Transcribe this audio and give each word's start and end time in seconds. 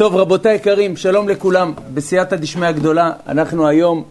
טוב, 0.00 0.16
רבותיי 0.16 0.54
יקרים, 0.54 0.96
שלום 0.96 1.28
לכולם. 1.28 1.74
בסייעתא 1.94 2.36
דשמיא 2.36 2.68
הגדולה, 2.68 3.12
אנחנו 3.26 3.68
היום 3.68 4.04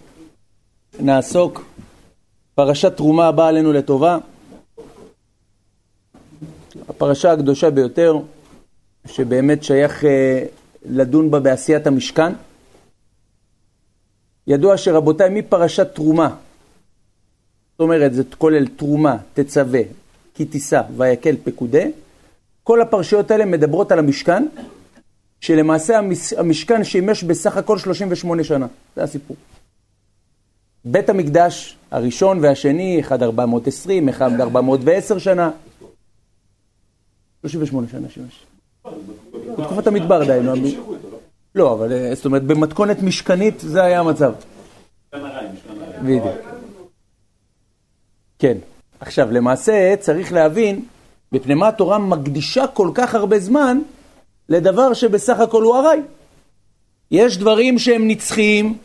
נעסוק 1.00 1.66
פרשת 2.56 2.98
תרומה 2.98 3.28
הבאה 3.28 3.48
עלינו 3.48 3.74
לטובה. 3.74 4.18
הפרשה 6.90 7.32
הקדושה 7.32 7.70
ביותר, 7.70 8.18
שבאמת 9.08 9.64
שייך 9.64 10.06
אה, 10.06 10.46
לדון 10.86 11.32
בה 11.32 11.40
בעשיית 11.40 11.88
המשכן. 11.88 12.34
ידוע 14.48 14.78
שרבותיי, 14.78 15.30
מפרשת 15.30 15.96
תרומה, 15.96 16.36
זאת 17.72 17.80
אומרת, 17.80 18.14
זה 18.14 18.24
כולל 18.38 18.68
תרומה, 18.68 19.18
תצווה, 19.34 19.82
כי 20.36 20.46
תישא, 20.46 20.82
ויקל 20.98 21.36
פקודה, 21.44 21.84
כל 22.64 22.82
הפרשיות 22.82 23.32
האלה 23.32 23.46
מדברות 23.46 23.92
על 23.92 24.00
המשכן, 24.00 24.46
שלמעשה 25.42 26.00
המשכן 26.38 26.84
שימש 26.84 27.24
בסך 27.24 27.58
הכל 27.58 27.78
38 27.78 28.44
שנה, 28.44 28.68
זה 28.96 29.04
הסיפור. 29.04 29.38
בית 30.86 31.10
המקדש 31.10 31.78
הראשון 31.92 32.40
והשני, 32.42 32.98
1420, 32.98 34.10
1410 34.10 35.18
שנה. 35.18 35.52
38 37.42 37.88
שנה 37.92 38.10
שימש. 38.10 38.46
בתקופת 39.58 39.88
המדבר 39.88 40.26
דהיינו. 40.26 40.54
לא, 41.56 41.74
אבל 41.74 41.94
אה, 41.94 42.16
זאת 42.16 42.26
אומרת, 42.26 42.44
במתכונת 42.44 43.02
משכנית 43.02 43.60
זה 43.60 43.84
היה 43.84 44.00
המצב. 44.00 44.34
כן. 48.40 48.58
עכשיו, 49.00 49.32
למעשה 49.32 49.96
צריך 50.00 50.34
להבין, 50.34 50.86
מפני 51.32 51.54
מה 51.54 51.68
התורה 51.68 51.98
מקדישה 51.98 52.68
כל 52.68 52.92
כך 52.94 53.16
הרבה 53.16 53.40
זמן 53.40 53.80
לדבר 54.50 54.94
שבסך 54.94 55.40
הכל 55.40 55.64
הוא 55.64 55.76
ארעי. 55.76 56.00
יש 57.12 57.38
דברים 57.38 57.80
שהם 57.80 58.08
נצחיים, 58.08 58.78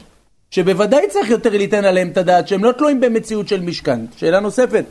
שבוודאי 0.51 1.09
צריך 1.09 1.31
יותר 1.31 1.51
ליתן 1.51 1.85
עליהם 1.85 2.09
את 2.09 2.17
הדעת, 2.17 2.49
שהם 2.49 2.65
לא 2.65 2.73
תלויים 2.73 3.01
במציאות 3.01 3.49
של 3.49 3.61
משכן. 3.61 4.01
שאלה 4.17 4.41
נוספת, 4.41 4.85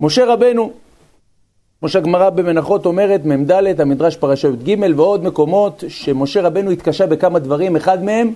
משה 0.00 0.24
רבנו, 0.24 0.72
כמו 1.80 1.88
שהגמרא 1.88 2.30
במנחות 2.30 2.86
אומרת, 2.86 3.24
מ"ד, 3.24 3.80
המדרש 3.80 4.16
פרשה 4.16 4.48
י"ג 4.48 4.76
ועוד 4.96 5.24
מקומות, 5.24 5.84
שמשה 5.88 6.42
רבנו 6.42 6.70
התקשה 6.70 7.06
בכמה 7.06 7.38
דברים, 7.38 7.76
אחד 7.76 8.04
מהם 8.04 8.32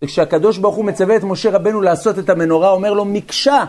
זה 0.00 0.06
כשהקדוש 0.06 0.58
ברוך 0.58 0.76
הוא 0.76 0.84
מצווה 0.84 1.16
את 1.16 1.24
משה 1.24 1.50
רבנו 1.50 1.80
לעשות 1.80 2.18
את 2.18 2.30
המנורה, 2.30 2.70
אומר 2.70 2.92
לו 2.92 3.04
מקשה, 3.04 3.64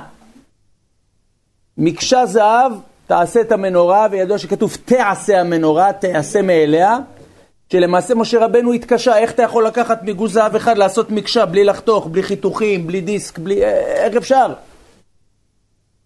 מקשה 1.77 2.25
זהב 2.25 2.71
תעשה 3.09 3.41
את 3.41 3.51
המנורה, 3.51 4.07
וידוע 4.11 4.37
שכתוב 4.37 4.77
תעשה 4.85 5.39
המנורה, 5.39 5.93
תעשה 5.93 6.41
מאליה, 6.41 6.97
שלמעשה 7.71 8.15
משה 8.15 8.45
רבנו 8.45 8.73
התקשה, 8.73 9.17
איך 9.17 9.31
אתה 9.31 9.43
יכול 9.43 9.67
לקחת 9.67 10.03
מגוז 10.03 10.33
זהב 10.33 10.55
אחד 10.55 10.77
לעשות 10.77 11.11
מקשה 11.11 11.45
בלי 11.45 11.63
לחתוך, 11.63 12.07
בלי 12.07 12.23
חיתוכים, 12.23 12.87
בלי 12.87 13.01
דיסק, 13.01 13.37
בלי... 13.37 13.63
איך 13.63 14.15
אפשר? 14.15 14.53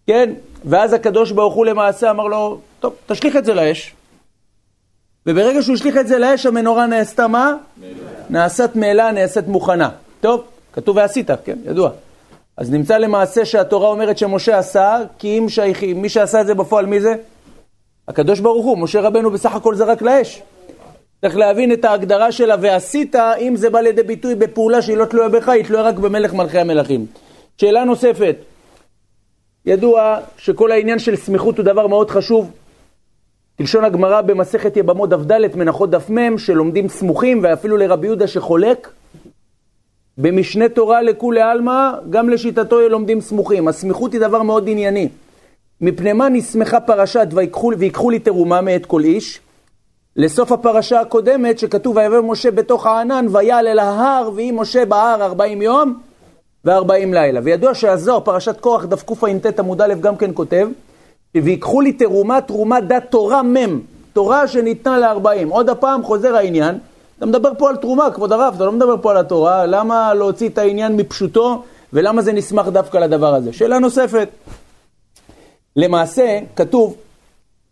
כן? 0.06 0.32
ואז 0.64 0.92
הקדוש 0.92 1.32
ברוך 1.32 1.54
הוא 1.54 1.66
למעשה 1.66 2.10
אמר 2.10 2.26
לו, 2.26 2.58
טוב, 2.80 2.94
תשליך 3.06 3.36
את 3.36 3.44
זה 3.44 3.54
לאש. 3.54 3.94
וברגע 5.26 5.62
שהוא 5.62 5.74
השליך 5.74 5.96
את 5.96 6.08
זה 6.08 6.18
לאש, 6.18 6.46
המנורה 6.46 6.86
נעשתה 6.86 7.26
מה? 7.28 7.54
נעשית 8.30 8.76
מאלה, 8.76 9.12
נעשית 9.12 9.48
מוכנה. 9.48 9.90
טוב, 10.20 10.44
כתוב 10.72 10.96
ועשית, 10.96 11.30
כן, 11.44 11.58
ידוע. 11.64 11.90
אז 12.56 12.70
נמצא 12.70 12.98
למעשה 12.98 13.44
שהתורה 13.44 13.88
אומרת 13.88 14.18
שמשה 14.18 14.58
עשה, 14.58 14.98
כי 15.18 15.38
אם 15.38 15.48
שייכים, 15.48 16.02
מי 16.02 16.08
שעשה 16.08 16.40
את 16.40 16.46
זה 16.46 16.54
בפועל, 16.54 16.86
מי 16.86 17.00
זה? 17.00 17.14
הקדוש 18.08 18.40
ברוך 18.40 18.66
הוא, 18.66 18.78
משה 18.78 19.00
רבנו 19.00 19.30
בסך 19.30 19.54
הכל 19.54 19.74
זרק 19.74 20.02
לאש. 20.02 20.42
צריך 21.20 21.36
להבין 21.36 21.72
את 21.72 21.84
ההגדרה 21.84 22.32
שלה, 22.32 22.56
ועשית, 22.60 23.16
אם 23.16 23.56
זה 23.56 23.70
בא 23.70 23.80
לידי 23.80 24.02
ביטוי 24.02 24.34
בפעולה 24.34 24.82
שהיא 24.82 24.96
לא 24.96 25.04
תלויה 25.04 25.28
בך, 25.28 25.48
היא 25.48 25.64
תלויה 25.64 25.82
רק 25.82 25.94
במלך 25.94 26.34
מלכי 26.34 26.58
המלכים. 26.58 27.06
שאלה 27.58 27.84
נוספת, 27.84 28.36
ידוע 29.66 30.18
שכל 30.36 30.72
העניין 30.72 30.98
של 30.98 31.16
סמיכות 31.16 31.58
הוא 31.58 31.64
דבר 31.64 31.86
מאוד 31.86 32.10
חשוב. 32.10 32.50
תלשון 33.56 33.84
הגמרא 33.84 34.20
במסכת 34.20 34.76
יבמות 34.76 35.10
דף 35.10 35.20
ד' 35.20 35.56
מנחות 35.56 35.90
דף 35.90 36.10
מ', 36.10 36.38
שלומדים 36.38 36.88
סמוכים, 36.88 37.40
ואפילו 37.42 37.76
לרבי 37.76 38.06
יהודה 38.06 38.26
שחולק, 38.26 38.88
במשנה 40.18 40.68
תורה 40.68 41.02
לכולי 41.02 41.40
עלמא, 41.40 41.90
גם 42.10 42.28
לשיטתו 42.28 42.88
לומדים 42.88 43.20
סמוכים. 43.20 43.68
הסמיכות 43.68 44.12
היא 44.12 44.20
דבר 44.20 44.42
מאוד 44.42 44.68
ענייני. 44.68 45.08
מפני 45.80 46.12
מה 46.12 46.28
נסמכה 46.28 46.80
פרשת 46.80 47.26
ויקחו 47.78 48.10
לי 48.10 48.18
תרומה 48.18 48.60
מאת 48.60 48.86
כל 48.86 49.04
איש? 49.04 49.40
לסוף 50.16 50.52
הפרשה 50.52 51.00
הקודמת 51.00 51.58
שכתוב 51.58 51.96
ויבוא 51.96 52.20
משה 52.20 52.50
בתוך 52.50 52.86
הענן 52.86 53.26
ויעל 53.32 53.66
אל 53.66 53.78
ההר 53.78 54.30
ויהי 54.34 54.50
משה 54.50 54.84
בהר 54.84 55.22
ארבעים 55.22 55.62
יום 55.62 56.00
וארבעים 56.64 57.14
לילה. 57.14 57.40
וידוע 57.44 57.74
שהזוהר, 57.74 58.20
פרשת 58.20 58.60
קורח 58.60 58.84
דף 58.84 59.02
קע"ט 59.02 59.58
עמוד 59.58 59.80
א' 59.82 59.94
גם 60.00 60.16
כן 60.16 60.30
כותב 60.34 60.68
ויקחו 61.34 61.80
לי 61.80 61.92
תרומה, 61.92 62.40
תרומה 62.40 62.80
דת 62.80 63.04
תורה 63.10 63.42
מ', 63.42 63.80
תורה 64.12 64.48
שניתנה 64.48 64.98
לארבעים. 64.98 65.48
עוד 65.48 65.68
הפעם 65.68 66.02
חוזר 66.02 66.36
העניין 66.36 66.78
אתה 67.18 67.26
מדבר 67.26 67.50
פה 67.58 67.68
על 67.68 67.76
תרומה, 67.76 68.10
כבוד 68.10 68.32
הרב, 68.32 68.52
אתה 68.56 68.64
לא 68.64 68.72
מדבר 68.72 68.96
פה 69.02 69.10
על 69.10 69.16
התורה, 69.16 69.66
למה 69.66 70.14
להוציא 70.14 70.48
את 70.48 70.58
העניין 70.58 70.96
מפשוטו, 70.96 71.62
ולמה 71.92 72.22
זה 72.22 72.32
נסמך 72.32 72.68
דווקא 72.68 72.98
לדבר 72.98 73.34
הזה? 73.34 73.52
שאלה 73.52 73.78
נוספת. 73.78 74.28
למעשה, 75.76 76.38
כתוב, 76.56 76.96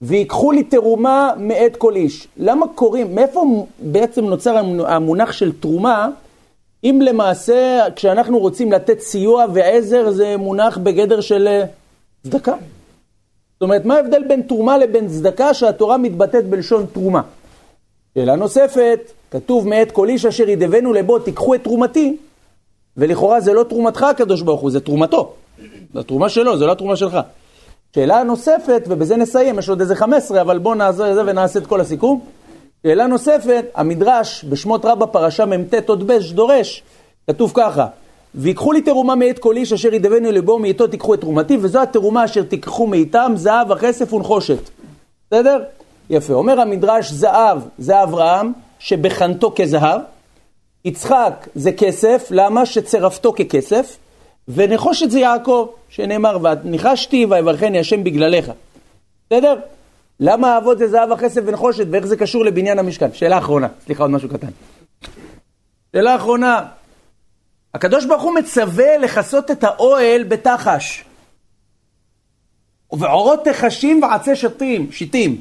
ויקחו 0.03 0.53
לי 0.53 0.63
תרומה 0.63 1.33
מאת 1.39 1.77
כל 1.77 1.97
איש. 1.97 2.29
למה 2.37 2.67
קוראים, 2.75 3.15
מאיפה 3.15 3.67
בעצם 3.79 4.25
נוצר 4.25 4.57
המונח 4.87 5.33
של 5.33 5.53
תרומה, 5.61 6.09
אם 6.85 7.01
למעשה 7.03 7.81
כשאנחנו 7.97 8.39
רוצים 8.39 8.73
לתת 8.73 9.01
סיוע 9.01 9.45
ועזר 9.53 10.11
זה 10.11 10.37
מונח 10.37 10.79
בגדר 10.79 11.21
של 11.21 11.49
אה, 11.49 11.65
צדקה? 12.25 12.53
זאת 12.53 13.63
אומרת, 13.63 13.85
מה 13.85 13.95
ההבדל 13.95 14.23
בין 14.29 14.43
תרומה 14.43 14.79
לבין 14.79 15.09
צדקה 15.09 15.55
שהתורה 15.55 15.97
מתבטאת 15.97 16.47
בלשון 16.47 16.87
תרומה? 16.93 17.23
שאלה 18.15 18.37
נוספת, 18.37 19.13
כתוב 19.31 19.69
מאת 19.69 19.93
כל 19.93 20.09
איש 20.09 20.27
אשר 20.27 20.49
ידבנו 20.49 20.93
לבו 20.93 21.19
תיקחו 21.19 21.55
את 21.55 21.65
תרומתי, 21.65 22.17
ולכאורה 22.97 23.41
זה 23.41 23.53
לא 23.53 23.63
תרומתך 23.63 24.03
הקדוש 24.03 24.43
ברוך 24.43 24.61
הוא, 24.61 24.71
זה 24.71 24.81
תרומתו. 24.81 25.33
זו 25.95 26.01
התרומה 26.01 26.29
שלו, 26.29 26.59
זה 26.59 26.67
לא 26.67 26.73
התרומה 26.73 26.97
שלך. 26.97 27.19
שאלה 27.95 28.23
נוספת, 28.23 28.83
ובזה 28.89 29.17
נסיים, 29.17 29.59
יש 29.59 29.69
עוד 29.69 29.81
איזה 29.81 29.97
15, 29.97 30.41
אבל 30.41 30.59
בואו 30.59 30.75
נעזור 30.75 31.07
לזה 31.07 31.23
ונעשה 31.27 31.59
את 31.59 31.67
כל 31.67 31.81
הסיכום. 31.81 32.21
שאלה 32.83 33.07
נוספת, 33.07 33.65
המדרש 33.75 34.45
בשמות 34.49 34.85
רבה 34.85 35.07
פרשה 35.07 35.47
מ"ט 35.47 35.89
עוד 35.89 36.07
בש 36.07 36.33
דורש, 36.33 36.83
כתוב 37.27 37.53
ככה, 37.55 37.87
ויקחו 38.35 38.73
לי 38.73 38.83
תרומה 38.83 39.15
מאת 39.15 39.39
כל 39.39 39.57
איש 39.57 39.73
אשר 39.73 39.95
ידבנו 39.95 40.33
לבו 40.33 40.59
מאיתו 40.59 40.87
תיקחו 40.87 41.15
את 41.15 41.21
תרומתי, 41.21 41.59
וזו 41.61 41.83
התרומה 41.83 42.25
אשר 42.25 42.43
תיקחו 42.43 42.87
מאיתם 42.87 43.33
זהב, 43.37 43.73
הכסף 43.73 44.13
ונחושת. 44.13 44.71
בסדר? 45.31 45.63
יפה. 46.11 46.33
אומר 46.33 46.61
המדרש, 46.61 47.11
זהב 47.13 47.59
זה 47.79 48.03
אברהם, 48.03 48.53
שבחנתו 48.79 49.53
כזהב, 49.57 50.01
יצחק 50.85 51.49
זה 51.55 51.73
כסף, 51.73 52.29
למה? 52.31 52.67
שצרפתו 52.67 53.33
ככסף, 53.33 53.97
ונחושת 54.49 55.11
זה 55.11 55.21
יעקב, 55.21 55.67
שנאמר, 55.89 56.39
וניחשתי 56.65 57.27
ויברכני 57.31 57.79
השם 57.79 58.05
בגללך. 58.05 58.53
בסדר? 59.27 59.57
למה 60.21 60.55
האבות 60.55 60.79
זה 60.79 60.89
זהב 60.89 61.13
הכסף 61.13 61.41
ונחושת, 61.47 61.87
ואיך 61.91 62.07
זה 62.07 62.17
קשור 62.17 62.45
לבניין 62.45 62.79
המשכן? 62.79 63.13
שאלה 63.13 63.39
אחרונה, 63.39 63.69
סליחה, 63.85 64.03
עוד 64.03 64.11
משהו 64.11 64.29
קטן. 64.29 64.49
שאלה 65.93 66.17
אחרונה, 66.17 66.65
הקדוש 67.75 68.07
ברוך 68.07 68.23
הוא 68.23 68.35
מצווה 68.35 68.99
לכסות 68.99 69.51
את 69.51 69.65
האוהל 69.65 70.23
בתחש. 70.23 71.05
ובעורות 72.93 73.45
תחשים 73.45 74.03
ועצי 74.03 74.37
שתים, 74.37 74.93
שיטים. 74.93 75.41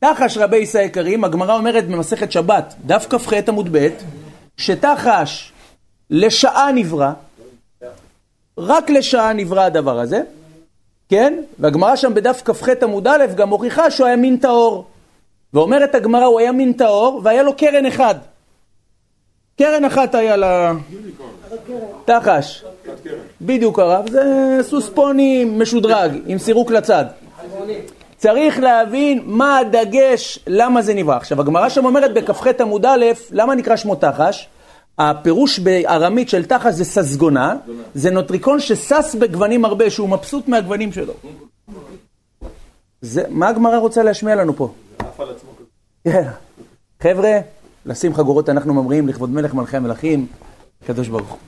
תחש 0.00 0.38
רבי 0.38 0.56
ישראל 0.56 0.84
יקרים, 0.84 1.24
הגמרא 1.24 1.56
אומרת 1.56 1.88
במסכת 1.88 2.32
שבת, 2.32 2.74
דף 2.86 3.06
כ"ח 3.10 3.32
עמוד 3.48 3.68
ב', 3.72 3.88
שתחש 4.56 5.52
לשעה 6.10 6.72
נברא, 6.72 7.12
רק 8.58 8.90
לשעה 8.90 9.32
נברא 9.32 9.60
הדבר 9.60 10.00
הזה, 10.00 10.20
כן? 11.08 11.42
והגמרא 11.58 11.96
שם 11.96 12.14
בדף 12.14 12.42
כ"ח 12.44 12.68
עמוד 12.82 13.06
א' 13.06 13.26
גם 13.36 13.48
מוכיחה 13.48 13.90
שהוא 13.90 14.06
היה 14.06 14.16
מין 14.16 14.36
טהור. 14.36 14.86
ואומרת 15.54 15.94
הגמרא, 15.94 16.24
הוא 16.24 16.40
היה 16.40 16.52
מין 16.52 16.72
טהור 16.72 17.20
והיה 17.24 17.42
לו 17.42 17.56
קרן 17.56 17.86
אחד. 17.86 18.14
קרן 19.58 19.84
אחת 19.84 20.14
היה 20.14 20.36
לה... 20.36 20.72
תחש. 22.04 22.64
בדיוק 23.40 23.78
הרב, 23.78 24.10
זה 24.10 24.22
סוס 24.62 24.88
פוני 24.88 25.44
משודרג, 25.44 26.12
עם 26.26 26.38
סירוק 26.38 26.70
לצד. 26.70 27.04
צריך 28.20 28.58
להבין 28.58 29.22
מה 29.24 29.58
הדגש, 29.58 30.38
למה 30.46 30.82
זה 30.82 30.94
נברא. 30.94 31.16
עכשיו, 31.16 31.40
הגמרא 31.40 31.68
שם 31.68 31.84
אומרת 31.84 32.14
בכ"ח 32.14 32.46
עמוד 32.60 32.86
א', 32.86 33.04
למה 33.30 33.54
נקרא 33.54 33.76
שמו 33.76 33.94
תחש? 33.94 34.48
הפירוש 34.98 35.58
בארמית 35.58 36.28
של 36.28 36.44
תחש 36.44 36.74
זה 36.74 36.84
ססגונה, 36.84 37.56
זה 37.94 38.10
נוטריקון 38.10 38.60
ששש 38.60 39.14
בגוונים 39.20 39.64
הרבה, 39.64 39.90
שהוא 39.90 40.08
מבסוט 40.08 40.48
מהגוונים 40.48 40.92
שלו. 40.92 41.12
זה, 43.00 43.22
מה 43.28 43.48
הגמרא 43.48 43.78
רוצה 43.78 44.02
להשמיע 44.02 44.34
לנו 44.34 44.56
פה? 44.56 44.72
כן. 46.04 46.28
חבר'ה, 47.02 47.38
לשים 47.86 48.14
חגורות 48.14 48.48
אנחנו 48.48 48.74
ממריאים 48.74 49.08
לכבוד 49.08 49.30
מלך 49.30 49.54
מלכי 49.54 49.76
המלכים, 49.76 50.26
הקדוש 50.84 51.08
ברוך 51.08 51.28
הוא. 51.28 51.38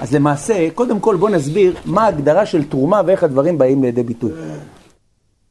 אז 0.00 0.14
למעשה, 0.14 0.68
קודם 0.74 1.00
כל 1.00 1.16
בואו 1.16 1.32
נסביר 1.32 1.76
מה 1.84 2.04
ההגדרה 2.04 2.46
של 2.46 2.64
תרומה 2.64 3.02
ואיך 3.06 3.24
הדברים 3.24 3.58
באים 3.58 3.82
לידי 3.82 4.02
ביטוי. 4.02 4.32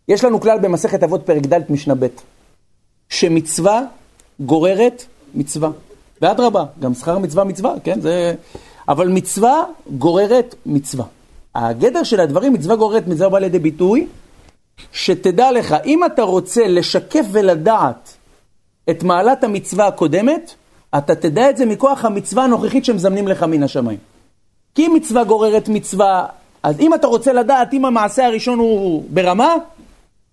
יש 0.07 0.23
לנו 0.23 0.41
כלל 0.41 0.59
במסכת 0.59 1.03
אבות 1.03 1.21
פרק 1.25 1.45
ד' 1.45 1.71
משנה 1.71 1.95
ב', 1.95 2.07
שמצווה 3.09 3.81
גוררת 4.39 5.05
מצווה. 5.35 5.69
ואדרבה, 6.21 6.65
גם 6.79 6.93
שכר 6.93 7.17
מצווה 7.17 7.43
מצווה, 7.43 7.73
כן? 7.83 8.01
זה... 8.01 8.33
אבל 8.89 9.07
מצווה 9.07 9.63
גוררת 9.97 10.55
מצווה. 10.65 11.05
הגדר 11.55 12.03
של 12.03 12.19
הדברים, 12.19 12.53
מצווה 12.53 12.75
גוררת 12.75 13.07
מצווה 13.07 13.29
בא 13.29 13.39
לידי 13.39 13.59
ביטוי, 13.59 14.07
שתדע 14.91 15.51
לך, 15.51 15.75
אם 15.85 16.05
אתה 16.05 16.21
רוצה 16.21 16.67
לשקף 16.67 17.25
ולדעת 17.31 18.13
את 18.89 19.03
מעלת 19.03 19.43
המצווה 19.43 19.87
הקודמת, 19.87 20.53
אתה 20.97 21.15
תדע 21.15 21.49
את 21.49 21.57
זה 21.57 21.65
מכוח 21.65 22.05
המצווה 22.05 22.43
הנוכחית 22.43 22.85
שמזמנים 22.85 23.27
לך 23.27 23.43
מן 23.43 23.63
השמיים. 23.63 23.99
כי 24.75 24.87
מצווה 24.87 25.23
גוררת 25.23 25.69
מצווה, 25.69 26.25
אז 26.63 26.79
אם 26.79 26.93
אתה 26.93 27.07
רוצה 27.07 27.33
לדעת 27.33 27.73
אם 27.73 27.85
המעשה 27.85 28.25
הראשון 28.25 28.59
הוא 28.59 29.03
ברמה, 29.09 29.55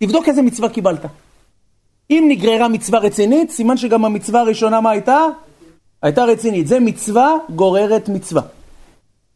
תבדוק 0.03 0.29
איזה 0.29 0.43
מצווה 0.43 0.69
קיבלת. 0.69 1.07
אם 2.11 2.25
נגררה 2.29 2.69
מצווה 2.69 2.99
רצינית, 2.99 3.51
סימן 3.51 3.77
שגם 3.77 4.05
המצווה 4.05 4.41
הראשונה 4.41 4.81
מה 4.81 4.91
הייתה? 4.91 5.27
הייתה 6.03 6.25
רצינית. 6.25 6.67
זה 6.67 6.81
מצווה 6.81 7.37
גוררת 7.55 8.09
מצווה. 8.09 8.43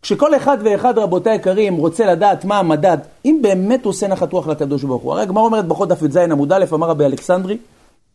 כשכל 0.03 0.37
אחד 0.37 0.59
ואחד, 0.65 0.99
רבותי 0.99 1.31
היקרים, 1.31 1.77
רוצה 1.77 2.07
לדעת 2.07 2.45
מה 2.45 2.59
המדד, 2.59 2.99
אם 3.25 3.39
באמת 3.43 3.85
הוא 3.85 3.91
עושה 3.91 4.09
נחת 4.09 4.33
רוח 4.33 4.47
לקדוש 4.47 4.85
ברוך 4.85 5.03
הוא. 5.03 5.13
הרי 5.13 5.23
הגמרא 5.23 5.43
אומרת 5.43 5.69
בכל 5.69 5.87
דף 5.87 6.03
י"ז 6.03 6.17
עמוד 6.17 6.53
א', 6.53 6.65
אמר 6.73 6.89
רבי 6.89 7.05
אלכסנדרי, 7.05 7.59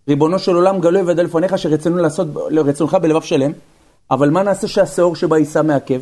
ריבונו 0.08 0.40
של 0.40 0.56
עולם 0.56 0.80
גלוי 0.80 1.02
וידע 1.02 1.24
לפניך 1.24 1.58
שרצונו 1.58 1.98
לעשות 1.98 2.28
לרצונך 2.50 2.94
בלבב 2.94 3.22
שלם, 3.22 3.52
אבל 4.12 4.30
מה 4.30 4.44
נעשה 4.44 4.68
שהשאור 4.68 5.16
שבה 5.16 5.38
יישא 5.38 5.62
מעכב? 5.64 6.02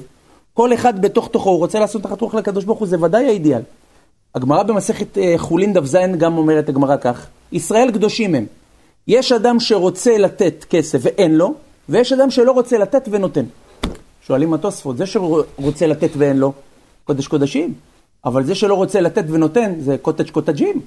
כל 0.54 0.74
אחד 0.74 1.02
בתוך 1.02 1.28
תוכו, 1.28 1.50
הוא 1.50 1.60
רוצה 1.60 1.80
לעשות 1.80 2.06
נחת 2.06 2.22
רוח 2.22 2.36
לקדוש 2.36 2.64
ברוך 2.64 2.80
הוא, 2.80 2.88
זה 2.88 3.02
ודאי 3.02 3.26
האידיאל. 3.28 3.62
הגמרא 4.36 4.64
במסכת 4.64 5.18
אה, 5.18 5.34
חולין 5.38 5.74
דף 5.74 5.86
ז' 5.86 5.98
גם 6.18 6.38
אומרת 6.38 6.70
הגמרא 6.70 6.98
כך, 6.98 7.28
ישראל 7.52 7.92
קדושים 7.92 8.36
הם. 8.36 8.46
יש 9.08 9.32
אדם 9.32 9.60
שרוצה 9.60 10.18
לתת 10.18 10.66
כסף 10.70 11.00
ואין 11.02 11.36
לו, 11.36 11.54
ויש 11.90 12.14
אדם 12.14 12.32
שלא 12.32 12.52
רוצה 12.52 12.78
לתת 12.78 13.08
ונותן. 13.12 13.46
שואלים 14.22 14.54
התוספות, 14.54 14.98
זה 14.98 15.06
שרוצה 15.06 15.88
לתת 15.88 16.10
ואין 16.18 16.38
לו, 16.38 16.54
קודש 17.04 17.28
קודשים, 17.28 17.74
אבל 18.26 18.44
זה 18.44 18.56
שלא 18.56 18.74
רוצה 18.74 19.02
לתת 19.02 19.24
ונותן, 19.30 19.74
זה 19.80 19.98
קוטג' 20.02 20.30
קוטג'ים. 20.30 20.82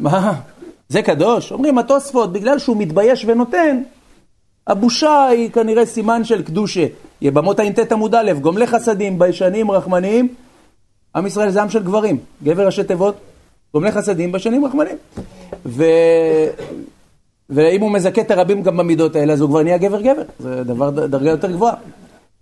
מה? 0.00 0.32
זה 0.88 1.02
קדוש? 1.02 1.52
אומרים 1.52 1.78
התוספות, 1.78 2.32
בגלל 2.32 2.58
שהוא 2.58 2.76
מתבייש 2.76 3.24
ונותן, 3.24 3.82
הבושה 4.66 5.26
היא 5.26 5.50
כנראה 5.50 5.86
סימן 5.86 6.24
של 6.24 6.42
קדושה. 6.42 6.86
יבמות 7.22 7.60
ע"ט 7.60 7.92
עמוד 7.92 8.14
א', 8.14 8.32
גומלי 8.32 8.66
חסדים, 8.66 9.18
ביישנים, 9.18 9.70
רחמניים. 9.70 10.34
עם 11.16 11.26
ישראל 11.26 11.50
זה 11.50 11.62
עם 11.62 11.70
של 11.70 11.82
גברים, 11.82 12.18
גבר 12.44 12.66
ראשי 12.66 12.84
תיבות, 12.84 13.16
גומלי 13.74 13.92
חסדים, 13.92 14.32
ביישנים, 14.32 14.64
רחמניים. 14.64 14.96
ו... 15.66 15.84
ואם 17.50 17.80
הוא 17.80 17.90
מזכה 17.90 18.20
את 18.20 18.30
הרבים 18.30 18.62
גם 18.62 18.76
במידות 18.76 19.16
האלה, 19.16 19.32
אז 19.32 19.40
הוא 19.40 19.48
כבר 19.48 19.62
נהיה 19.62 19.78
גבר 19.78 20.00
גבר. 20.00 20.22
זה 20.38 20.64
דבר, 20.64 20.90
דרגה 20.90 21.30
יותר 21.30 21.50
גבוהה. 21.50 21.74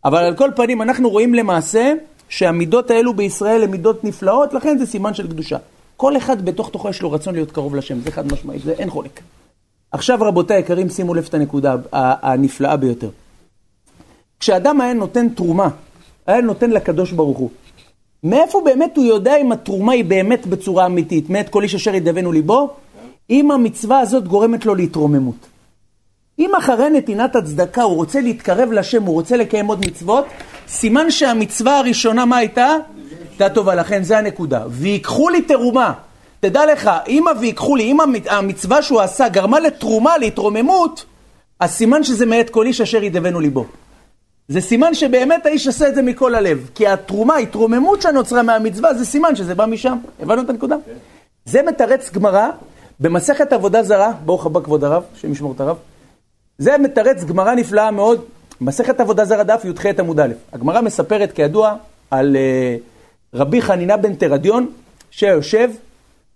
אבל 0.05 0.19
על 0.19 0.37
כל 0.37 0.51
פנים, 0.57 0.83
אנחנו 0.83 1.11
רואים 1.11 1.35
למעשה 1.35 1.93
שהמידות 2.29 2.91
האלו 2.91 3.15
בישראל 3.15 3.63
הן 3.63 3.71
מידות 3.71 4.05
נפלאות, 4.05 4.55
לכן 4.55 4.79
זה 4.79 4.87
סימן 4.87 5.15
של 5.15 5.27
קדושה. 5.27 5.57
כל 5.97 6.17
אחד 6.17 6.45
בתוך 6.45 6.71
תוכו 6.71 6.89
יש 6.89 7.03
לו 7.03 7.13
רצון 7.13 7.35
להיות 7.35 7.53
קרוב 7.53 7.75
לשם, 7.75 8.01
זה 8.01 8.11
חד 8.11 8.33
משמעית, 8.33 8.63
זה 8.63 8.73
אין 8.73 8.91
חולק. 8.91 9.21
עכשיו 9.93 10.19
רבותיי 10.21 10.57
היקרים, 10.57 10.89
שימו 10.89 11.15
לב 11.15 11.25
את 11.29 11.35
הנקודה 11.35 11.77
הנפלאה 11.93 12.77
ביותר. 12.77 13.11
כשאדם 14.41 14.81
היה 14.81 14.93
נותן 14.93 15.29
תרומה, 15.29 15.69
היה 16.27 16.41
נותן 16.41 16.71
לקדוש 16.71 17.13
ברוך 17.13 17.39
הוא, 17.39 17.51
מאיפה 18.25 18.61
באמת 18.65 18.97
הוא 18.97 19.05
יודע 19.05 19.37
אם 19.37 19.53
התרומה 19.53 19.93
היא 19.93 20.05
באמת 20.05 20.47
בצורה 20.47 20.87
אמיתית? 20.87 21.31
מאת 21.31 21.49
כל 21.49 21.63
איש 21.63 21.75
אשר 21.75 21.95
ידבנו 21.95 22.33
ליבו? 22.33 22.71
אם 23.31 23.51
המצווה 23.51 24.01
הזאת 24.01 24.29
גורמת 24.29 24.67
לו 24.67 24.75
להתרוממות. 24.75 25.35
אם 26.39 26.55
אחרי 26.55 26.91
נתינת 26.91 27.37
הצדקה 27.37 27.83
הוא 27.83 27.97
רוצה 27.97 28.21
להתקרב 28.21 28.73
לשם, 28.73 29.03
הוא 29.03 29.15
רוצה 29.15 29.37
לקיים 29.37 29.67
עוד 29.67 29.87
מצוות, 29.87 30.25
סימן 30.69 31.11
שהמצווה 31.11 31.79
הראשונה, 31.79 32.25
מה 32.25 32.37
הייתה? 32.37 32.77
הייתה 33.31 33.49
טובה, 33.49 33.75
לכן 33.75 34.03
זה 34.03 34.19
הנקודה. 34.19 34.65
ויקחו 34.69 35.29
לי 35.29 35.43
תרומה. 35.43 35.93
תדע 36.41 36.73
לך, 36.73 36.91
אם 37.09 37.25
ויקחו 37.41 37.77
לי, 37.77 37.85
אם 37.85 37.99
המצווה 38.31 38.83
שהוא 38.83 39.01
עשה 39.01 39.29
גרמה 39.29 39.61
לתרומה, 39.61 40.19
להתרוממות, 40.19 41.05
אז 41.61 41.71
סימן 41.71 42.05
שזה 42.05 42.27
מאת 42.27 42.51
כל 42.51 42.67
איש 42.67 42.81
אשר 42.81 43.03
ידבנו 43.03 43.41
ליבו. 43.41 43.65
זה 44.49 44.61
סימן 44.61 44.95
שבאמת 44.95 45.47
האיש 45.47 45.67
עושה 45.67 45.89
את 45.89 45.95
זה 45.95 46.03
מכל 46.03 46.35
הלב. 46.35 46.71
כי 46.75 46.87
התרומה, 46.87 47.37
התרוממות 47.37 48.03
שנוצרה 48.03 48.43
מהמצווה, 48.43 48.95
זה 48.95 49.05
סימן 49.05 49.37
שזה 49.37 49.55
בא 49.55 49.67
משם. 49.67 49.99
הבנו 50.21 50.43
את 50.43 50.51
הנקודה? 50.51 50.77
Okay. 50.77 50.99
זה 51.45 51.63
מתרץ 51.63 52.11
גמרא 52.11 52.49
במסכת 53.01 53.53
עבודה 53.53 53.83
זרה, 53.83 54.13
ברוך 54.25 54.47
הבא 54.47 54.61
כבוד 54.61 54.85
הרב, 54.85 55.03
השם 55.17 55.33
ישמור 55.33 55.53
את 55.53 55.61
הרב. 55.61 55.77
זה 56.59 56.79
מתרץ 56.79 57.25
גמרא 57.25 57.55
נפלאה 57.55 57.91
מאוד, 57.91 58.25
מסכת 58.61 59.01
עבודה 59.01 59.25
זרה 59.25 59.45
דף 59.45 59.65
י"ח 59.65 59.87
עמוד 59.99 60.21
א'. 60.21 60.33
הגמרא 60.53 60.81
מספרת 60.81 61.33
כידוע 61.33 61.75
על 62.11 62.37
uh, 62.37 63.39
רבי 63.39 63.63
חנינה 63.63 63.97
בן 63.97 64.15
תרדיון, 64.15 64.71
שהיה 65.11 65.33
יושב, 65.33 65.71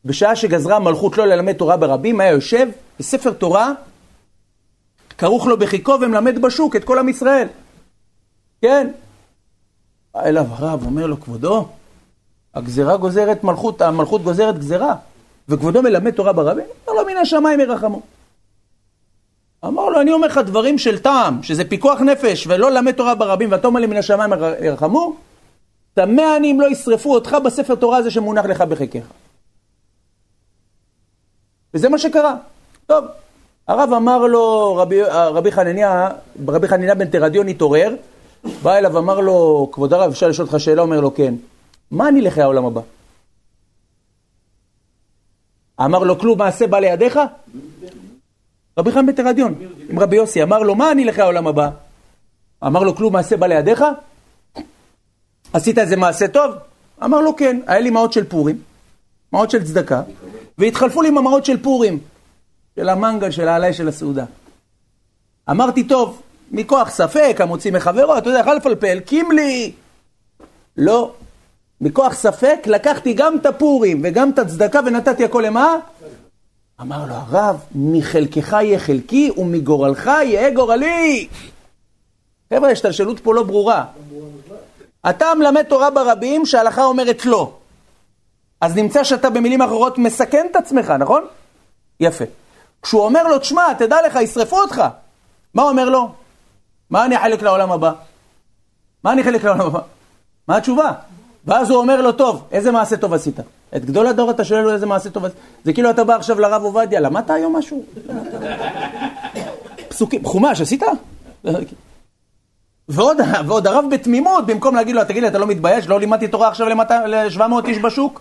בשעה 0.04 0.36
שגזרה 0.36 0.76
המלכות 0.76 1.18
לא 1.18 1.26
ללמד 1.26 1.52
תורה 1.52 1.76
ברבים, 1.76 2.20
היה 2.20 2.30
יושב 2.30 2.68
בספר 2.98 3.32
תורה, 3.32 3.72
כרוך 5.18 5.46
לו 5.46 5.58
בחיקו 5.58 5.98
ומלמד 6.00 6.42
בשוק 6.42 6.76
את 6.76 6.84
כל 6.84 6.98
עם 6.98 7.08
ישראל. 7.08 7.48
כן. 8.62 8.90
בא 10.14 10.24
אליו 10.24 10.46
הרב, 10.50 10.84
אומר 10.84 11.06
לו, 11.06 11.20
כבודו, 11.20 11.68
הגזרה 12.54 12.96
גוזרת 12.96 13.44
מלכות, 13.44 13.82
המלכות 13.82 14.22
גוזרת 14.22 14.58
גזרה. 14.58 14.94
וכבודו 15.48 15.82
מלמד 15.82 16.10
תורה 16.10 16.32
ברבים? 16.32 16.64
אמר 16.88 16.96
לו, 17.00 17.06
מן 17.06 17.16
השמיים 17.16 17.60
ירחמו. 17.60 18.00
אמר 19.64 19.88
לו, 19.88 20.00
אני 20.00 20.12
אומר 20.12 20.26
לך 20.26 20.38
דברים 20.38 20.78
של 20.78 20.98
טעם, 20.98 21.42
שזה 21.42 21.64
פיקוח 21.64 22.00
נפש, 22.00 22.46
ולא 22.46 22.70
ללמד 22.70 22.92
תורה 22.92 23.14
ברבים, 23.14 23.52
ואתה 23.52 23.66
אומר 23.66 23.80
לי 23.80 23.86
מן 23.86 23.96
השמיים 23.96 24.30
ירחמו? 24.60 25.16
תמה 25.94 26.36
אני 26.36 26.52
אם 26.52 26.60
לא 26.60 26.66
ישרפו 26.70 27.14
אותך 27.14 27.36
בספר 27.44 27.74
תורה 27.74 27.96
הזה 27.96 28.10
שמונח 28.10 28.44
לך 28.44 28.60
בחיקך. 28.60 29.04
וזה 31.74 31.88
מה 31.88 31.98
שקרה. 31.98 32.36
טוב, 32.86 33.04
הרב 33.68 33.92
אמר 33.92 34.18
לו, 34.26 34.76
רבי, 34.76 35.02
רבי 35.10 35.52
חנניה, 35.52 36.08
רבי 36.48 36.68
חנניה 36.68 36.94
בן 36.94 37.10
תרדיון 37.10 37.48
התעורר, 37.48 37.94
בא 38.62 38.74
אליו, 38.74 38.94
ואמר 38.94 39.20
לו, 39.20 39.68
כבוד 39.72 39.92
הרב, 39.92 40.10
אפשר 40.10 40.28
לשאול 40.28 40.48
אותך 40.48 40.60
שאלה? 40.60 40.82
אומר 40.82 41.00
לו, 41.00 41.14
כן. 41.14 41.34
מה 41.90 42.08
אני 42.08 42.20
לחיי 42.20 42.42
העולם 42.42 42.64
הבא? 42.64 42.80
אמר 45.80 45.98
לו, 45.98 46.18
כלום 46.18 46.38
מעשה 46.38 46.66
בא 46.66 46.78
לידיך? 46.78 47.18
רבי 48.78 48.92
חיים 48.92 49.06
בתרדיון, 49.06 49.54
עם 49.88 49.98
רבי 49.98 50.16
יוסי, 50.16 50.42
אמר 50.42 50.58
לו, 50.58 50.74
מה 50.74 50.92
אני 50.92 51.04
לך 51.04 51.18
העולם 51.18 51.46
הבא? 51.46 51.70
אמר 52.66 52.82
לו, 52.82 52.96
כלום 52.96 53.12
מעשה 53.12 53.36
בא 53.36 53.46
לידיך? 53.46 53.84
עשית 55.52 55.78
איזה 55.78 55.96
מעשה 55.96 56.28
טוב? 56.28 56.54
אמר 57.04 57.20
לו, 57.20 57.36
כן, 57.36 57.60
היה 57.66 57.80
לי 57.80 57.90
מעות 57.90 58.12
של 58.12 58.24
פורים, 58.24 58.58
מעות 59.32 59.50
של 59.50 59.64
צדקה, 59.64 60.02
והתחלפו 60.58 61.02
לי 61.02 61.08
עם 61.08 61.18
המעות 61.18 61.44
של 61.44 61.62
פורים, 61.62 61.98
של 62.76 62.88
המנגל, 62.88 63.30
של 63.30 63.48
העלי, 63.48 63.72
של 63.72 63.88
הסעודה. 63.88 64.24
אמרתי, 65.50 65.84
טוב, 65.84 66.22
מכוח 66.50 66.90
ספק, 66.90 67.36
המוציא 67.40 67.72
מחברו, 67.72 68.18
אתה 68.18 68.28
יודע, 68.28 68.40
יכול 68.40 68.54
לפלפל, 68.54 69.00
קים 69.00 69.28
לא, 70.76 71.12
מכוח 71.80 72.14
ספק 72.14 72.58
לקחתי 72.66 73.12
גם 73.12 73.36
את 73.36 73.46
הפורים 73.46 74.00
וגם 74.04 74.30
את 74.30 74.38
הצדקה 74.38 74.80
ונתתי 74.86 75.24
הכל 75.24 75.42
למה? 75.46 75.76
אמר 76.80 77.06
לו 77.06 77.14
הרב, 77.14 77.60
מחלקך 77.74 78.52
יהיה 78.52 78.78
חלקי 78.78 79.30
ומגורלך 79.36 80.06
יהיה 80.06 80.50
גורלי. 80.50 81.28
חבר'ה, 82.54 82.70
השתלשלות 82.70 83.20
פה 83.20 83.34
לא 83.34 83.42
ברורה. 83.42 83.84
אתה 85.10 85.34
מלמד 85.38 85.62
תורה 85.62 85.90
ברבים 85.90 86.46
שההלכה 86.46 86.84
אומרת 86.84 87.26
לא. 87.26 87.52
אז 88.60 88.76
נמצא 88.76 89.04
שאתה 89.04 89.30
במילים 89.30 89.62
אחרות 89.62 89.98
מסכן 89.98 90.46
את 90.50 90.56
עצמך, 90.56 90.90
נכון? 90.90 91.24
יפה. 92.00 92.24
כשהוא 92.82 93.04
אומר 93.04 93.28
לו, 93.28 93.38
תשמע, 93.38 93.74
תדע 93.78 93.96
לך, 94.06 94.18
ישרפו 94.22 94.60
אותך. 94.60 94.82
מה 95.54 95.62
אומר 95.62 95.88
לו? 95.88 96.10
מה 96.90 97.04
אני 97.04 97.16
אחלק 97.16 97.42
לעולם 97.42 97.72
הבא? 97.72 97.92
מה 99.04 99.12
אני 99.12 99.22
אחלק 99.22 99.44
לעולם 99.44 99.66
הבא? 99.66 99.80
מה 100.48 100.56
התשובה? 100.56 100.92
ואז 101.44 101.70
הוא 101.70 101.78
אומר 101.78 102.02
לו, 102.02 102.12
טוב, 102.12 102.44
איזה 102.52 102.72
מעשה 102.72 102.96
טוב 102.96 103.14
עשית? 103.14 103.40
את 103.76 103.84
גדול 103.84 104.06
הדור 104.06 104.30
אתה 104.30 104.44
שואל 104.44 104.60
לו 104.60 104.72
איזה 104.72 104.86
מעשה 104.86 105.10
טוב 105.10 105.24
עשית? 105.24 105.38
זה 105.64 105.72
כאילו 105.72 105.90
אתה 105.90 106.04
בא 106.04 106.14
עכשיו 106.14 106.40
לרב 106.40 106.62
עובדיה, 106.62 107.00
למדת 107.00 107.30
היום 107.30 107.56
משהו? 107.56 107.84
פסוקים, 109.88 110.24
חומש, 110.24 110.60
עשית? 110.60 110.82
ועוד, 112.88 113.16
ועוד 113.46 113.66
הרב 113.66 113.84
בתמימות, 113.90 114.46
במקום 114.46 114.74
להגיד 114.74 114.94
לו, 114.94 115.04
תגיד 115.04 115.22
לי, 115.22 115.28
אתה 115.28 115.38
לא 115.38 115.46
מתבייש? 115.46 115.88
לא 115.88 116.00
לימדתי 116.00 116.28
תורה 116.28 116.48
עכשיו 116.48 116.68
ל-700 116.68 117.66
איש 117.66 117.78
בשוק? 117.78 118.20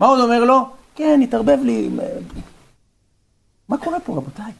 מה 0.00 0.06
עוד 0.06 0.20
אומר 0.20 0.44
לו? 0.44 0.68
כן, 0.94 1.20
התערבב 1.22 1.58
לי. 1.62 1.90
מה 3.68 3.78
קורה 3.78 4.00
פה, 4.00 4.12
רבותיי? 4.12 4.52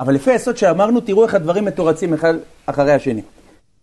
אבל 0.00 0.14
לפי 0.14 0.30
היסוד 0.30 0.56
שאמרנו, 0.56 1.00
תראו 1.00 1.24
איך 1.24 1.34
הדברים 1.34 1.64
מתורצים 1.64 2.14
אחד 2.14 2.34
אחרי 2.66 2.92
השני. 2.92 3.22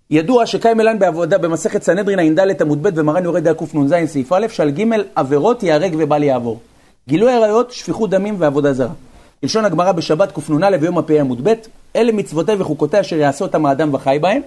ידוע 0.10 0.46
שקיים 0.46 0.82
אלן 0.82 1.00
בעבודה 1.00 1.38
במסכת 1.38 1.84
סנהדרין 1.84 2.40
ע"ד 2.40 2.62
עמוד 2.62 2.84
ב' 2.84 2.90
ומרן 2.96 3.24
יורד 3.24 3.44
דעה 3.44 3.54
קנ"ז 3.54 3.94
סעיף 4.06 4.34
א', 4.34 4.48
שעל 4.50 4.70
ג' 4.70 4.84
עבירות 5.16 5.64
ייהרג 5.64 5.96
ובל 5.98 6.24
יעבור. 6.24 6.60
גילוי 7.08 7.34
עריות, 7.34 7.72
שפיכות 7.72 8.10
דמים 8.10 8.36
ועבודה 8.40 8.74
זרה. 8.74 8.94
בלשון 9.42 9.66
הגמרא 9.66 9.92
בשבת 9.92 10.32
קנ"א 10.32 10.78
ויום 10.82 10.98
הפ"א 10.98 11.14
עמוד 11.14 11.48
ב', 11.50 11.54
אלה 11.96 12.12
מצוותיה 12.12 12.56
וחוקותיה 12.60 13.02
אשר 13.02 13.16
יעשה 13.16 13.46
אותם 13.46 13.66
האדם 13.66 13.94
וחי 13.94 14.18
בהם, 14.22 14.42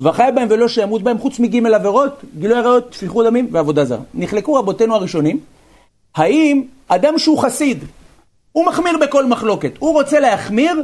וחי 0.00 0.28
בהם 0.34 0.48
ולא 0.50 0.68
שימות 0.68 1.02
בהם, 1.02 1.18
חוץ 1.18 1.38
מג' 1.38 1.66
עבירות, 1.66 2.20
גילוי 2.38 2.58
עריות, 2.58 2.92
שפיכות 2.92 3.26
דמים 3.26 3.48
ועבודה 3.52 3.84
זרה. 3.84 3.98
נחלקו 4.14 4.54
רבותינו 4.54 4.94
הראשונים, 4.94 5.38
האם 6.14 6.62
אדם 6.88 7.18
שהוא 7.18 7.38
חסיד, 7.38 7.84
הוא 8.52 8.66
מחמיר 8.66 8.98
בכל 9.00 9.26
מחלוקת, 9.26 9.72
הוא 9.78 9.92
רוצה 9.92 10.20
להחמיר, 10.20 10.82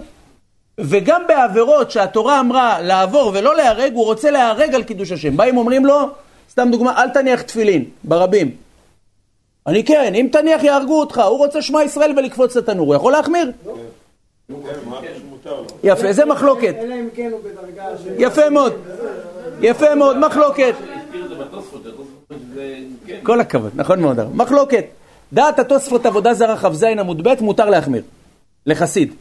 וגם 0.78 1.22
בעבירות 1.28 1.90
שהתורה 1.90 2.40
אמרה 2.40 2.80
לעבור 2.82 3.32
ולא 3.34 3.56
להרג, 3.56 3.94
הוא 3.94 4.04
רוצה 4.04 4.30
להרג 4.30 4.74
על 4.74 4.82
קידוש 4.82 5.12
השם. 5.12 5.36
באים 5.36 5.56
אומרים 5.56 5.86
לו, 5.86 5.98
סתם 6.50 6.68
דוגמה, 6.72 7.02
אל 7.02 7.08
תניח 7.08 7.42
תפילין, 7.42 7.84
ברבים. 8.04 8.50
אני 9.66 9.84
כן, 9.84 10.14
אם 10.14 10.28
תניח 10.32 10.62
יהרגו 10.62 11.00
אותך, 11.00 11.18
הוא 11.18 11.38
רוצה 11.38 11.62
שמע 11.62 11.82
ישראל 11.82 12.14
ולקפוץ 12.16 12.56
לתנור, 12.56 12.86
הוא 12.86 12.94
יכול 12.94 13.12
להחמיר? 13.12 13.52
יפה, 15.84 16.12
זה 16.12 16.24
מחלוקת. 16.24 16.74
יפה 18.18 18.50
מאוד, 18.50 18.72
יפה 19.60 19.94
מאוד, 19.94 20.18
מחלוקת. 20.18 20.74
כל 23.22 23.40
הכבוד, 23.40 23.72
נכון 23.74 24.00
מאוד, 24.00 24.34
מחלוקת. 24.34 24.84
דעת 25.32 25.58
התוספות 25.58 26.06
עבודה 26.06 26.34
זרה 26.34 26.56
כ"ז 26.56 26.82
עמוד 26.82 27.28
ב' 27.28 27.42
מותר 27.42 27.70
להחמיר, 27.70 28.02
לחסיד. 28.66 29.14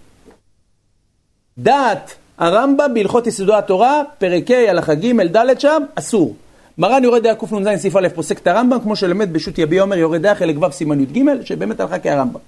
דעת 1.57 2.15
הרמב"ם 2.37 2.93
בהלכות 2.93 3.27
יסודו 3.27 3.57
התורה, 3.57 4.01
פרק 4.17 4.51
ה' 4.51 4.69
הלכה 4.69 4.95
ג' 4.95 5.37
ד' 5.37 5.59
שם, 5.59 5.83
אסור. 5.95 6.35
מרן 6.77 7.03
יורד 7.03 7.23
דעה 7.23 7.35
קנ"ז 7.35 7.81
סעיף 7.81 7.95
א' 7.95 8.07
פוסק 8.15 8.37
את 8.37 8.47
הרמב"ם, 8.47 8.79
כמו 8.79 8.95
שלמד 8.95 9.33
בשו"ת 9.33 9.57
יביע 9.57 9.81
אומר 9.81 9.97
יורד 9.97 10.21
דעה 10.21 10.35
חלק 10.35 10.55
ו' 10.61 10.71
סימן 10.71 11.01
י"ג, 11.01 11.23
שבאמת 11.43 11.79
הלכה 11.79 11.99
כהרמב"ם. 11.99 12.39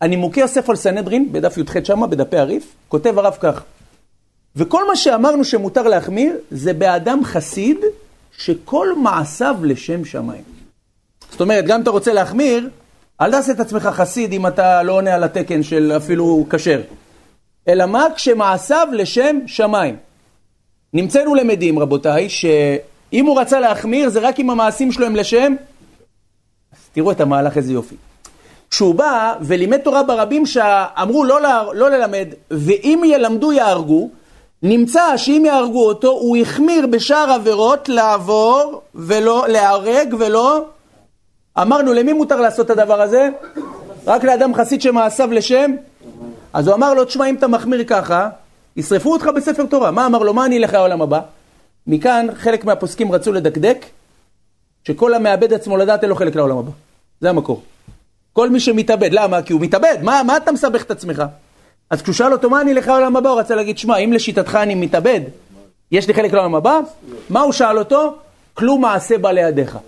הנימוקי 0.00 0.40
יוסף 0.40 0.70
על 0.70 0.76
סנהדרין, 0.76 1.32
בדף 1.32 1.58
י"ח 1.58 1.84
שמה, 1.84 2.06
בדפי 2.06 2.36
הריף, 2.36 2.74
כותב 2.88 3.18
הרב 3.18 3.36
כך: 3.40 3.62
וכל 4.56 4.88
מה 4.88 4.96
שאמרנו 4.96 5.44
שמותר 5.44 5.82
להחמיר, 5.82 6.36
זה 6.50 6.72
באדם 6.72 7.20
חסיד, 7.24 7.76
שכל 8.38 8.98
מעשיו 8.98 9.56
לשם 9.62 10.04
שמיים. 10.04 10.42
זאת 11.30 11.40
אומרת, 11.40 11.64
גם 11.66 11.82
אתה 11.82 11.90
רוצה 11.90 12.12
להחמיר, 12.12 12.68
אל 13.20 13.30
תעשה 13.30 13.52
את 13.52 13.60
עצמך 13.60 13.82
חסיד 13.82 14.32
אם 14.32 14.46
אתה 14.46 14.82
לא 14.82 14.92
עונה 14.92 15.14
על 15.14 15.24
התקן 15.24 15.62
של 15.62 15.92
אפילו 15.96 16.46
כשר. 16.50 16.80
אלא 17.68 17.86
מה? 17.86 18.06
כשמעשיו 18.14 18.88
לשם 18.92 19.38
שמיים. 19.46 19.96
נמצאנו 20.92 21.34
למדים, 21.34 21.78
רבותיי, 21.78 22.28
שאם 22.28 23.26
הוא 23.26 23.40
רצה 23.40 23.60
להחמיר, 23.60 24.08
זה 24.08 24.20
רק 24.20 24.40
אם 24.40 24.50
המעשים 24.50 24.92
שלו 24.92 25.06
הם 25.06 25.16
לשם. 25.16 25.54
אז 26.72 26.78
תראו 26.92 27.10
את 27.10 27.20
המהלך, 27.20 27.56
איזה 27.56 27.72
יופי. 27.72 27.94
כשהוא 28.70 28.94
בא 28.94 29.34
ולימד 29.40 29.78
תורה 29.78 30.02
ברבים 30.02 30.46
שאמרו 30.46 31.24
לא, 31.24 31.40
לא 31.74 31.90
ללמד, 31.90 32.28
ואם 32.50 33.02
ילמדו 33.04 33.52
יהרגו, 33.52 34.10
נמצא 34.62 35.16
שאם 35.16 35.42
יהרגו 35.46 35.86
אותו, 35.86 36.10
הוא 36.10 36.36
החמיר 36.36 36.86
בשאר 36.86 37.30
עבירות 37.30 37.88
לעבור 37.88 38.82
ולא, 38.94 39.44
להרג 39.48 40.14
ולא... 40.18 40.64
אמרנו, 41.62 41.92
למי 41.92 42.12
מותר 42.12 42.40
לעשות 42.40 42.66
את 42.66 42.70
הדבר 42.70 43.00
הזה? 43.00 43.28
רק 44.06 44.24
לאדם 44.24 44.54
חסיד 44.54 44.82
שמעשיו 44.82 45.32
לשם 45.32 45.70
אז 46.52 46.66
הוא 46.66 46.74
אמר 46.74 46.94
לו, 46.94 47.04
תשמע, 47.04 47.26
אם 47.26 47.34
אתה 47.34 47.48
מחמיר 47.48 47.84
ככה, 47.84 48.28
ישרפו 48.76 49.12
אותך 49.12 49.26
בספר 49.36 49.66
תורה. 49.66 49.90
מה 49.90 50.06
אמר 50.06 50.18
לו? 50.18 50.34
מה 50.34 50.46
אני 50.46 50.58
אלך 50.58 50.72
לעולם 50.72 51.02
הבא? 51.02 51.20
מכאן 51.86 52.26
חלק 52.34 52.64
מהפוסקים 52.64 53.12
רצו 53.12 53.32
לדקדק, 53.32 53.86
שכל 54.84 55.14
המאבד 55.14 55.52
עצמו 55.52 55.76
לדעת 55.76 56.02
אין 56.02 56.10
לו 56.10 56.16
חלק 56.16 56.36
לעולם 56.36 56.58
הבא. 56.58 56.70
זה 57.20 57.30
המקור. 57.30 57.62
כל 58.32 58.50
מי 58.50 58.60
שמתאבד, 58.60 59.12
למה? 59.12 59.42
כי 59.42 59.52
הוא 59.52 59.60
מתאבד, 59.60 59.96
מה, 60.02 60.22
מה 60.26 60.36
אתה 60.36 60.52
מסבך 60.52 60.82
את 60.82 60.90
עצמך? 60.90 61.22
אז 61.90 62.02
כשהוא 62.02 62.14
שאל 62.14 62.32
אותו, 62.32 62.50
מה 62.50 62.60
אני 62.60 62.72
אלך 62.72 62.88
לעולם 62.88 63.16
הבא? 63.16 63.30
הוא 63.30 63.40
רצה 63.40 63.54
להגיד, 63.54 63.78
שמע, 63.78 63.96
אם 63.96 64.12
לשיטתך 64.12 64.54
אני 64.54 64.74
מתאבד, 64.74 65.20
יש 65.92 66.08
לי 66.08 66.14
חלק 66.14 66.32
לעולם 66.32 66.54
הבא? 66.54 66.80
מה 67.30 67.40
הוא 67.40 67.52
שאל 67.52 67.78
אותו? 67.78 68.14
כלום 68.54 68.82
מעשה 68.82 69.18
בא 69.18 69.30
לידיך. 69.30 69.78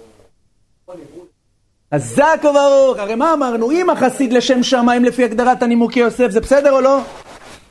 זה 1.97 2.23
כבר, 2.40 2.95
הרי 2.99 3.14
מה 3.14 3.33
אמרנו? 3.33 3.71
אם 3.71 3.90
החסיד 3.90 4.33
לשם 4.33 4.62
שמיים 4.62 5.04
לפי 5.04 5.25
הגדרת 5.25 5.62
הנימוקי 5.62 6.00
יוסף, 6.00 6.30
זה 6.30 6.40
בסדר 6.40 6.73
או 6.73 6.80
לא? 6.80 6.99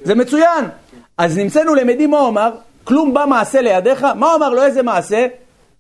זה 0.04 0.16
מצוין. 0.16 0.66
אז 1.18 1.38
נמצאנו 1.38 1.76
למדים 1.76 2.12
מה 2.12 2.20
הוא 2.20 2.30
אמר, 2.30 2.52
כלום 2.84 3.14
בא 3.14 3.26
מעשה 3.26 3.62
לידיך, 3.62 4.04
מה 4.04 4.28
הוא 4.28 4.36
אמר 4.36 4.50
לו, 4.50 4.64
איזה 4.64 4.84
מעשה? 4.84 5.28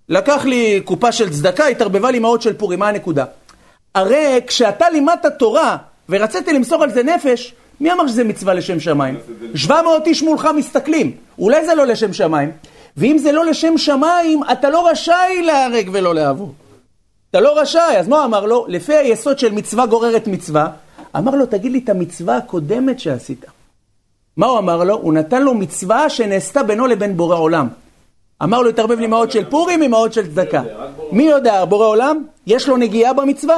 לקח 0.10 0.46
לי 0.46 0.82
קופה 0.86 1.12
של 1.12 1.30
צדקה, 1.30 1.68
התערבבה 1.68 2.12
לי 2.12 2.20
מעות 2.20 2.42
של 2.42 2.54
פורים, 2.54 2.80
מה 2.80 2.88
הנקודה? 2.88 3.26
הרי 3.96 4.42
כשאתה 4.48 4.90
לימדת 4.90 5.26
תורה 5.40 5.78
ורציתי 6.10 6.54
למסור 6.54 6.84
על 6.84 6.92
זה 6.92 7.04
נפש, 7.04 7.54
מי 7.82 7.92
אמר 7.92 8.08
שזה 8.08 8.24
מצווה 8.24 8.54
לשם 8.54 8.80
שמיים? 8.80 9.18
700 9.56 10.08
איש 10.08 10.24
מולך 10.24 10.50
מסתכלים, 10.56 11.12
אולי 11.40 11.66
זה 11.66 11.76
לא 11.76 11.86
לשם 11.86 12.14
שמיים? 12.14 12.52
ואם 12.98 13.18
זה 13.18 13.32
לא 13.32 13.46
לשם 13.46 13.78
שמיים, 13.78 14.42
אתה 14.52 14.70
לא 14.70 14.88
רשאי 14.88 15.42
להרג 15.42 15.90
ולא 15.94 16.16
לעבור. 16.16 16.54
אתה 17.38 17.46
לא 17.46 17.60
רשאי, 17.60 17.98
אז 17.98 18.08
מה 18.08 18.26
אמר 18.26 18.46
לו? 18.46 18.66
לפי 18.68 18.96
היסוד 18.96 19.40
של 19.40 19.52
מצווה 19.52 19.86
גוררת 19.86 20.28
מצווה, 20.28 20.68
אמר 21.18 21.36
לו, 21.36 21.46
תגיד 21.46 21.72
לי 21.72 21.80
את 21.84 21.90
המצווה 21.90 22.38
הקודמת 22.38 23.00
שעשית. 23.00 23.46
מה 24.38 24.46
הוא 24.46 24.60
אמר 24.60 24.84
לו? 24.84 24.96
הוא 24.96 25.14
נתן 25.14 25.44
לו 25.44 25.54
מצווה 25.54 26.10
שנעשתה 26.10 26.64
בינו 26.64 26.88
לבין 26.88 27.18
בורא 27.18 27.36
עולם. 27.36 27.68
אמר 28.44 28.62
לו, 28.62 28.70
התערבב 28.70 29.00
לי 29.00 29.08
מעות 29.08 29.32
של 29.32 29.50
פורים 29.50 29.82
עם 29.82 29.92
מעות 29.92 30.14
של 30.14 30.28
צדקה. 30.28 30.62
מי 31.12 31.24
יודע, 31.24 31.66
בורא 31.66 31.86
עולם? 31.86 32.24
יש 32.48 32.70
לו 32.70 32.78
נגיעה 32.78 33.14
במצווה? 33.14 33.58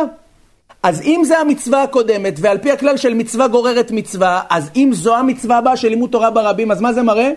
אז 0.84 1.02
אם 1.02 1.22
זה 1.26 1.40
המצווה 1.40 1.84
הקודמת, 1.84 2.34
ועל 2.42 2.58
פי 2.58 2.72
הכלל 2.72 2.98
של 2.98 3.14
מצווה 3.14 3.48
גוררת 3.48 3.92
מצווה, 3.92 4.42
אז 4.50 4.70
אם 4.76 4.90
זו 4.94 5.16
המצווה 5.16 5.58
הבאה 5.58 5.78
של 5.78 5.88
לימוד 5.88 6.10
תורה 6.10 6.32
ברבים, 6.32 6.72
אז 6.72 6.82
מה 6.82 6.94
זה 6.94 7.04
מראה? 7.04 7.32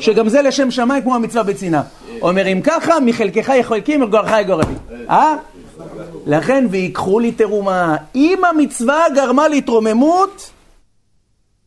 שגם 0.00 0.28
זה 0.28 0.42
לשם 0.42 0.70
שמיים 0.70 1.02
כמו 1.02 1.14
המצווה 1.14 1.42
בצנעה. 1.42 1.82
אומר, 2.22 2.46
אם 2.46 2.60
ככה, 2.64 3.00
מחלקך 3.00 3.48
יחלקים, 3.48 4.00
מגורלך 4.00 4.32
יגורלי. 4.40 4.74
אה? 5.10 5.36
לכן, 6.26 6.66
ויקחו 6.70 7.20
לי 7.20 7.32
תרומה. 7.32 7.96
אם 8.14 8.44
המצווה 8.44 9.04
גרמה 9.14 9.48
להתרוממות, 9.48 10.50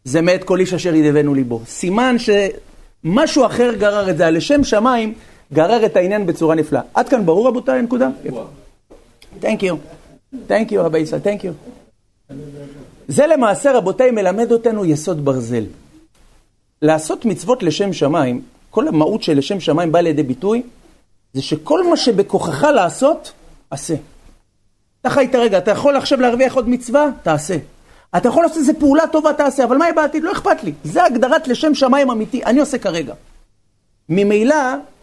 זה 0.04 0.22
מאת 0.22 0.44
כל 0.44 0.60
איש 0.60 0.74
אשר 0.74 0.96
ידבנו 0.96 1.34
ליבו. 1.34 1.62
סימן 1.66 2.16
שמשהו 2.20 3.46
אחר 3.46 3.74
גרר 3.80 4.10
את 4.10 4.18
זה, 4.18 4.30
לשם 4.30 4.64
שמיים 4.64 5.14
גרר 5.54 5.86
את 5.86 5.96
העניין 5.96 6.26
בצורה 6.26 6.56
נפלאה. 6.56 6.82
עד 6.94 7.10
כאן 7.10 7.26
ברור 7.26 7.48
רבותיי 7.48 7.80
הנקודה? 7.80 8.10
תנק 9.40 9.64
יו. 9.64 9.76
תנק 10.48 10.72
יו 10.72 10.86
רבי 10.86 11.00
ישראל, 11.00 11.22
תנק 11.22 11.44
יו. 11.44 11.54
זה 13.08 13.28
למעשה 13.28 13.78
רבותיי 13.78 14.12
מלמד 14.12 14.52
אותנו 14.52 14.86
יסוד 14.86 15.26
ברזל. 15.26 15.64
לעשות 16.82 17.26
מצוות 17.26 17.64
לשם 17.64 17.94
שמיים, 17.94 18.42
כל 18.70 18.88
המהות 18.88 19.24
של 19.24 19.38
לשם 19.38 19.60
שמיים 19.60 19.92
באה 19.92 20.02
לידי 20.02 20.24
ביטוי, 20.24 20.62
זה 21.34 21.42
שכל 21.42 21.90
מה 21.90 21.98
שבכוחך 21.98 22.64
לעשות, 22.64 23.32
עשה. 23.72 23.96
אתה 25.02 25.10
חי 25.10 25.26
את 25.26 25.36
הרגע, 25.36 25.58
אתה 25.58 25.72
יכול 25.72 25.96
עכשיו 25.96 26.22
להרוויח 26.22 26.56
עוד 26.56 26.70
מצווה? 26.70 27.10
תעשה. 27.24 27.58
אתה 28.18 28.28
יכול 28.28 28.44
לעשות 28.44 28.58
איזה 28.58 28.74
פעולה 28.74 29.08
טובה, 29.08 29.34
תעשה, 29.34 29.64
אבל 29.64 29.78
מה 29.78 29.86
יהיה 29.86 29.94
בעתיד? 29.94 30.24
לא 30.24 30.32
אכפת 30.32 30.64
לי. 30.64 30.74
זה 30.84 31.04
הגדרת 31.04 31.48
לשם 31.48 31.76
שמיים 31.76 32.12
אמיתי, 32.12 32.44
אני 32.46 32.60
עושה 32.60 32.78
כרגע. 32.78 33.14
ממילא, 34.10 34.56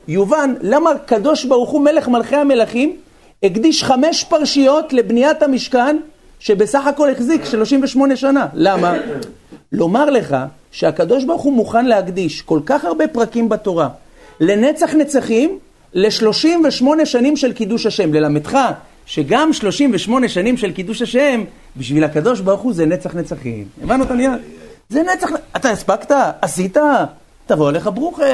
יובן 0.08 0.54
למה 0.60 0.90
הקדוש 0.90 1.44
ברוך 1.44 1.70
הוא 1.70 1.80
מלך 1.80 2.08
מלכי 2.08 2.36
המלכים 2.36 2.96
הקדיש 3.42 3.84
חמש 3.84 4.24
פרשיות 4.24 4.92
לבניית 4.92 5.42
המשכן, 5.42 5.96
שבסך 6.40 6.86
הכל 6.86 7.10
החזיק 7.10 7.44
38 7.44 8.16
שנה. 8.16 8.46
למה? 8.54 8.94
לומר 9.72 10.10
לך 10.10 10.36
שהקדוש 10.70 11.24
ברוך 11.24 11.42
הוא 11.42 11.52
מוכן 11.52 11.86
להקדיש 11.86 12.42
כל 12.42 12.60
כך 12.66 12.84
הרבה 12.84 13.08
פרקים 13.08 13.48
בתורה 13.48 13.88
לנצח 14.40 14.94
נצחים, 14.94 15.58
ל-38 15.94 17.04
שנים 17.04 17.36
של 17.36 17.52
קידוש 17.52 17.86
השם, 17.86 18.14
ללמדך 18.14 18.58
שגם 19.06 19.52
38 19.52 20.28
שנים 20.28 20.56
של 20.56 20.72
קידוש 20.72 21.02
השם, 21.02 21.44
בשביל 21.76 22.04
הקדוש 22.04 22.40
ברוך 22.40 22.60
הוא 22.60 22.72
זה 22.72 22.86
נצח 22.86 23.14
נצחים. 23.14 23.64
הבנו 23.82 24.04
את 24.04 24.10
העניין? 24.10 24.38
זה 24.88 25.02
נצח, 25.02 25.28
אתה 25.56 25.70
הספקת? 25.70 26.16
עשית? 26.42 26.76
תבוא 27.46 27.70
אליך 27.70 27.90
ברוכה. 27.94 28.24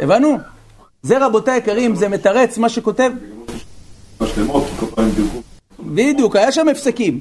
הבנו? 0.00 0.38
זה 1.02 1.26
רבותיי 1.26 1.54
היקרים, 1.54 1.94
זה 1.94 2.08
מתרץ 2.08 2.58
מה 2.58 2.68
שכותב. 2.68 3.12
בדיוק, 5.80 6.36
היה 6.36 6.52
שם 6.52 6.68
הפסקים. 6.68 7.20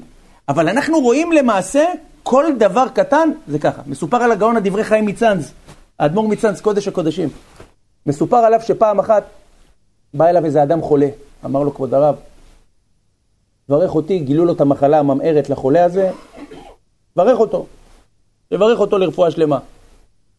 אבל 0.50 0.70
אנחנו 0.70 1.00
רואים 1.00 1.32
למעשה 1.32 1.86
כל 2.24 2.46
דבר 2.58 2.88
קטן 2.94 3.30
זה 3.48 3.60
ככה. 3.60 3.82
מסופר 3.86 4.18
על 4.18 4.32
הגאון 4.32 4.58
הדברי 4.58 4.84
חיים 4.84 5.06
מצאנז, 5.06 5.52
האדמו"ר 6.00 6.28
מצאנז, 6.28 6.62
קודש 6.62 6.88
הקודשים. 6.88 7.30
מסופר 8.06 8.38
עליו 8.38 8.62
שפעם 8.62 9.00
אחת 9.00 9.24
בא 10.14 10.28
אליו 10.28 10.46
איזה 10.46 10.64
אדם 10.64 10.82
חולה, 10.82 11.08
אמר 11.46 11.64
לו 11.64 11.74
כבוד 11.74 11.94
הרב, 11.94 12.16
ברך 13.70 13.96
אותי, 13.96 14.20
גילו 14.20 14.46
לו 14.46 14.54
את 14.54 14.62
המחלה 14.62 15.00
הממארת 15.00 15.50
לחולה 15.50 15.86
הזה, 15.86 16.12
ברך 17.16 17.40
אותו. 17.40 17.66
שיברך 18.50 18.80
אותו 18.80 18.98
לרפואה 18.98 19.32
שלמה. 19.32 19.60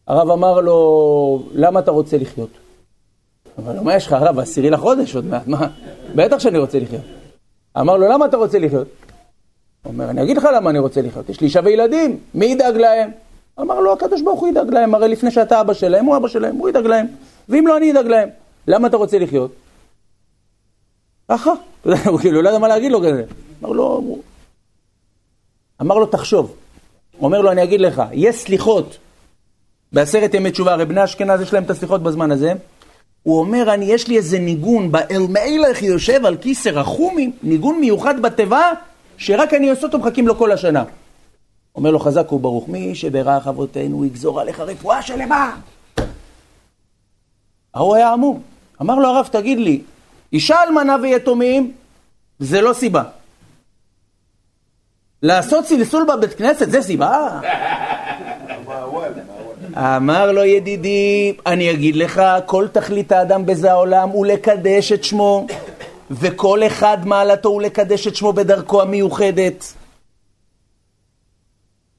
הרב 0.07 0.31
אמר 0.31 0.61
לו, 0.61 1.43
למה 1.53 1.79
אתה 1.79 1.91
רוצה 1.91 2.17
לחיות? 2.17 2.49
אמר 3.59 3.75
לו, 3.75 3.83
מה 3.83 3.95
יש 3.95 4.07
לך, 4.07 4.13
הרב, 4.13 4.39
עשירי 4.39 4.69
לחודש 4.69 5.15
עוד 5.15 5.25
מעט, 5.25 5.47
מה? 5.47 5.67
בטח 6.15 6.39
שאני 6.39 6.57
רוצה 6.57 6.79
לחיות. 6.79 7.01
אמר 7.79 7.97
לו, 7.97 8.07
למה 8.07 8.25
אתה 8.25 8.37
רוצה 8.37 8.59
לחיות? 8.59 8.87
הוא 9.83 9.93
אומר, 9.93 10.09
אני 10.09 10.23
אגיד 10.23 10.37
לך 10.37 10.47
למה 10.55 10.69
אני 10.69 10.79
רוצה 10.79 11.01
לחיות, 11.01 11.29
יש 11.29 11.41
לי 11.41 11.47
אישה 11.47 11.59
וילדים, 11.63 12.19
מי 12.33 12.45
ידאג 12.45 12.77
להם? 12.77 13.11
אמר 13.59 13.79
לו, 13.79 13.93
הקדוש 13.93 14.21
ברוך 14.21 14.39
הוא 14.39 14.49
ידאג 14.49 14.69
להם, 14.73 14.95
הרי 14.95 15.07
לפני 15.07 15.31
שאתה 15.31 15.61
אבא 15.61 15.73
שלהם, 15.73 16.05
הוא 16.05 16.17
אבא 16.17 16.27
שלהם, 16.27 16.55
הוא 16.55 16.69
ידאג 16.69 16.85
להם, 16.85 17.07
ואם 17.49 17.67
לא, 17.67 17.77
אני 17.77 17.91
אדאג 17.91 18.07
להם. 18.07 18.29
למה 18.67 18.87
אתה 18.87 18.97
רוצה 18.97 19.19
לחיות? 19.19 19.51
ככה, 21.31 21.51
הוא 22.11 22.19
כאילו 22.19 22.41
לא 22.41 22.49
יודע 22.49 22.59
מה 22.59 22.67
להגיד 22.67 22.91
לו 22.91 22.99
כזה. 22.99 23.23
אמר 23.63 23.71
לו, 23.71 24.17
אמר 25.81 25.95
לו, 25.95 26.05
תחשוב. 26.05 26.55
אומר 27.21 27.41
לו, 27.41 27.51
אני 27.51 27.63
אגיד 27.63 27.81
לך, 27.81 28.03
יש 28.11 28.35
סליחות 28.35 28.97
בעשרת 29.91 30.33
ימי 30.33 30.51
תשובה, 30.51 30.73
הרי 30.73 30.85
בני 30.85 31.03
אשכנז 31.03 31.41
יש 31.41 31.53
להם 31.53 31.63
את 31.63 31.69
הסליחות 31.69 32.03
בזמן 32.03 32.31
הזה. 32.31 32.53
הוא 33.23 33.39
אומר, 33.39 33.73
אני, 33.73 33.85
יש 33.85 34.07
לי 34.07 34.17
איזה 34.17 34.39
ניגון, 34.39 34.91
באל 34.91 35.27
מלך 35.29 35.83
יושב 35.83 36.25
על 36.25 36.37
כיסא 36.37 36.69
רחומים, 36.69 37.31
ניגון 37.43 37.79
מיוחד 37.79 38.21
בתיבה, 38.21 38.71
שרק 39.17 39.53
אני 39.53 39.69
עושה 39.69 39.87
אותו, 39.87 39.99
מחכים 39.99 40.27
לו 40.27 40.37
כל 40.37 40.51
השנה. 40.51 40.83
אומר 41.75 41.91
לו, 41.91 41.99
חזק 41.99 42.31
וברוך, 42.31 42.69
מי 42.69 42.95
שברך 42.95 43.47
אבותינו 43.47 44.05
יגזור 44.05 44.41
עליך 44.41 44.59
רפואה 44.59 45.01
שלמה. 45.01 45.55
ההוא 47.77 47.95
היה 47.95 48.13
עמום. 48.13 48.41
אמר 48.81 48.95
לו 48.95 49.07
הרב, 49.07 49.29
תגיד 49.31 49.57
לי, 49.57 49.81
אישה 50.33 50.63
אלמנה 50.63 50.95
ויתומים, 51.01 51.71
זה 52.39 52.61
לא 52.61 52.73
סיבה. 52.73 53.03
לעשות 55.21 55.65
סלסול 55.65 56.05
בבית 56.09 56.33
כנסת, 56.33 56.71
זה 56.71 56.81
סיבה? 56.81 57.39
אמר 59.77 60.31
לו 60.31 60.43
ידידי, 60.43 61.33
אני 61.45 61.71
אגיד 61.71 61.95
לך, 61.95 62.21
כל 62.45 62.67
תכלית 62.71 63.11
האדם 63.11 63.45
בזה 63.45 63.71
העולם 63.71 64.09
הוא 64.09 64.25
לקדש 64.25 64.91
את 64.91 65.03
שמו, 65.03 65.47
וכל 66.11 66.63
אחד 66.67 67.07
מעלתו 67.07 67.49
הוא 67.49 67.61
לקדש 67.61 68.07
את 68.07 68.15
שמו 68.15 68.33
בדרכו 68.33 68.81
המיוחדת. 68.81 69.73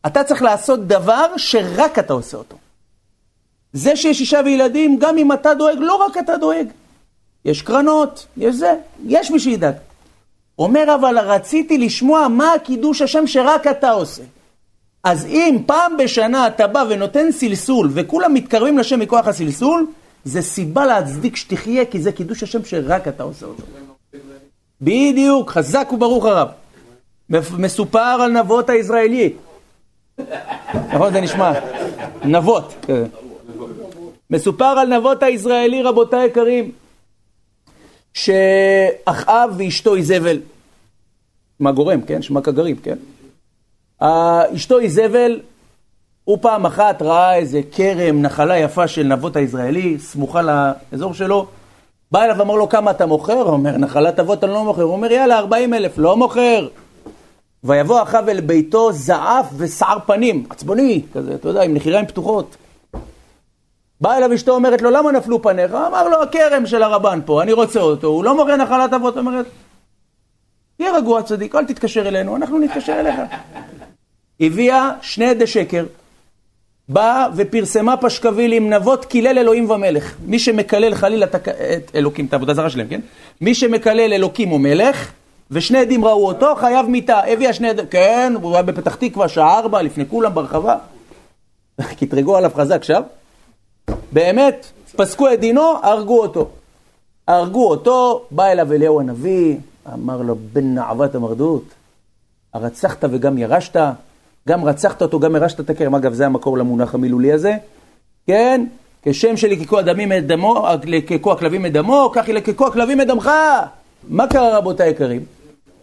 אתה 0.07 0.25
צריך 0.25 0.43
לעשות 0.43 0.87
דבר 0.87 1.27
שרק 1.37 1.99
אתה 1.99 2.13
עושה 2.13 2.37
אותו. 2.37 2.57
זה 3.73 3.97
שיש 3.97 4.21
אישה 4.21 4.41
וילדים, 4.45 4.99
גם 4.99 5.19
אם 5.19 5.33
אתה 5.33 5.55
דואג, 5.55 5.77
לא 5.79 5.95
רק 5.95 6.19
אתה 6.19 6.37
דואג. 6.37 6.67
יש 7.45 7.63
קרנות, 7.63 8.27
יש 8.37 8.55
זה, 8.55 8.75
יש 9.07 9.31
מי 9.31 9.41
שידאג. 9.41 9.75
אומר 10.59 10.95
אבל 10.95 11.19
רציתי 11.19 11.79
לשמוע 11.79 12.29
מה 12.29 12.53
הקידוש 12.53 13.03
השם 13.03 13.27
שרק 13.27 13.67
אתה 13.67 13.91
עושה. 13.91 14.23
אז 15.05 15.27
אם 15.27 15.59
פעם 15.67 15.97
בשנה 15.97 16.47
אתה 16.47 16.67
בא 16.67 16.85
ונותן 16.89 17.33
סלסול 17.33 17.91
וכולם 17.93 18.35
מתקרבים 18.35 18.79
לשם 18.79 19.01
מכוח 19.01 19.27
הסלסול, 19.27 19.87
זה 20.25 20.43
סיבה 20.43 20.87
להצדיק 20.87 21.37
שתחיה 21.37 21.85
כי 21.85 22.01
זה 22.01 22.13
קידוש 22.13 22.43
השם 22.43 22.65
שרק 22.65 23.09
אתה 23.09 23.23
עושה 23.23 23.47
אותו. 23.47 23.63
בדיוק, 24.81 25.51
חזק 25.51 25.89
וברוך 25.93 26.25
הרב. 26.25 26.49
מסופר 27.59 27.99
על 27.99 28.33
נבות 28.33 28.71
הישראלי. 28.71 29.33
נכון, 30.93 31.13
זה 31.13 31.21
נשמע. 31.21 31.53
נבות. 32.25 32.75
מסופר 34.31 34.65
על 34.65 34.99
נבות 34.99 35.23
הישראלי, 35.23 35.83
רבותיי 35.83 36.21
היקרים, 36.21 36.73
שאחאב 38.15 39.55
ואשתו 39.57 39.95
איזבל, 39.95 40.41
מה 41.61 41.73
גורם, 41.73 42.01
כן? 42.01 42.23
שמה 42.23 42.41
כגרים, 42.41 42.77
כן? 42.77 42.99
אשתו 44.55 44.79
איזבל, 44.79 45.41
הוא 46.25 46.39
פעם 46.41 46.67
אחת 46.67 47.03
ראה 47.03 47.37
איזה 47.37 47.61
כרם, 47.73 48.23
נחלה 48.23 48.59
יפה 48.59 48.89
של 48.89 49.03
נבות 49.03 49.37
הישראלי, 49.37 49.99
סמוכה 49.99 50.41
לאזור 50.43 51.15
שלו, 51.15 51.47
בא 52.13 52.25
אליו 52.25 52.39
ואמר 52.39 52.55
לו, 52.55 52.69
כמה 52.69 52.91
אתה 52.91 53.07
מוכר? 53.07 53.33
הוא 53.33 53.53
אומר, 53.53 53.77
נחלת 53.77 54.21
אבות 54.21 54.45
אני 54.45 54.53
לא 54.53 54.65
מוכר. 54.65 54.83
הוא 54.83 54.93
אומר, 54.93 55.13
יאללה, 55.13 55.39
40 55.39 55.75
אלף, 55.75 55.99
לא 55.99 56.17
מוכר. 56.17 56.69
ויבוא 57.65 58.03
אחאב 58.03 58.29
אל 58.29 58.41
ביתו 58.41 58.93
זעף 58.93 59.47
ושער 59.57 59.99
פנים, 60.07 60.47
עצבוני, 60.51 61.03
כזה, 61.13 61.35
אתה 61.35 61.49
יודע, 61.49 61.63
עם 61.63 61.75
נחיריים 61.75 62.07
פתוחות. 62.07 62.57
באה 64.01 64.17
אליו 64.17 64.35
אשתו, 64.35 64.55
אומרת 64.55 64.83
לו, 64.83 64.91
למה 64.91 65.13
נפלו 65.13 65.43
פניך? 65.43 65.71
אמר 65.71 66.09
לו, 66.09 66.23
הכרם 66.23 66.67
של 66.67 66.83
הרבן 66.83 67.21
פה, 67.25 67.43
אני 67.43 67.53
רוצה 67.53 67.81
אותו, 67.81 68.07
הוא 68.07 68.25
לא 68.25 68.37
מוכר 68.37 68.57
נחלת 68.57 68.93
אבות, 68.93 69.17
אומרת, 69.17 69.47
תהיה 70.77 70.97
רגוע 70.97 71.23
צדיק, 71.23 71.55
אל 71.55 71.65
תתקשר 71.65 72.09
אלינו, 72.09 72.37
אנחנו 72.37 72.59
נתקשר 72.59 73.01
אליך. 73.01 73.15
הביאה 74.41 74.91
שני 75.03 75.27
עדי 75.27 75.47
שקר, 75.47 75.85
באה 76.89 77.27
ופרסמה 77.37 77.97
פשקווילים, 77.97 78.71
נבות 78.71 79.05
קילל 79.05 79.39
אלוהים 79.39 79.71
ומלך. 79.71 80.15
מי 80.25 80.39
שמקלל 80.39 80.95
חלילה 80.95 81.27
את 81.27 81.91
אלוקים, 81.95 82.27
את 82.27 82.33
העבודה 82.33 82.55
זרה 82.55 82.71
שלהם, 82.71 82.89
כן? 82.89 83.01
מי 83.41 83.55
שמקלל 83.55 84.13
אלוקים 84.13 84.53
ומלך, 84.53 85.13
ושני 85.51 85.79
עדים 85.79 86.05
ראו 86.05 86.27
אותו, 86.27 86.57
חייב 86.57 86.87
מיתה. 86.87 87.21
הביאה 87.27 87.53
שני 87.53 87.69
עדים, 87.69 87.87
כן, 87.87 88.33
הוא 88.43 88.55
היה 88.55 88.63
בפתח 88.63 88.95
תקווה, 88.95 89.29
שעה 89.29 89.59
ארבע, 89.59 89.83
לפני 89.83 90.05
כולם 90.09 90.35
ברחבה. 90.35 90.77
קטרגו 92.01 92.37
עליו 92.37 92.51
חזק 92.55 92.85
שם. 92.85 93.01
באמת, 94.13 94.67
פסקו 94.97 95.33
את 95.33 95.41
דינו, 95.41 95.73
הרגו 95.83 96.21
אותו. 96.21 96.49
הרגו 97.29 97.71
אותו, 97.71 98.25
בא 98.31 98.47
אליו 98.47 98.73
אליהו 98.73 99.01
הנביא, 99.01 99.57
אמר 99.95 100.23
לו, 100.23 100.37
בן 100.53 100.75
נעבת 100.75 101.15
המרדות, 101.15 101.65
הרצחת 102.55 103.05
וגם 103.11 103.39
ירשת? 103.39 103.77
גם 104.49 104.65
רצחת 104.65 105.03
אותו, 105.03 105.21
גם 105.21 105.37
ירשת 105.37 105.61
את 105.61 105.71
הכרם. 105.71 105.95
אגב, 105.95 106.13
זה 106.13 106.27
המקור 106.27 106.59
למונח 106.59 106.95
המילולי 106.95 107.33
הזה. 107.33 107.57
כן? 108.27 108.65
כשם 109.03 109.37
שלקקו 109.37 109.79
הדמים 109.79 110.13
את 110.13 110.27
דמו, 110.27 110.67
לקקו 110.85 111.33
הכלבים 111.33 111.67
את 111.67 111.73
דמו, 111.73 112.11
כך 112.15 112.29
ילקקו 112.29 112.67
הכלבים 112.67 113.01
את 113.01 113.07
דמך. 113.07 113.31
מה 114.09 114.27
קרה 114.27 114.59
רבותי 114.59 114.83
היקרים? 114.83 115.25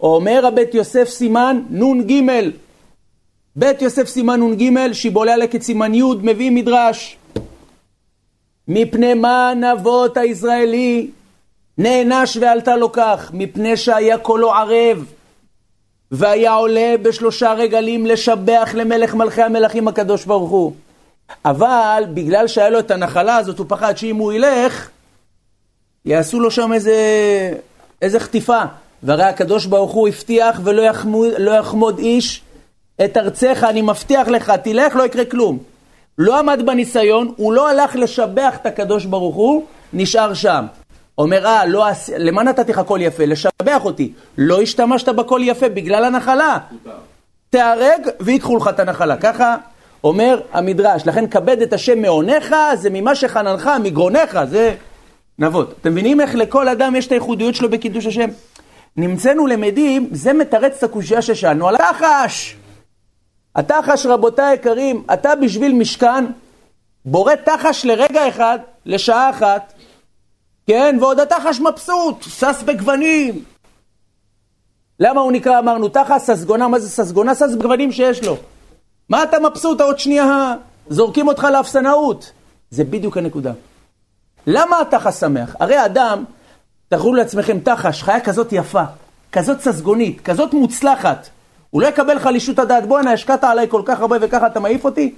אומר 0.00 0.46
הבית 0.46 0.74
יוסף 0.74 1.08
סימן 1.08 1.60
נ"ג. 1.70 2.22
בית 3.56 3.82
יוסף 3.82 4.08
סימן 4.08 4.40
נ"ג, 4.42 4.92
שיבולי 4.92 5.32
הלקט 5.32 5.62
סימן 5.62 5.94
י', 5.94 6.02
מביא 6.22 6.50
מדרש. 6.50 7.16
מפני 8.68 9.14
מה 9.14 9.52
נבות 9.56 10.16
הישראלי 10.16 11.10
נענש 11.78 12.36
ועלתה 12.36 12.76
לו 12.76 12.92
כך? 12.92 13.30
מפני 13.34 13.76
שהיה 13.76 14.18
קולו 14.18 14.52
ערב. 14.52 15.04
והיה 16.10 16.52
עולה 16.52 16.94
בשלושה 17.02 17.52
רגלים 17.52 18.06
לשבח 18.06 18.70
למלך 18.74 19.14
מלכי 19.14 19.42
המלכים 19.42 19.88
הקדוש 19.88 20.24
ברוך 20.24 20.50
הוא. 20.50 20.72
אבל 21.44 22.04
בגלל 22.14 22.48
שהיה 22.48 22.70
לו 22.70 22.78
את 22.78 22.90
הנחלה 22.90 23.36
הזאת, 23.36 23.58
הוא 23.58 23.66
פחד 23.68 23.96
שאם 23.96 24.16
הוא 24.16 24.32
ילך, 24.32 24.88
יעשו 26.04 26.40
לו 26.40 26.50
שם 26.50 26.72
איזה, 26.72 26.94
איזה 28.02 28.20
חטיפה. 28.20 28.60
והרי 29.02 29.24
הקדוש 29.24 29.66
ברוך 29.66 29.92
הוא 29.92 30.08
הבטיח 30.08 30.60
ולא 30.64 30.82
יחמוד, 30.82 31.28
לא 31.38 31.50
יחמוד 31.50 31.98
איש 31.98 32.42
את 33.04 33.16
ארצך, 33.16 33.66
אני 33.68 33.82
מבטיח 33.82 34.28
לך, 34.28 34.50
תלך, 34.50 34.96
לא 34.96 35.02
יקרה 35.02 35.24
כלום. 35.24 35.58
לא 36.18 36.38
עמד 36.38 36.62
בניסיון, 36.66 37.32
הוא 37.36 37.52
לא 37.52 37.70
הלך 37.70 37.96
לשבח 37.96 38.56
את 38.56 38.66
הקדוש 38.66 39.04
ברוך 39.04 39.36
הוא, 39.36 39.64
נשאר 39.92 40.34
שם. 40.34 40.66
אומר, 41.18 41.46
אה, 41.46 41.66
לא, 41.66 41.86
למה 42.18 42.42
נתתי 42.42 42.72
לך 42.72 42.80
קול 42.80 43.02
יפה? 43.02 43.24
לשבח 43.24 43.84
אותי. 43.84 44.12
לא 44.38 44.62
השתמשת 44.62 45.08
בקול 45.08 45.42
יפה 45.42 45.68
בגלל 45.68 46.04
הנחלה. 46.04 46.58
תהרג 47.50 48.08
ויקחו 48.20 48.56
לך 48.56 48.68
את 48.68 48.80
הנחלה. 48.80 49.16
ככה 49.16 49.56
אומר 50.04 50.40
המדרש. 50.52 51.02
לכן 51.06 51.26
כבד 51.26 51.62
את 51.62 51.72
השם 51.72 52.02
מעונך, 52.02 52.54
זה 52.74 52.90
ממה 52.90 53.14
שחננך, 53.14 53.70
מגרונך, 53.82 54.40
זה 54.50 54.74
נבות. 55.38 55.74
אתם 55.80 55.92
מבינים 55.92 56.20
איך 56.20 56.34
לכל 56.34 56.68
אדם 56.68 56.96
יש 56.96 57.06
את 57.06 57.12
הייחודיות 57.12 57.54
שלו 57.54 57.70
בקידוש 57.70 58.06
השם? 58.06 58.28
נמצאנו 58.96 59.46
למדים, 59.46 60.08
זה 60.12 60.32
מתרץ 60.32 60.76
את 60.78 60.82
הקושייה 60.82 61.22
ששאלנו 61.22 61.68
על 61.68 61.74
התחש. 61.74 62.56
התחש, 63.56 64.06
רבותיי 64.06 64.44
היקרים, 64.44 65.02
אתה 65.12 65.34
בשביל 65.34 65.72
משכן, 65.72 66.24
בורא 67.04 67.34
תחש 67.34 67.84
לרגע 67.84 68.28
אחד, 68.28 68.58
לשעה 68.86 69.30
אחת, 69.30 69.72
כן, 70.66 70.96
ועוד 71.00 71.20
התחש 71.20 71.60
מבסוט, 71.60 72.22
שש 72.22 72.62
בגוונים. 72.64 73.44
למה 75.00 75.20
הוא 75.20 75.32
נקרא, 75.32 75.58
אמרנו, 75.58 75.88
תחש 75.88 76.22
ססגונה, 76.22 76.68
מה 76.68 76.78
זה 76.78 76.88
ססגונה? 76.88 77.34
שש 77.34 77.54
בגוונים 77.58 77.92
שיש 77.92 78.24
לו. 78.24 78.36
מה 79.08 79.22
אתה 79.22 79.38
מבסוט, 79.38 79.80
עוד 79.80 79.98
שנייה 79.98 80.54
זורקים 80.88 81.28
אותך 81.28 81.46
לאפסנאות. 81.52 82.32
זה 82.70 82.84
בדיוק 82.84 83.16
הנקודה. 83.16 83.52
למה 84.46 84.80
התחש 84.80 85.14
שמח? 85.14 85.56
הרי 85.60 85.76
האדם, 85.76 86.24
תראו 86.88 87.14
לעצמכם 87.14 87.58
תחש, 87.60 88.02
חיה 88.02 88.20
כזאת 88.20 88.52
יפה, 88.52 88.82
כזאת 89.32 89.60
ססגונית, 89.60 90.20
כזאת 90.20 90.54
מוצלחת. 90.54 91.28
הוא 91.70 91.82
לא 91.82 91.86
יקבל 91.86 92.14
לך 92.14 92.26
לישות 92.26 92.58
הדעת, 92.58 92.86
בואנה, 92.86 93.12
השקעת 93.12 93.44
עליי 93.44 93.66
כל 93.68 93.82
כך 93.84 94.00
הרבה 94.00 94.16
וככה 94.20 94.46
אתה 94.46 94.60
מעיף 94.60 94.84
אותי? 94.84 95.14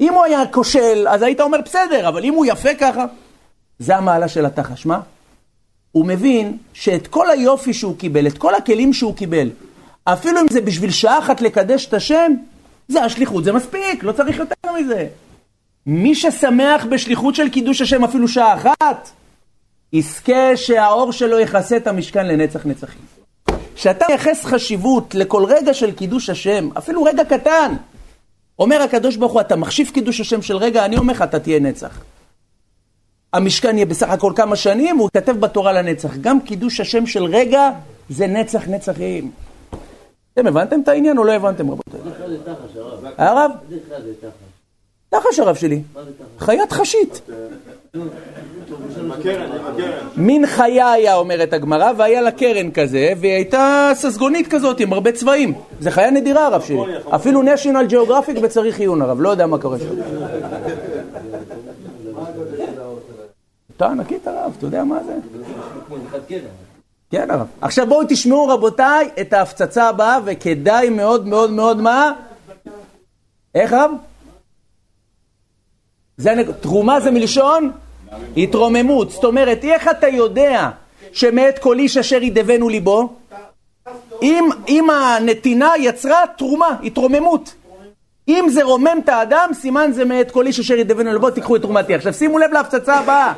אם 0.00 0.12
הוא 0.12 0.24
היה 0.24 0.46
כושל, 0.46 1.06
אז 1.08 1.22
היית 1.22 1.40
אומר 1.40 1.58
בסדר, 1.64 2.08
אבל 2.08 2.24
אם 2.24 2.34
הוא 2.34 2.46
יפה 2.46 2.74
ככה... 2.80 3.04
זה 3.78 3.96
המעלה 3.96 4.28
של 4.28 4.46
התחש, 4.46 4.86
מה? 4.86 5.00
הוא 5.92 6.06
מבין 6.06 6.56
שאת 6.72 7.06
כל 7.06 7.30
היופי 7.30 7.74
שהוא 7.74 7.96
קיבל, 7.96 8.26
את 8.26 8.38
כל 8.38 8.54
הכלים 8.54 8.92
שהוא 8.92 9.16
קיבל, 9.16 9.50
אפילו 10.04 10.40
אם 10.40 10.46
זה 10.50 10.60
בשביל 10.60 10.90
שעה 10.90 11.18
אחת 11.18 11.40
לקדש 11.40 11.86
את 11.86 11.94
השם, 11.94 12.32
זה 12.88 13.04
השליחות, 13.04 13.44
זה 13.44 13.52
מספיק, 13.52 14.04
לא 14.04 14.12
צריך 14.12 14.38
יותר 14.38 14.72
מזה. 14.80 15.06
מי 15.86 16.14
ששמח 16.14 16.84
בשליחות 16.84 17.34
של 17.34 17.48
קידוש 17.48 17.80
השם 17.80 18.04
אפילו 18.04 18.28
שעה 18.28 18.54
אחת, 18.54 19.10
יזכה 19.92 20.56
שהאור 20.56 21.12
שלו 21.12 21.40
יכסה 21.40 21.76
את 21.76 21.86
המשכן 21.86 22.26
לנצח 22.26 22.66
נצחים. 22.66 23.15
כשאתה 23.76 24.04
מייחס 24.08 24.44
חשיבות 24.44 25.14
לכל 25.14 25.44
רגע 25.44 25.74
של 25.74 25.92
קידוש 25.92 26.30
השם, 26.30 26.68
אפילו 26.78 27.02
רגע 27.02 27.24
קטן, 27.24 27.74
אומר 28.58 28.82
הקדוש 28.82 29.16
ברוך 29.16 29.32
הוא, 29.32 29.40
אתה 29.40 29.56
מחשיב 29.56 29.90
קידוש 29.94 30.20
השם 30.20 30.42
של 30.42 30.56
רגע, 30.56 30.84
אני 30.84 30.96
אומר 30.96 31.12
לך, 31.12 31.22
אתה 31.22 31.40
תהיה 31.40 31.60
נצח. 31.60 31.98
המשכן 33.32 33.76
יהיה 33.76 33.86
בסך 33.86 34.08
הכל 34.08 34.32
כמה 34.36 34.56
שנים, 34.56 34.96
הוא 34.96 35.08
כתב 35.14 35.32
בתורה 35.32 35.72
לנצח. 35.72 36.16
גם 36.16 36.40
קידוש 36.40 36.80
השם 36.80 37.06
של 37.06 37.24
רגע 37.24 37.70
זה 38.10 38.26
נצח 38.26 38.68
נצחים. 38.68 39.30
אתם 40.34 40.46
הבנתם 40.46 40.80
את 40.80 40.88
העניין 40.88 41.18
או 41.18 41.24
לא 41.24 41.32
הבנתם 41.32 41.70
רבותיי? 41.70 42.00
הרב? 43.18 43.50
תחש 45.08 45.38
הרב 45.38 45.56
שלי. 45.56 45.82
חיית 46.38 46.72
חשית. 46.72 47.20
מין 50.16 50.46
חיה 50.46 50.92
היה, 50.92 51.14
אומרת 51.14 51.52
הגמרא, 51.52 51.92
והיה 51.96 52.20
לה 52.20 52.30
קרן 52.30 52.70
כזה, 52.70 53.12
והיא 53.16 53.32
הייתה 53.32 53.90
ססגונית 53.94 54.46
כזאת 54.46 54.80
עם 54.80 54.92
הרבה 54.92 55.12
צבעים. 55.12 55.54
זה 55.80 55.90
חיה 55.90 56.10
נדירה, 56.10 56.46
הרב 56.46 56.62
שלי. 56.62 56.78
אפילו 57.14 57.42
national 57.42 57.90
geographic 57.90 58.40
בצריך 58.40 58.78
עיון, 58.80 59.02
הרב, 59.02 59.20
לא 59.20 59.28
יודע 59.28 59.46
מה 59.46 59.58
קורה 59.58 59.78
שם. 59.78 59.84
אתה 63.76 63.86
ענקית 63.86 64.26
הרב, 64.26 64.54
אתה 64.58 64.66
יודע 64.66 64.84
מה 64.84 64.98
זה? 65.04 65.12
כן 67.10 67.30
הרב. 67.30 67.46
עכשיו 67.60 67.86
בואו 67.86 68.06
תשמעו 68.08 68.48
רבותיי 68.48 69.08
את 69.20 69.32
ההפצצה 69.32 69.88
הבאה, 69.88 70.18
וכדאי 70.24 70.90
מאוד 70.90 71.26
מאוד 71.26 71.50
מאוד 71.50 71.80
מה? 71.80 72.12
איך 73.54 73.72
רב? 73.72 73.90
זה, 76.16 76.34
תרומה 76.60 77.00
זה 77.00 77.10
מלשון 77.10 77.72
התרוממות. 78.36 79.10
זאת 79.10 79.24
אומרת, 79.24 79.64
איך 79.64 79.88
אתה 79.88 80.08
יודע 80.08 80.70
שמאת 81.12 81.58
כל 81.58 81.78
איש 81.78 81.96
אשר 81.96 82.22
ידבנו 82.22 82.68
ליבו? 82.68 83.08
אם, 84.22 84.48
אם 84.68 84.90
הנתינה 84.90 85.72
יצרה 85.78 86.22
תרומה, 86.38 86.76
התרוממות. 86.84 87.54
אם 88.28 88.46
זה 88.50 88.62
רומם 88.62 89.00
את 89.04 89.08
האדם, 89.08 89.50
סימן 89.54 89.90
זה 89.94 90.04
מאת 90.04 90.30
כל 90.30 90.46
איש 90.46 90.60
אשר 90.60 90.74
ידבנו 90.74 91.12
ליבו, 91.12 91.30
תיקחו 91.30 91.56
את 91.56 91.62
תרומתי. 91.62 91.94
עכשיו 91.94 92.12
שימו 92.12 92.38
לב 92.38 92.52
להפצצה 92.52 92.94
הבאה. 92.94 93.32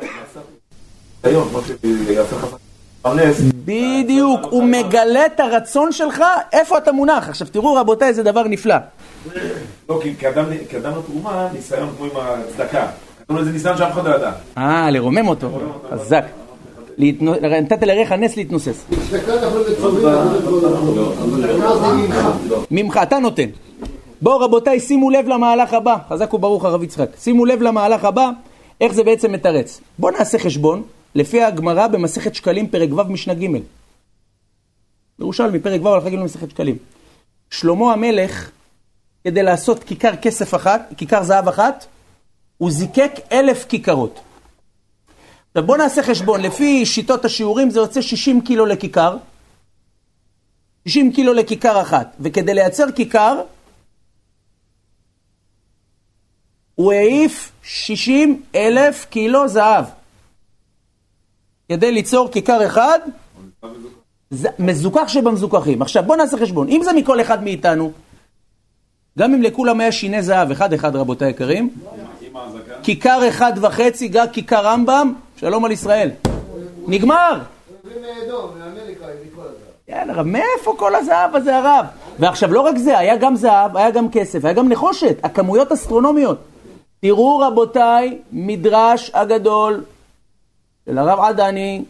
בדיוק, 3.65 4.41
הוא 4.49 4.63
מגלה 4.63 5.25
את 5.25 5.39
הרצון 5.39 5.91
שלך, 5.91 6.23
איפה 6.53 6.77
אתה 6.77 6.91
מונח. 6.91 7.29
עכשיו 7.29 7.47
תראו 7.47 7.73
רבותיי, 7.73 8.07
איזה 8.07 8.23
דבר 8.23 8.43
נפלא. 8.43 8.75
לא, 9.89 9.99
כי 10.03 10.15
כאדם 10.15 10.45
לתרומה, 10.99 11.47
ניסיון 11.53 11.89
כמו 11.97 12.05
עם 12.05 12.11
הצדקה. 12.15 12.87
לזה 13.37 13.51
ניסיון 13.51 13.77
שאף 13.77 13.91
אחד 13.91 14.05
לא 14.05 14.15
ידע. 14.15 14.31
אה, 14.57 14.91
לרומם 14.91 15.27
אותו. 15.27 15.59
חזק. 15.91 16.25
נתת 17.61 17.83
לריך 17.83 18.11
נס 18.11 18.37
להתנוסס. 18.37 18.85
ממך, 22.71 22.99
אתה 23.03 23.19
נותן. 23.19 23.49
בואו 24.21 24.39
רבותיי, 24.39 24.79
שימו 24.79 25.09
לב 25.09 25.27
למהלך 25.27 25.73
הבא. 25.73 25.95
חזק 26.09 26.33
וברוך 26.33 26.65
הרב 26.65 26.83
יצחק. 26.83 27.09
שימו 27.19 27.45
לב 27.45 27.61
למהלך 27.61 28.05
הבא, 28.05 28.29
איך 28.81 28.93
זה 28.93 29.03
בעצם 29.03 29.31
מתרץ. 29.31 29.81
בואו 29.99 30.17
נעשה 30.17 30.39
חשבון, 30.39 30.83
לפי 31.15 31.43
הגמרא 31.43 31.87
במסכת 31.87 32.35
שקלים, 32.35 32.67
פרק 32.67 32.89
ו' 32.93 33.03
משנה 33.03 33.33
ג'. 33.33 33.45
ירושלמי, 35.19 35.59
פרק 35.59 35.81
ו' 35.85 35.87
הלכה 35.87 36.09
ג' 36.09 36.15
במסכת 36.15 36.49
שקלים. 36.49 36.77
שלמה 37.49 37.93
המלך 37.93 38.51
כדי 39.23 39.43
לעשות 39.43 39.83
כיכר 39.83 40.15
כסף 40.15 40.55
אחת, 40.55 40.93
כיכר 40.97 41.23
זהב 41.23 41.47
אחת, 41.47 41.85
הוא 42.59 42.71
זיקק 42.71 43.11
אלף 43.31 43.65
כיכרות. 43.69 44.19
עכשיו 45.49 45.67
בואו 45.67 45.77
נעשה 45.77 46.03
חשבון, 46.03 46.41
לפי 46.41 46.85
שיטות 46.85 47.25
השיעורים 47.25 47.69
זה 47.69 47.79
יוצא 47.79 48.01
60 48.01 48.41
קילו 48.41 48.65
לכיכר, 48.65 49.17
60 50.87 51.11
קילו 51.11 51.33
לכיכר 51.33 51.81
אחת, 51.81 52.15
וכדי 52.19 52.53
לייצר 52.53 52.91
כיכר, 52.91 53.41
הוא 56.75 56.93
העיף 56.93 57.51
60 57.63 58.43
אלף 58.55 59.05
קילו 59.09 59.47
זהב. 59.47 59.85
כדי 61.69 61.91
ליצור 61.91 62.31
כיכר 62.31 62.65
אחד, 62.65 62.99
מזוכח 64.59 65.07
שבמזוכחים. 65.07 65.81
עכשיו 65.81 66.03
בואו 66.03 66.17
נעשה 66.17 66.37
חשבון, 66.37 66.69
אם 66.69 66.81
זה 66.83 66.93
מכל 66.93 67.21
אחד 67.21 67.43
מאיתנו, 67.43 67.91
גם 69.19 69.33
אם 69.33 69.41
לכולם 69.41 69.79
היה 69.79 69.91
שיני 69.91 70.23
זהב, 70.23 70.51
אחד 70.51 70.73
אחד 70.73 70.95
רבותי 70.95 71.25
היקרים, 71.25 71.69
כיכר 72.83 73.27
אחד 73.27 73.53
וחצי, 73.61 74.07
גג 74.07 74.27
כיכר 74.33 74.65
רמב"ם, 74.65 75.13
שלום 75.35 75.65
על 75.65 75.71
ישראל. 75.71 76.09
נגמר! 76.87 77.39
יאללה, 79.87 80.23
מאיפה 80.23 80.75
כל 80.77 80.95
הזהב 80.95 81.35
הזה 81.35 81.57
הרב? 81.57 81.85
ועכשיו 82.19 82.53
לא 82.53 82.61
רק 82.61 82.77
זה, 82.77 82.97
היה 82.97 83.17
גם 83.17 83.35
זהב, 83.35 83.77
היה 83.77 83.91
גם 83.91 84.11
כסף, 84.11 84.45
היה 84.45 84.53
גם 84.53 84.69
נחושת, 84.69 85.17
הכמויות 85.23 85.71
אסטרונומיות. 85.71 86.37
תראו 87.01 87.37
רבותיי, 87.37 88.17
מדרש 88.31 89.11
הגדול 89.13 89.83
של 90.85 90.97
הרב 90.97 91.19
עדני 91.19 91.83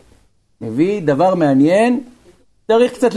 מביא 0.61 1.01
דבר 1.01 1.35
מעניין 1.35 2.03
צריך 2.67 2.93
קצת 2.93 3.09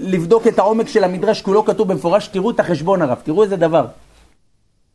לבדוק 0.00 0.46
את 0.46 0.58
העומק 0.58 0.88
של 0.88 1.04
המדרש, 1.04 1.42
הוא 1.42 1.54
לא 1.54 1.62
כתוב 1.66 1.88
במפורש, 1.88 2.28
תראו 2.28 2.50
את 2.50 2.60
החשבון 2.60 3.02
הרב, 3.02 3.18
תראו 3.24 3.42
איזה 3.42 3.56
דבר. 3.56 3.86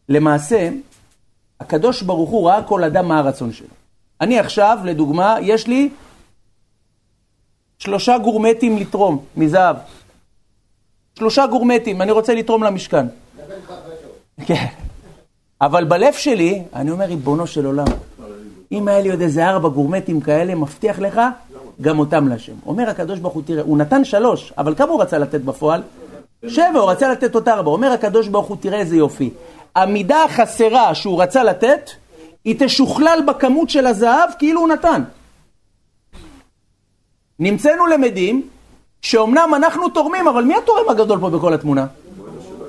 למעשה, 0.10 0.70
הקדוש 1.62 2.02
ברוך 2.02 2.30
הוא 2.30 2.48
ראה 2.48 2.64
כל 2.64 2.84
אדם 2.84 3.08
מה 3.08 3.20
הרצון 3.20 3.54
שלו. 3.54 3.68
אני 4.22 4.40
עכשיו, 4.40 4.78
לדוגמה, 4.84 5.36
יש 5.42 5.68
לי 5.68 5.90
שלושה 7.80 8.18
גורמטים 8.18 8.78
לתרום 8.78 9.26
מזהב. 9.38 9.76
שלושה 11.20 11.48
גורמטים, 11.48 12.02
אני 12.02 12.12
רוצה 12.12 12.36
לתרום 12.36 12.64
למשכן. 12.64 13.06
כן. 14.46 14.66
אבל 15.62 15.84
בלב 15.84 16.14
שלי, 16.14 16.64
אני 16.74 16.92
אומר, 16.92 17.06
ריבונו 17.06 17.48
של 17.48 17.66
עולם, 17.66 17.88
אם 18.72 18.88
היה 18.88 19.00
לי 19.00 19.12
עוד 19.12 19.22
איזה 19.22 19.48
ארבע 19.48 19.70
גורמטים 19.70 20.22
כאלה, 20.22 20.56
מבטיח 20.56 21.00
לך 21.00 21.22
גם 21.82 22.00
אותם 22.00 22.28
להשם. 22.28 22.56
אומר 22.66 22.90
הקדוש 22.90 23.20
ברוך 23.20 23.34
הוא, 23.34 23.44
תראה, 23.46 23.64
הוא 23.64 23.78
נתן 23.78 24.06
שלוש, 24.06 24.54
אבל 24.58 24.76
כמה 24.76 24.92
הוא 24.92 25.02
רצה 25.02 25.18
לתת 25.18 25.42
בפועל? 25.42 25.82
שבע, 26.48 26.80
הוא 26.80 26.92
רצה 26.92 27.12
לתת 27.12 27.36
אותה 27.36 27.54
ארבע. 27.54 27.72
אומר 27.72 27.92
הקדוש 27.92 28.28
ברוך 28.28 28.48
הוא, 28.48 28.58
תראה 28.60 28.80
איזה 28.80 28.96
יופי. 28.96 29.30
המידה 29.76 30.24
החסרה 30.24 30.96
שהוא 30.96 31.22
רצה 31.22 31.44
לתת, 31.44 31.90
היא 32.46 32.56
תשוכלל 32.60 33.20
בכמות 33.28 33.70
של 33.70 33.88
הזהב 33.88 34.30
כאילו 34.40 34.62
הוא 34.62 34.68
נתן. 34.68 35.04
נמצאנו 37.40 37.88
למדים 37.88 38.48
שאומנם 39.02 39.52
אנחנו 39.56 39.90
תורמים, 39.90 40.28
אבל 40.28 40.44
מי 40.44 40.56
התורם 40.56 40.90
הגדול 40.90 41.20
פה 41.20 41.30
בכל 41.30 41.54
התמונה? 41.54 41.86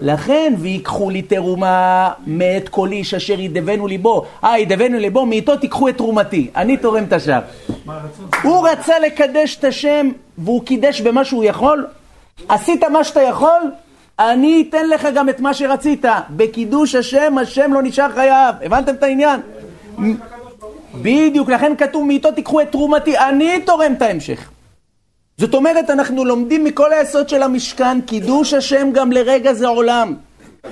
לכן, 0.00 0.54
ויקחו 0.58 1.10
לי 1.10 1.22
תרומה 1.22 2.10
מאת 2.26 2.68
כל 2.68 2.92
איש 2.92 3.14
אשר 3.14 3.40
ידבנו 3.40 3.86
ליבו. 3.86 4.24
אה, 4.44 4.58
ידבנו 4.58 4.98
ליבו, 4.98 5.26
מאיתו 5.26 5.56
תיקחו 5.56 5.88
את 5.88 5.96
תרומתי. 5.96 6.50
אני 6.56 6.76
תורם 6.76 7.04
את 7.04 7.12
השאר. 7.12 7.40
הוא 8.42 8.68
רצה 8.68 8.98
לקדש 8.98 9.56
את 9.56 9.64
השם, 9.64 10.08
והוא 10.38 10.64
קידש 10.64 11.00
במה 11.00 11.24
שהוא 11.24 11.44
יכול. 11.44 11.86
עשית 12.48 12.84
מה 12.84 13.04
שאתה 13.04 13.22
יכול, 13.22 13.70
אני 14.30 14.66
אתן 14.68 14.88
לך 14.88 15.08
גם 15.14 15.28
את 15.28 15.40
מה 15.40 15.54
שרצית. 15.54 16.04
בקידוש 16.30 16.94
השם, 16.94 17.38
השם 17.38 17.72
לא 17.72 17.82
נשאר 17.82 18.12
חייב. 18.14 18.54
הבנתם 18.62 18.94
את 18.94 19.02
העניין? 19.02 19.40
בדיוק, 20.94 21.48
לכן 21.48 21.72
כתוב 21.78 22.06
מאיתו 22.06 22.32
תיקחו 22.32 22.60
את 22.60 22.72
תרומתי. 22.72 23.18
אני 23.18 23.60
תורם 23.66 23.92
את 23.92 24.02
ההמשך. 24.02 24.50
זאת 25.38 25.54
אומרת, 25.54 25.90
אנחנו 25.90 26.24
לומדים 26.24 26.64
מכל 26.64 26.92
היסוד 26.92 27.28
של 27.28 27.42
המשכן, 27.42 28.00
קידוש 28.00 28.54
השם 28.54 28.88
גם 28.92 29.12
לרגע 29.12 29.52
זה 29.52 29.68
עולם. 29.68 30.14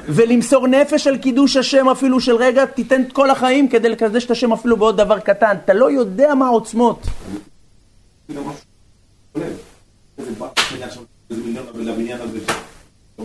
ולמסור 0.09 0.67
נפש 0.67 1.07
על 1.07 1.19
קידוש 1.19 1.57
השם 1.57 1.89
אפילו 1.89 2.21
של 2.21 2.37
רגע, 2.37 2.65
תיתן 2.65 3.03
את 3.03 3.13
כל 3.13 3.31
החיים 3.31 3.69
כדי 3.69 3.89
לקדש 3.89 4.25
את 4.25 4.31
השם 4.31 4.53
אפילו 4.53 4.77
בעוד 4.77 4.97
דבר 4.97 5.19
קטן. 5.19 5.57
אתה 5.65 5.75
לא 5.75 5.91
יודע 5.91 6.35
מה 6.35 6.47
העוצמות. 6.47 7.07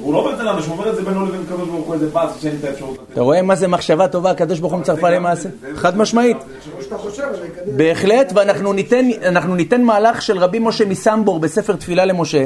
הוא 0.01 0.13
לא 0.13 0.19
אומר 0.19 0.33
את 0.33 0.37
זה 0.37 0.71
אומר 0.71 0.89
את 0.89 0.95
זה 0.95 1.01
בינו 1.01 1.25
לבין 1.25 1.41
הקדוש 1.41 1.69
ברוך 1.69 1.85
הוא, 1.85 1.93
איזה 1.93 2.07
באס 2.09 2.41
שאין 2.41 2.55
את 2.59 2.63
האפשרות 2.63 2.97
לתת. 2.97 3.11
אתה 3.13 3.21
רואה 3.21 3.41
מה 3.41 3.55
זה 3.55 3.67
מחשבה 3.67 4.07
טובה, 4.07 4.31
הקדוש 4.31 4.59
ברוך 4.59 4.73
הוא 4.73 4.79
מצרפה 4.79 5.09
למעשה? 5.09 5.49
חד 5.75 5.97
משמעית. 5.97 6.37
בהחלט, 7.75 8.31
ואנחנו 8.35 8.73
ניתן 9.55 9.81
מהלך 9.81 10.21
של 10.21 10.37
רבי 10.37 10.59
משה 10.59 10.85
מסמבור 10.85 11.39
בספר 11.39 11.75
תפילה 11.75 12.05
למשה, 12.05 12.45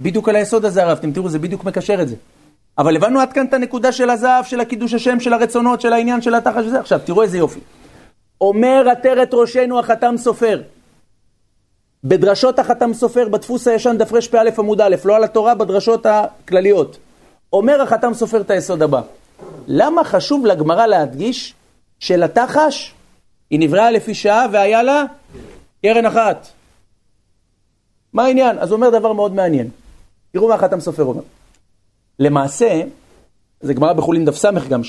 בדיוק 0.00 0.28
על 0.28 0.36
היסוד 0.36 0.64
הזה 0.64 0.82
הרב, 0.82 0.98
אתם 0.98 1.12
תראו, 1.12 1.28
זה 1.28 1.38
בדיוק 1.38 1.64
מקשר 1.64 2.02
את 2.02 2.08
זה. 2.08 2.14
אבל 2.78 2.96
הבנו 2.96 3.20
עד 3.20 3.32
כאן 3.32 3.46
את 3.46 3.54
הנקודה 3.54 3.92
של 3.92 4.10
הזהב, 4.10 4.44
של 4.44 4.60
הקידוש 4.60 4.94
השם, 4.94 5.20
של 5.20 5.32
הרצונות, 5.32 5.80
של 5.80 5.92
העניין, 5.92 6.22
של 6.22 6.34
התחת 6.34 6.62
של 6.64 6.70
זה. 6.70 6.80
עכשיו, 6.80 7.00
תראו 7.04 7.22
איזה 7.22 7.38
יופי. 7.38 7.60
אומר 8.40 8.86
עטרת 8.92 9.34
ראשנו 9.34 9.78
החתם 9.78 10.14
סופר. 10.18 10.60
בדרשות 12.04 12.58
החתם 12.58 12.94
סופר, 12.94 13.28
בדפוס 13.28 13.68
הישן, 13.68 13.96
דף 13.98 14.12
רפ"א 14.12 14.50
עמוד 14.58 14.80
א', 14.80 14.96
לא 15.04 15.16
על 15.16 15.24
התורה, 15.24 15.54
בדרשות 15.54 16.06
הכלליות. 16.06 16.98
אומר 17.52 17.82
החתם 17.82 18.14
סופר 18.14 18.40
את 18.40 18.50
היסוד 18.50 18.82
הבא. 18.82 19.00
למה 19.66 20.04
חשוב 20.04 20.46
לגמרא 20.46 20.86
להדגיש 20.86 21.54
שלתחש 21.98 22.94
היא 23.50 23.60
נבראה 23.60 23.90
לפי 23.90 24.14
שעה 24.14 24.46
והיה 24.52 24.82
לה 24.82 25.04
קרן 25.82 26.06
אחת? 26.06 26.46
מה 28.12 28.24
העניין? 28.24 28.58
אז 28.58 28.70
הוא 28.70 28.76
אומר 28.76 28.90
דבר 28.90 29.12
מאוד 29.12 29.34
מעניין. 29.34 29.68
תראו 30.32 30.48
מה 30.48 30.54
החתם 30.54 30.80
סופר 30.80 31.04
אומר. 31.04 31.22
למעשה, 32.18 32.82
זה 33.60 33.74
גמרא 33.74 33.92
בחולין 33.92 34.24
דף 34.24 34.36
ס' 34.36 34.44
גם, 34.68 34.80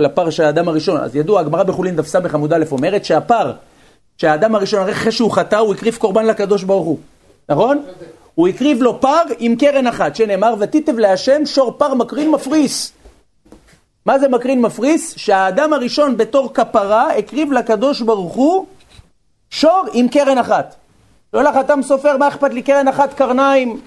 לפר 0.00 0.30
של 0.30 0.42
האדם 0.42 0.68
הראשון. 0.68 1.00
אז 1.00 1.16
ידוע, 1.16 1.40
הגמרא 1.40 1.62
בחולין 1.62 1.96
דף 1.96 2.06
ס' 2.06 2.14
עמוד 2.14 2.52
א' 2.52 2.64
אומרת 2.70 3.04
שהפר, 3.04 3.52
שהאדם 4.20 4.54
הראשון, 4.54 4.88
אחרי 4.88 5.12
שהוא 5.12 5.30
חטא, 5.30 5.56
הוא 5.56 5.74
הקריב 5.74 5.96
קורבן 5.96 6.26
לקדוש 6.26 6.62
ברוך 6.62 6.86
הוא. 6.86 6.98
נכון? 7.48 7.82
הוא 8.34 8.48
הקריב 8.48 8.82
לו 8.82 9.00
פר 9.00 9.22
עם 9.38 9.56
קרן 9.56 9.86
אחת, 9.86 10.16
שנאמר, 10.16 10.54
ותיתב 10.58 10.98
להשם 10.98 11.46
שור 11.46 11.72
פר 11.78 11.94
מקרין 11.94 12.30
מפריס. 12.30 12.92
מה 14.06 14.18
זה 14.18 14.28
מקרין 14.28 14.60
מפריס? 14.60 15.14
שהאדם 15.16 15.72
הראשון 15.72 16.16
בתור 16.16 16.54
כפרה 16.54 17.16
הקריב 17.16 17.52
לקדוש 17.52 18.00
ברוך 18.00 18.34
הוא 18.34 18.66
שור 19.50 19.84
עם 19.92 20.08
קרן 20.08 20.38
אחת. 20.38 20.74
לך 21.34 21.56
אתם 21.60 21.82
סופר, 21.82 22.16
מה 22.16 22.28
אכפת 22.28 22.50
לי? 22.52 22.62
קרן 22.62 22.88
אחת, 22.88 23.14
קרניים, 23.14 23.80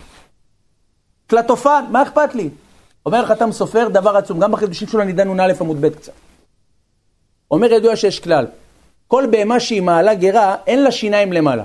קלטופן, 1.28 1.86
מה 1.89 2.02
אכפת 2.02 2.36
לי? 2.36 2.50
אומר 3.06 3.34
אתם 3.34 3.52
סופר 3.52 3.88
דבר 3.89 4.17
עצום, 4.17 4.39
גם 4.39 4.52
בחידושים 4.52 4.88
שלו 4.88 5.04
נידע 5.04 5.24
נ"א 5.24 5.54
עמוד 5.60 5.82
ב' 5.82 5.89
קצת. 5.89 6.12
אומר 7.52 7.74
ידוע 7.74 7.96
שיש 7.96 8.19
כלל, 8.19 8.46
כל 9.08 9.26
בהמה 9.32 9.60
שהיא 9.60 9.82
מעלה 9.82 10.13
גרה, 10.13 10.56
אין 10.68 10.84
לה 10.84 10.92
שיניים 10.92 11.34
למעלה. 11.34 11.63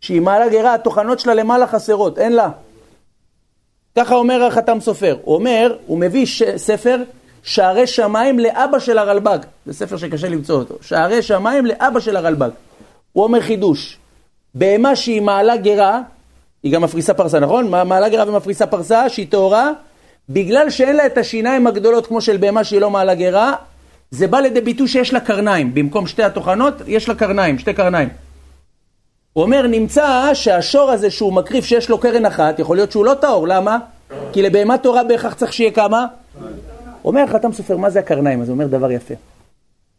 שהיא 0.00 0.20
מעלה 0.20 0.48
גרה, 0.48 0.74
הטוחנות 0.74 1.20
שלה 1.20 1.34
למעלה 1.34 1.66
חסרות, 1.66 2.18
אין 2.18 2.32
לה. 2.32 2.50
ככה 3.96 4.14
אומר 4.14 4.44
החתם 4.44 4.80
סופר. 4.80 5.16
הוא 5.22 5.34
אומר, 5.34 5.76
הוא 5.86 5.98
מביא 5.98 6.26
ש... 6.26 6.42
ספר 6.56 7.02
שערי 7.42 7.86
שמיים 7.86 8.38
לאבא 8.38 8.78
של 8.78 8.98
הרלב"ג. 8.98 9.38
זה 9.66 9.72
ספר 9.72 9.96
שקשה 9.96 10.28
למצוא 10.28 10.58
אותו. 10.58 10.74
שערי 10.80 11.22
שמיים 11.22 11.66
לאבא 11.66 12.00
של 12.00 12.16
הרלב"ג. 12.16 12.50
הוא 13.12 13.24
אומר 13.24 13.40
חידוש. 13.40 13.98
בהמה 14.54 14.96
שהיא 14.96 15.22
מעלה 15.22 15.56
גרה, 15.56 16.00
היא 16.62 16.72
גם 16.72 16.82
מפריסה 16.82 17.14
פרסה, 17.14 17.40
נכון? 17.40 17.70
מעלה 17.70 18.08
גרה 18.08 18.28
ומפריסה 18.28 18.66
פרסה, 18.66 19.08
שהיא 19.08 19.26
טהורה, 19.30 19.70
בגלל 20.28 20.70
שאין 20.70 20.96
לה 20.96 21.06
את 21.06 21.18
השיניים 21.18 21.66
הגדולות 21.66 22.06
כמו 22.06 22.20
של 22.20 22.36
בהמה 22.36 22.64
שהיא 22.64 22.80
לא 22.80 22.90
מעלה 22.90 23.14
גרה, 23.14 23.54
זה 24.10 24.26
בא 24.26 24.40
לידי 24.40 24.60
ביטוי 24.60 24.88
שיש 24.88 25.12
לה 25.12 25.20
קרניים. 25.20 25.74
במקום 25.74 26.06
שתי 26.06 26.22
הטוחנות, 26.22 26.74
יש 26.86 27.08
לה 27.08 27.14
קרניים, 27.14 27.58
שתי 27.58 27.74
קרניים. 27.74 28.08
הוא 29.32 29.44
אומר, 29.44 29.66
נמצא 29.66 30.30
שהשור 30.34 30.90
הזה 30.90 31.10
שהוא 31.10 31.32
מקריב 31.32 31.64
שיש 31.64 31.90
לו 31.90 31.98
קרן 31.98 32.26
אחת, 32.26 32.58
יכול 32.58 32.76
להיות 32.76 32.92
שהוא 32.92 33.04
לא 33.04 33.14
טהור, 33.14 33.48
למה? 33.48 33.78
כי 34.32 34.42
לבהמה 34.42 34.78
טהורה 34.78 35.04
בהכרח 35.04 35.34
צריך 35.34 35.52
שיהיה 35.52 35.70
כמה? 35.70 36.06
אומר 37.04 37.26
חתם 37.26 37.52
סופר, 37.52 37.76
מה 37.76 37.90
זה 37.90 37.98
הקרניים? 37.98 38.42
אז 38.42 38.48
הוא 38.48 38.54
אומר 38.54 38.66
דבר 38.66 38.90
יפה. 38.90 39.14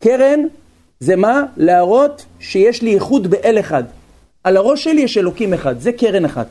קרן 0.03 0.39
זה 0.99 1.15
מה? 1.15 1.43
להראות 1.57 2.25
שיש 2.39 2.81
לי 2.81 2.89
ייחוד 2.89 3.27
באל 3.27 3.59
אחד. 3.59 3.83
על 4.43 4.57
הראש 4.57 4.83
שלי 4.83 5.01
יש 5.01 5.17
אלוקים 5.17 5.53
אחד, 5.53 5.79
זה 5.79 5.91
קרן 5.91 6.25
אחת. 6.25 6.47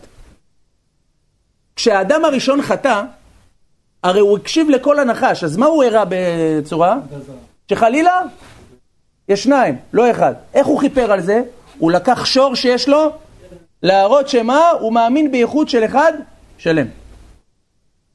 כשהאדם 1.76 2.24
הראשון 2.24 2.62
חטא, 2.62 3.02
הרי 4.04 4.20
הוא 4.20 4.38
הקשיב 4.38 4.70
לכל 4.70 4.98
הנחש, 4.98 5.44
אז 5.44 5.56
מה 5.56 5.66
הוא 5.66 5.84
הראה 5.84 6.04
בצורה? 6.08 6.96
שחלילה, 7.70 8.20
יש 9.28 9.42
שניים, 9.42 9.76
לא 9.92 10.10
אחד. 10.10 10.34
איך 10.54 10.66
הוא 10.66 10.80
כיפר 10.80 11.12
על 11.12 11.20
זה? 11.20 11.42
הוא 11.78 11.92
לקח 11.92 12.24
שור 12.24 12.54
שיש 12.54 12.88
לו, 12.88 13.10
להראות 13.82 14.28
שמה? 14.28 14.70
הוא 14.80 14.92
מאמין 14.92 15.30
בייחוד 15.30 15.68
של 15.68 15.84
אחד 15.84 16.12
שלם. 16.58 16.86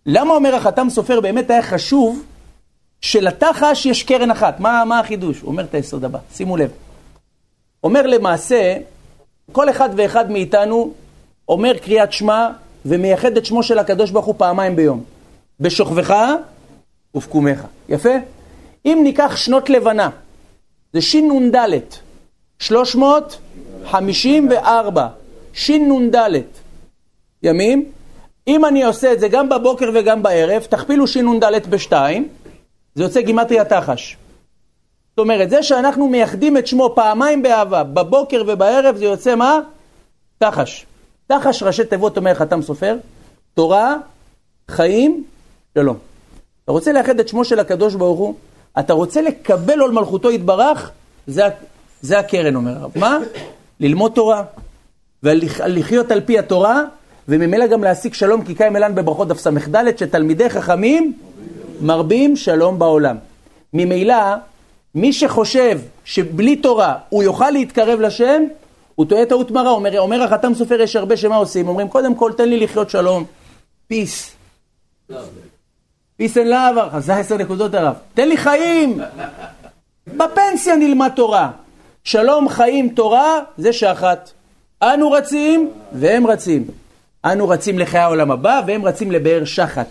למה 0.06 0.34
אומר 0.34 0.56
החתם 0.56 0.90
סופר 0.90 1.22
באמת 1.22 1.50
היה 1.50 1.62
חשוב 1.62 2.24
שלתחש 3.02 3.86
יש 3.86 4.04
קרן 4.04 4.32
אחת? 4.32 4.60
מה, 4.60 4.86
מה 4.86 5.00
החידוש? 5.00 5.42
הוא 5.42 5.48
אומר 5.48 5.64
את 5.64 5.74
היסוד 5.74 6.06
הבא, 6.06 6.20
שימו 6.34 6.58
לב. 6.58 6.72
אומר 7.84 8.08
למעשה, 8.08 8.78
כל 9.52 9.70
אחד 9.70 9.90
ואחד 9.96 10.32
מאיתנו 10.32 10.94
אומר 11.50 11.78
קריאת 11.78 12.14
שמע 12.14 12.50
ומייחד 12.86 13.38
את 13.38 13.46
שמו 13.46 13.64
של 13.64 13.80
הקדוש 13.80 14.12
ברוך 14.12 14.26
הוא 14.26 14.36
פעמיים 14.38 14.76
ביום. 14.76 15.04
בשוכבך 15.60 16.16
ובקומך. 17.16 17.66
יפה? 17.90 18.14
אם 18.86 19.00
ניקח 19.04 19.36
שנות 19.36 19.70
לבנה, 19.70 20.10
זה 20.94 21.02
שנ"ד, 21.02 21.56
354, 22.60 25.08
שנ"ד 25.54 26.16
ימים, 27.44 27.92
אם 28.48 28.66
אני 28.66 28.84
עושה 28.84 29.14
את 29.14 29.20
זה 29.20 29.28
גם 29.28 29.50
בבוקר 29.50 29.90
וגם 29.94 30.24
בערב, 30.24 30.64
תכפילו 30.64 31.08
שנ"ד 31.08 31.70
בשתיים, 31.70 32.28
זה 32.96 33.04
יוצא 33.04 33.22
גימטריה 33.22 33.66
תחש. 33.66 34.18
זאת 35.10 35.20
אומרת, 35.20 35.50
זה 35.50 35.64
שאנחנו 35.64 36.08
מייחדים 36.08 36.58
את 36.58 36.68
שמו 36.68 36.92
פעמיים 36.96 37.42
באהבה, 37.42 37.84
בבוקר 37.84 38.44
ובערב, 38.48 38.96
זה 38.96 39.06
יוצא 39.06 39.36
מה? 39.36 39.60
תחש. 40.38 40.86
תחש 41.28 41.64
ראשי 41.64 41.86
תיבות 41.86 42.18
אומר 42.18 42.34
חתם 42.34 42.62
סופר, 42.62 42.98
תורה, 43.54 43.96
חיים, 44.72 45.24
שלום. 45.80 45.98
אתה 46.64 46.72
רוצה 46.72 46.92
לאחד 46.92 47.20
את 47.20 47.28
שמו 47.28 47.46
של 47.46 47.60
הקדוש 47.60 47.96
ברוך 47.96 48.20
הוא? 48.20 48.36
אתה 48.80 48.94
רוצה 48.94 49.22
לקבל 49.22 49.80
עול 49.80 49.92
מלכותו 49.92 50.32
יתברך? 50.32 50.92
זה, 51.28 51.44
זה 52.02 52.20
הקרן, 52.20 52.56
אומר 52.56 52.72
הרב. 52.72 52.92
מה? 52.96 53.18
ללמוד 53.80 54.12
תורה, 54.12 54.44
ולחיות 55.24 56.12
על 56.12 56.22
פי 56.22 56.40
התורה, 56.40 56.84
וממילא 57.28 57.68
גם 57.68 57.84
להשיג 57.84 58.14
שלום, 58.14 58.46
כי 58.46 58.56
קיים 58.56 58.76
אלן 58.76 58.96
בברכות 58.96 59.28
דף 59.28 59.40
ס"ד, 59.40 59.98
שתלמידי 59.98 60.50
חכמים 60.50 61.14
מרבים 61.82 62.36
שלום 62.36 62.80
בעולם. 62.80 63.18
ממילא, 63.74 64.16
מי 64.96 65.14
שחושב 65.14 65.80
שבלי 66.06 66.56
תורה 66.56 66.96
הוא 67.10 67.24
יוכל 67.24 67.50
להתקרב 67.50 68.00
לשם, 68.00 68.44
הוא 68.96 69.06
טועה 69.06 69.26
טעות 69.26 69.52
מרה. 69.52 69.70
אומר, 69.70 70.00
אומר 70.00 70.24
החתם 70.24 70.54
סופר, 70.54 70.82
יש 70.82 70.96
הרבה 70.96 71.18
שמה 71.18 71.36
עושים, 71.36 71.68
אומרים, 71.68 71.88
קודם 71.88 72.16
כל 72.16 72.32
תן 72.38 72.50
לי 72.50 72.60
לחיות 72.60 72.90
שלום, 72.90 73.24
פיס. 73.88 74.36
פיס 76.20 76.38
אין 76.38 76.50
לאו, 76.50 77.00
זה 77.00 77.16
עשר 77.16 77.38
נקודות 77.38 77.74
הרב. 77.74 77.94
תן 78.14 78.28
לי 78.28 78.38
חיים, 78.38 79.00
בפנסיה 80.08 80.76
נלמד 80.76 81.12
תורה. 81.16 81.50
שלום, 82.04 82.50
חיים, 82.50 82.90
תורה, 82.90 83.40
זה 83.58 83.74
שאחת. 83.74 84.32
אנו 84.84 85.12
רצים 85.12 85.70
והם 85.92 86.28
רצים. 86.28 86.64
אנו 87.26 87.50
רצים 87.50 87.80
לחיי 87.80 88.00
העולם 88.00 88.32
הבא 88.32 88.62
והם 88.68 88.86
רצים 88.86 89.12
לבאר 89.12 89.46
שחת. 89.46 89.88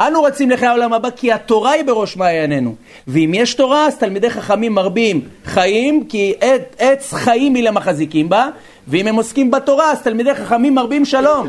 אנו 0.00 0.22
רצים 0.22 0.50
לחיי 0.50 0.68
העולם 0.68 0.92
הבא 0.92 1.10
כי 1.10 1.32
התורה 1.32 1.70
היא 1.70 1.84
בראש 1.84 2.16
מעיינינו. 2.16 2.74
ואם 3.08 3.32
יש 3.34 3.54
תורה, 3.54 3.86
אז 3.86 3.96
תלמידי 3.96 4.30
חכמים 4.30 4.74
מרבים 4.74 5.28
חיים, 5.44 6.06
כי 6.08 6.34
עת, 6.40 6.76
עץ 6.78 7.12
חיים 7.12 7.54
היא 7.54 7.64
למחזיקים 7.64 8.28
בה, 8.28 8.48
ואם 8.88 9.06
הם 9.06 9.14
עוסקים 9.14 9.50
בתורה, 9.50 9.92
אז 9.92 10.02
תלמידי 10.02 10.34
חכמים 10.34 10.74
מרבים 10.74 11.04
שלום. 11.04 11.48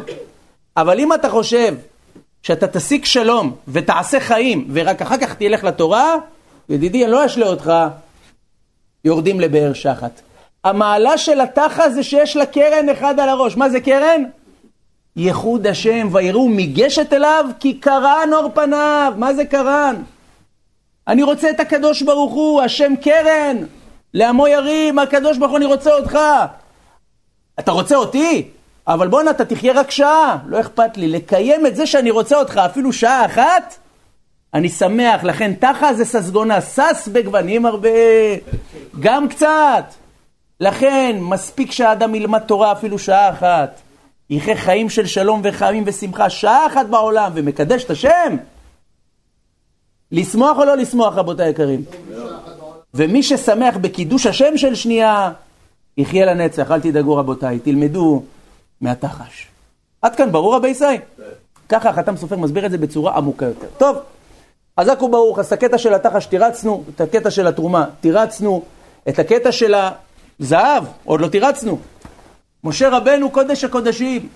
אבל 0.78 1.00
אם 1.00 1.14
אתה 1.14 1.30
חושב 1.30 1.76
שאתה 2.44 2.68
תשיג 2.68 3.06
שלום 3.06 3.56
ותעשה 3.68 4.20
חיים, 4.20 4.68
ורק 4.74 5.02
אחר 5.02 5.18
כך 5.18 5.34
תלך 5.34 5.64
לתורה, 5.64 6.16
ידידי, 6.70 7.04
אני 7.04 7.12
לא 7.12 7.26
אשלה 7.26 7.48
אותך, 7.48 7.74
יורדים 9.06 9.40
לבאר 9.40 9.74
שחת. 9.74 10.22
המעלה 10.64 11.18
של 11.18 11.42
התחה 11.42 11.90
זה 11.90 12.04
שיש 12.04 12.36
לה 12.36 12.46
קרן 12.46 12.90
אחד 12.90 13.20
על 13.20 13.30
הראש. 13.30 13.58
מה 13.58 13.70
זה 13.70 13.80
קרן? 13.80 14.24
ייחוד 15.16 15.68
השם, 15.68 16.10
ויראו 16.12 16.50
מגשת 16.50 17.14
אליו, 17.14 17.46
כי 17.60 17.74
קרן 17.74 18.30
אור 18.34 18.52
פניו. 18.54 19.14
מה 19.18 19.34
זה 19.34 19.46
קרן? 19.46 19.96
אני 21.08 21.24
רוצה 21.24 21.50
את 21.50 21.60
הקדוש 21.60 22.02
ברוך 22.02 22.34
הוא, 22.34 22.62
השם 22.62 22.94
קרן, 23.02 23.58
לעמו 24.14 24.48
ירים, 24.48 25.00
הקדוש 25.00 25.38
ברוך 25.38 25.52
הוא, 25.52 25.58
אני 25.58 25.66
רוצה 25.66 25.94
אותך. 25.94 26.20
אתה 27.60 27.72
רוצה 27.72 27.96
אותי? 27.96 28.50
אבל 28.88 29.08
בואנה, 29.08 29.32
אתה 29.32 29.46
תחיה 29.46 29.74
רק 29.74 29.92
שעה, 29.92 30.38
לא 30.48 30.60
אכפת 30.60 30.98
לי. 30.98 31.08
לקיים 31.08 31.66
את 31.66 31.76
זה 31.76 31.86
שאני 31.86 32.12
רוצה 32.12 32.40
אותך 32.40 32.58
אפילו 32.58 32.94
שעה 32.94 33.26
אחת, 33.26 33.76
אני 34.54 34.70
שמח, 34.70 35.24
לכן 35.24 35.54
תחה 35.54 35.94
זה 35.94 36.06
ססגונה, 36.06 36.62
שש 36.62 37.08
בגוונים 37.12 37.66
הרבה, 37.66 37.90
גם 39.00 39.30
קצת. 39.30 39.84
לכן, 40.60 41.18
מספיק 41.20 41.72
שהאדם 41.72 42.16
ילמד 42.16 42.40
תורה 42.40 42.72
אפילו 42.72 43.00
שעה 43.00 43.30
אחת. 43.30 43.82
יחיה 44.30 44.56
חיים 44.56 44.90
של 44.90 45.06
שלום 45.06 45.42
וחיים 45.44 45.84
ושמחה 45.86 46.30
שעה 46.30 46.68
אחת 46.68 46.86
בעולם 46.86 47.32
ומקדש 47.36 47.84
את 47.84 47.90
השם? 47.90 48.38
לשמוח 50.12 50.58
או 50.58 50.66
לא 50.66 50.78
לשמוח, 50.78 51.16
רבותיי 51.16 51.46
היקרים? 51.46 51.84
ומי 52.94 53.24
ששמח 53.24 53.78
בקידוש 53.78 54.26
השם 54.26 54.58
של 54.58 54.76
שנייה, 54.76 55.32
יחיה 55.98 56.26
לנצח. 56.26 56.72
אל 56.72 56.82
תדאגו 56.82 57.16
רבותיי, 57.16 57.60
תלמדו 57.60 58.24
מהתחש. 58.84 59.48
עד 60.02 60.16
כאן 60.16 60.32
ברור 60.32 60.56
רבי 60.56 60.68
ישי? 60.68 60.86
ככה 61.70 61.90
החתם 61.90 62.18
סופר 62.18 62.38
מסביר 62.38 62.66
את 62.66 62.72
זה 62.72 62.78
בצורה 62.78 63.18
עמוקה 63.18 63.46
יותר. 63.46 63.68
טוב, 63.78 63.98
חזק 64.80 65.02
וברוך, 65.02 65.40
אז 65.40 65.46
את 65.46 65.52
הקטע 65.52 65.78
של 65.78 65.94
התחש 65.94 66.26
תירצנו, 66.26 66.84
את 66.96 67.02
הקטע 67.02 67.32
של 67.32 67.48
התרומה 67.48 67.86
תירצנו, 68.02 68.64
את 69.10 69.20
הקטע 69.20 69.52
של 69.52 69.76
הזהב, 70.40 70.84
עוד 71.04 71.22
לא 71.22 71.28
תירצנו. 71.28 71.80
משה 72.64 72.90
רבנו 72.90 73.32
קודש 73.32 73.64
הקודשים, 73.64 74.30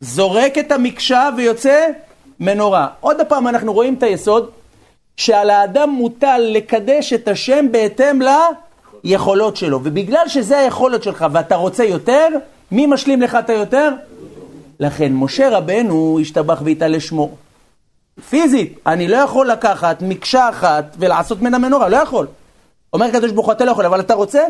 זורק 0.00 0.58
את 0.58 0.72
המקשה 0.72 1.28
ויוצא 1.36 1.86
מנורה. 2.40 2.88
עוד 3.00 3.16
פעם 3.28 3.48
אנחנו 3.48 3.72
רואים 3.72 3.94
את 3.94 4.02
היסוד, 4.02 4.50
שעל 5.16 5.50
האדם 5.50 5.90
מוטל 5.90 6.38
לקדש 6.38 7.12
את 7.12 7.28
השם 7.28 7.66
בהתאם 7.70 8.18
ליכולות 9.04 9.56
שלו. 9.56 9.80
ובגלל 9.82 10.28
שזה 10.28 10.58
היכולת 10.58 11.02
שלך 11.02 11.26
ואתה 11.32 11.56
רוצה 11.56 11.84
יותר, 11.84 12.28
מי 12.72 12.86
משלים 12.86 13.22
לך 13.22 13.34
את 13.34 13.50
היותר? 13.50 13.90
לכן 14.80 15.12
משה 15.12 15.58
רבנו 15.58 16.18
השתבח 16.20 16.62
והתעלה 16.64 17.00
שמו. 17.00 17.30
פיזית, 18.28 18.78
אני 18.86 19.08
לא 19.08 19.16
יכול 19.16 19.50
לקחת 19.50 20.02
מקשה 20.02 20.48
אחת 20.48 20.96
ולעשות 20.98 21.40
ממנה 21.40 21.58
מנורה, 21.58 21.88
לא 21.88 21.96
יכול. 21.96 22.26
אומר 22.92 23.06
הקדוש 23.06 23.32
ברוך 23.32 23.46
הוא, 23.46 23.52
אתה 23.52 23.64
לא 23.64 23.70
יכול, 23.70 23.86
אבל 23.86 24.00
אתה 24.00 24.14
רוצה? 24.14 24.42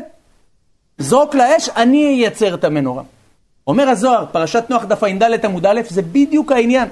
זרוק 0.98 1.35
לאש, 1.35 1.68
אני 1.68 2.07
אייצר 2.07 2.54
את 2.54 2.64
המנורה. 2.64 3.02
אומר 3.66 3.88
הזוהר, 3.88 4.24
פרשת 4.33 4.64
נוח 4.68 4.85
דף 4.85 5.02
ע"ד 5.04 5.44
עמוד 5.44 5.66
א', 5.66 5.81
זה 5.88 6.02
בדיוק 6.02 6.52
העניין. 6.52 6.88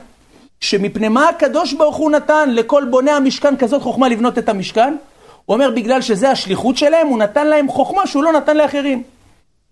שמפני 0.61 1.09
מה 1.09 1.29
הקדוש 1.29 1.73
ברוך 1.73 1.97
הוא 1.97 2.11
נתן 2.11 2.51
לכל 2.51 2.85
בוני 2.91 3.11
המשכן 3.11 3.57
כזאת 3.57 3.83
חוכמה 3.83 4.09
לבנות 4.09 4.39
את 4.39 4.49
המשכן? 4.49 4.97
הוא 5.45 5.55
אומר, 5.55 5.71
בגלל 5.71 6.01
שזה 6.01 6.31
השליחות 6.31 6.77
שלהם, 6.77 7.07
הוא 7.07 7.19
נתן 7.19 7.47
להם 7.47 7.69
חוכמה 7.69 8.07
שהוא 8.07 8.25
לא 8.25 8.33
נתן 8.33 8.57
לאחרים. 8.57 9.03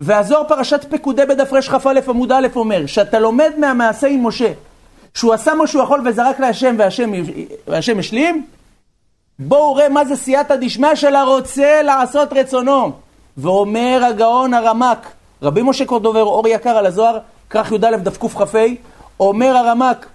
והזוהר 0.01 0.45
פרשת 0.49 0.85
פקודי 0.91 1.27
בדף 1.27 1.53
רכ"א 1.53 2.01
עמוד 2.09 2.33
א' 2.33 2.47
אומר, 2.57 2.87
שאתה 2.87 3.19
לומד 3.19 3.53
מהמעשה 3.59 4.07
עם 4.07 4.27
משה, 4.27 4.53
שהוא 5.15 5.33
עשה 5.33 5.55
מה 5.55 5.67
שהוא 5.67 5.83
יכול 5.83 6.09
וזרק 6.09 6.41
להשם 6.41 6.75
והשם, 6.79 7.13
והשם 7.67 7.99
השלים, 7.99 8.47
בואו 9.39 9.75
ראה 9.75 9.89
מה 9.89 10.05
זה 10.05 10.17
סייעתא 10.17 10.57
דשמיא 10.57 10.95
של 10.95 11.15
הרוצה 11.15 11.83
לעשות 11.83 12.33
רצונו. 12.33 12.93
ואומר 13.37 14.01
הגאון 14.09 14.55
הרמק, 14.55 15.13
רבי 15.43 15.63
משה 15.63 15.85
קורדובר, 15.85 16.23
אור 16.23 16.49
יקר 16.49 16.77
על 16.77 16.87
הזוהר, 16.87 17.19
כרך 17.51 17.73
י"א 17.73 17.97
דף 17.97 18.17
קכ"ה, 18.17 18.65
אומר 19.21 19.57
הרמק, 19.57 20.07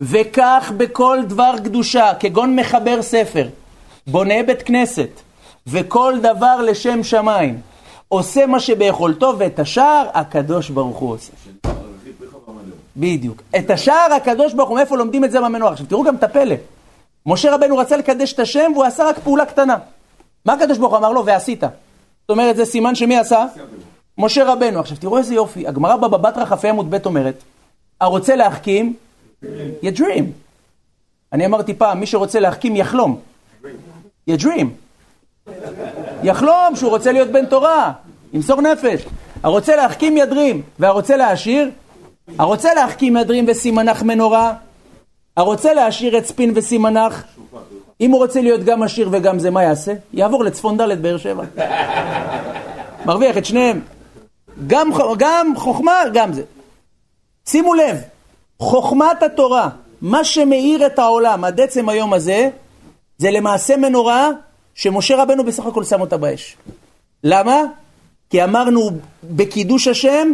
וכך 0.00 0.72
בכל 0.76 1.18
דבר 1.26 1.54
קדושה, 1.64 2.12
כגון 2.20 2.56
מחבר 2.56 3.02
ספר, 3.02 3.48
בונה 4.06 4.42
בית 4.46 4.62
כנסת, 4.62 5.20
וכל 5.66 6.14
דבר 6.22 6.60
לשם 6.60 7.02
שמיים, 7.02 7.60
עושה 8.12 8.46
מה 8.46 8.60
שביכולתו, 8.60 9.34
ואת 9.38 9.58
השאר 9.58 10.06
הקדוש 10.14 10.70
ברוך 10.70 10.96
הוא 10.96 11.14
עושה. 11.14 11.32
בדיוק. 12.96 13.42
את 13.58 13.70
השאר 13.70 14.12
הקדוש 14.16 14.54
ברוך 14.54 14.68
הוא, 14.68 14.76
מאיפה 14.76 14.96
לומדים 14.96 15.24
את 15.24 15.30
זה 15.30 15.40
במנורה? 15.40 15.72
עכשיו 15.72 15.86
תראו 15.86 16.02
גם 16.02 16.16
את 16.16 16.22
הפלא. 16.22 16.54
משה 17.26 17.54
רבנו 17.54 17.76
רצה 17.76 17.96
לקדש 17.96 18.32
את 18.32 18.38
השם 18.38 18.70
והוא 18.74 18.84
עשה 18.84 19.04
רק 19.04 19.18
פעולה 19.18 19.46
קטנה. 19.46 19.76
מה 20.44 20.52
הקדוש 20.52 20.78
ברוך 20.78 20.92
הוא 20.92 20.98
אמר 20.98 21.12
לו? 21.12 21.26
ועשית. 21.26 21.60
זאת 21.60 22.30
אומרת, 22.30 22.56
זה 22.56 22.64
סימן 22.64 22.94
שמי 22.94 23.18
עשה? 23.18 23.46
משה 24.18 24.52
רבנו. 24.52 24.80
עכשיו 24.80 24.96
תראו 24.96 25.18
איזה 25.18 25.34
יופי. 25.34 25.66
הגמרא 25.66 25.96
בבא 25.96 26.16
בתרא 26.16 26.44
כ"ה 26.44 26.68
עמוד 26.68 26.90
ב' 26.90 27.06
אומרת, 27.06 27.42
הרוצה 28.00 28.36
להחכים, 28.36 28.94
ידרים. 29.82 30.32
אני 31.32 31.46
אמרתי 31.46 31.74
פעם, 31.74 32.00
מי 32.00 32.06
שרוצה 32.06 32.40
להחכים 32.40 32.76
יחלום. 32.76 33.20
ידרים. 34.26 34.74
יחלום 36.22 36.76
שהוא 36.76 36.90
רוצה 36.90 37.12
להיות 37.12 37.28
בן 37.28 37.46
תורה, 37.46 37.92
ימסור 38.32 38.60
נפש. 38.60 39.06
הרוצה 39.42 39.76
להחכים 39.76 40.16
ידרים, 40.16 40.62
והרוצה 40.78 41.16
להעשיר, 41.16 41.70
הרוצה 42.38 42.74
להחכים 42.74 43.16
ידרים 43.16 43.44
וסימנך 43.48 44.02
מנורה, 44.02 44.54
הרוצה 45.36 45.74
להשאיר 45.74 46.18
את 46.18 46.26
ספין 46.26 46.52
וסימנך, 46.54 47.22
אם 48.00 48.10
הוא 48.10 48.18
רוצה 48.18 48.40
להיות 48.40 48.64
גם 48.64 48.82
עשיר 48.82 49.08
וגם 49.12 49.38
זה, 49.38 49.50
מה 49.50 49.62
יעשה? 49.62 49.92
יעבור 50.12 50.44
לצפון 50.44 50.76
ד' 50.76 51.02
באר 51.02 51.16
שבע. 51.16 51.44
מרוויח 53.06 53.38
את 53.38 53.44
שניהם. 53.44 53.80
גם, 54.66 54.90
גם 55.18 55.52
חוכמה, 55.56 55.92
גם 56.12 56.32
זה. 56.32 56.42
שימו 57.46 57.74
לב, 57.74 57.96
חוכמת 58.58 59.22
התורה, 59.22 59.68
מה 60.02 60.24
שמאיר 60.24 60.86
את 60.86 60.98
העולם 60.98 61.44
עד 61.44 61.60
עצם 61.60 61.88
היום 61.88 62.12
הזה, 62.12 62.48
זה 63.18 63.30
למעשה 63.30 63.76
מנורה 63.76 64.30
שמשה 64.74 65.22
רבנו 65.22 65.44
בסך 65.44 65.66
הכל 65.66 65.84
שם 65.84 66.00
אותה 66.00 66.16
באש. 66.16 66.56
למה? 67.24 67.56
כי 68.30 68.44
אמרנו 68.44 68.90
בקידוש 69.24 69.88
השם, 69.88 70.28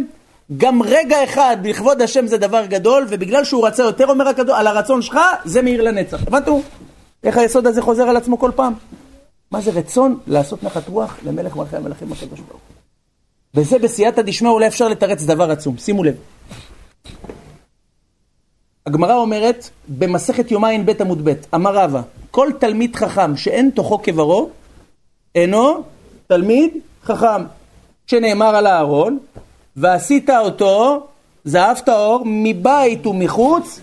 גם 0.57 0.83
רגע 0.83 1.23
אחד 1.23 1.57
בכבוד 1.63 2.01
השם 2.01 2.27
זה 2.27 2.37
דבר 2.37 2.65
גדול, 2.65 3.05
ובגלל 3.09 3.43
שהוא 3.43 3.67
רצה 3.67 3.83
יותר, 3.83 4.07
אומר 4.07 4.27
הקדוש, 4.27 4.55
על 4.57 4.67
הרצון 4.67 5.01
שלך, 5.01 5.19
זה 5.45 5.61
מאיר 5.61 5.81
לנצח. 5.81 6.21
הבנתם? 6.27 6.51
איך 7.23 7.37
היסוד 7.37 7.67
הזה 7.67 7.81
חוזר 7.81 8.03
על 8.03 8.17
עצמו 8.17 8.39
כל 8.39 8.51
פעם? 8.55 8.73
מה 9.51 9.61
זה 9.61 9.71
רצון 9.71 10.19
לעשות 10.27 10.63
נחת 10.63 10.87
רוח 10.87 11.17
למלך 11.25 11.55
מלכי 11.55 11.75
המלכים 11.75 12.11
הקדוש 12.11 12.39
ברוך 12.39 12.61
הוא. 12.61 12.75
וזה 13.55 13.79
בסייעתא 13.79 14.21
דשמיא 14.21 14.51
אולי 14.51 14.67
אפשר 14.67 14.87
לתרץ 14.87 15.23
דבר 15.23 15.51
עצום, 15.51 15.77
שימו 15.77 16.03
לב. 16.03 16.15
הגמרא 18.89 19.15
אומרת, 19.15 19.69
במסכת 19.87 20.51
יומיים 20.51 20.85
ב' 20.85 21.01
עמוד 21.01 21.29
ב', 21.29 21.33
אמר 21.55 21.75
רבא, 21.75 22.01
כל 22.31 22.49
תלמיד 22.59 22.95
חכם 22.95 23.37
שאין 23.37 23.69
תוכו 23.69 24.01
כברו, 24.03 24.49
אינו 25.35 25.83
תלמיד 26.27 26.73
חכם. 27.03 27.43
שנאמר 28.07 28.55
על 28.55 28.67
הארון, 28.67 29.19
ועשית 29.75 30.29
אותו 30.29 31.07
זהב 31.45 31.77
טהור 31.77 32.23
מבית 32.25 33.07
ומחוץ, 33.07 33.79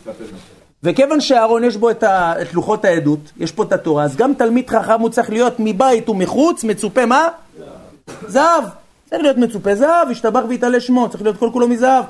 וכיוון 0.83 1.21
שהארון 1.21 1.65
יש 1.65 1.77
בו 1.77 1.91
את, 1.91 2.03
ה, 2.03 2.35
את 2.43 2.55
לוחות 2.55 2.85
העדות, 2.85 3.21
יש 3.37 3.53
פה 3.53 3.63
את 3.63 3.73
התורה, 3.73 4.05
אז 4.05 4.17
גם 4.17 4.35
תלמיד 4.35 4.71
חכם 4.71 5.01
הוא 5.01 5.11
צריך 5.11 5.31
להיות 5.31 5.55
מבית 5.59 6.09
ומחוץ, 6.09 6.65
מצופה 6.65 7.07
מה? 7.07 7.29
זהב. 8.27 8.65
צריך 9.11 9.23
להיות 9.23 9.37
מצופה 9.37 9.75
זהב, 9.75 10.11
ישתבח 10.11 10.43
ויתעלה 10.49 10.81
שמו, 10.81 11.09
צריך 11.09 11.23
להיות 11.23 11.37
כל 11.37 11.51
כולו 11.53 11.69
מזהב. 11.69 12.05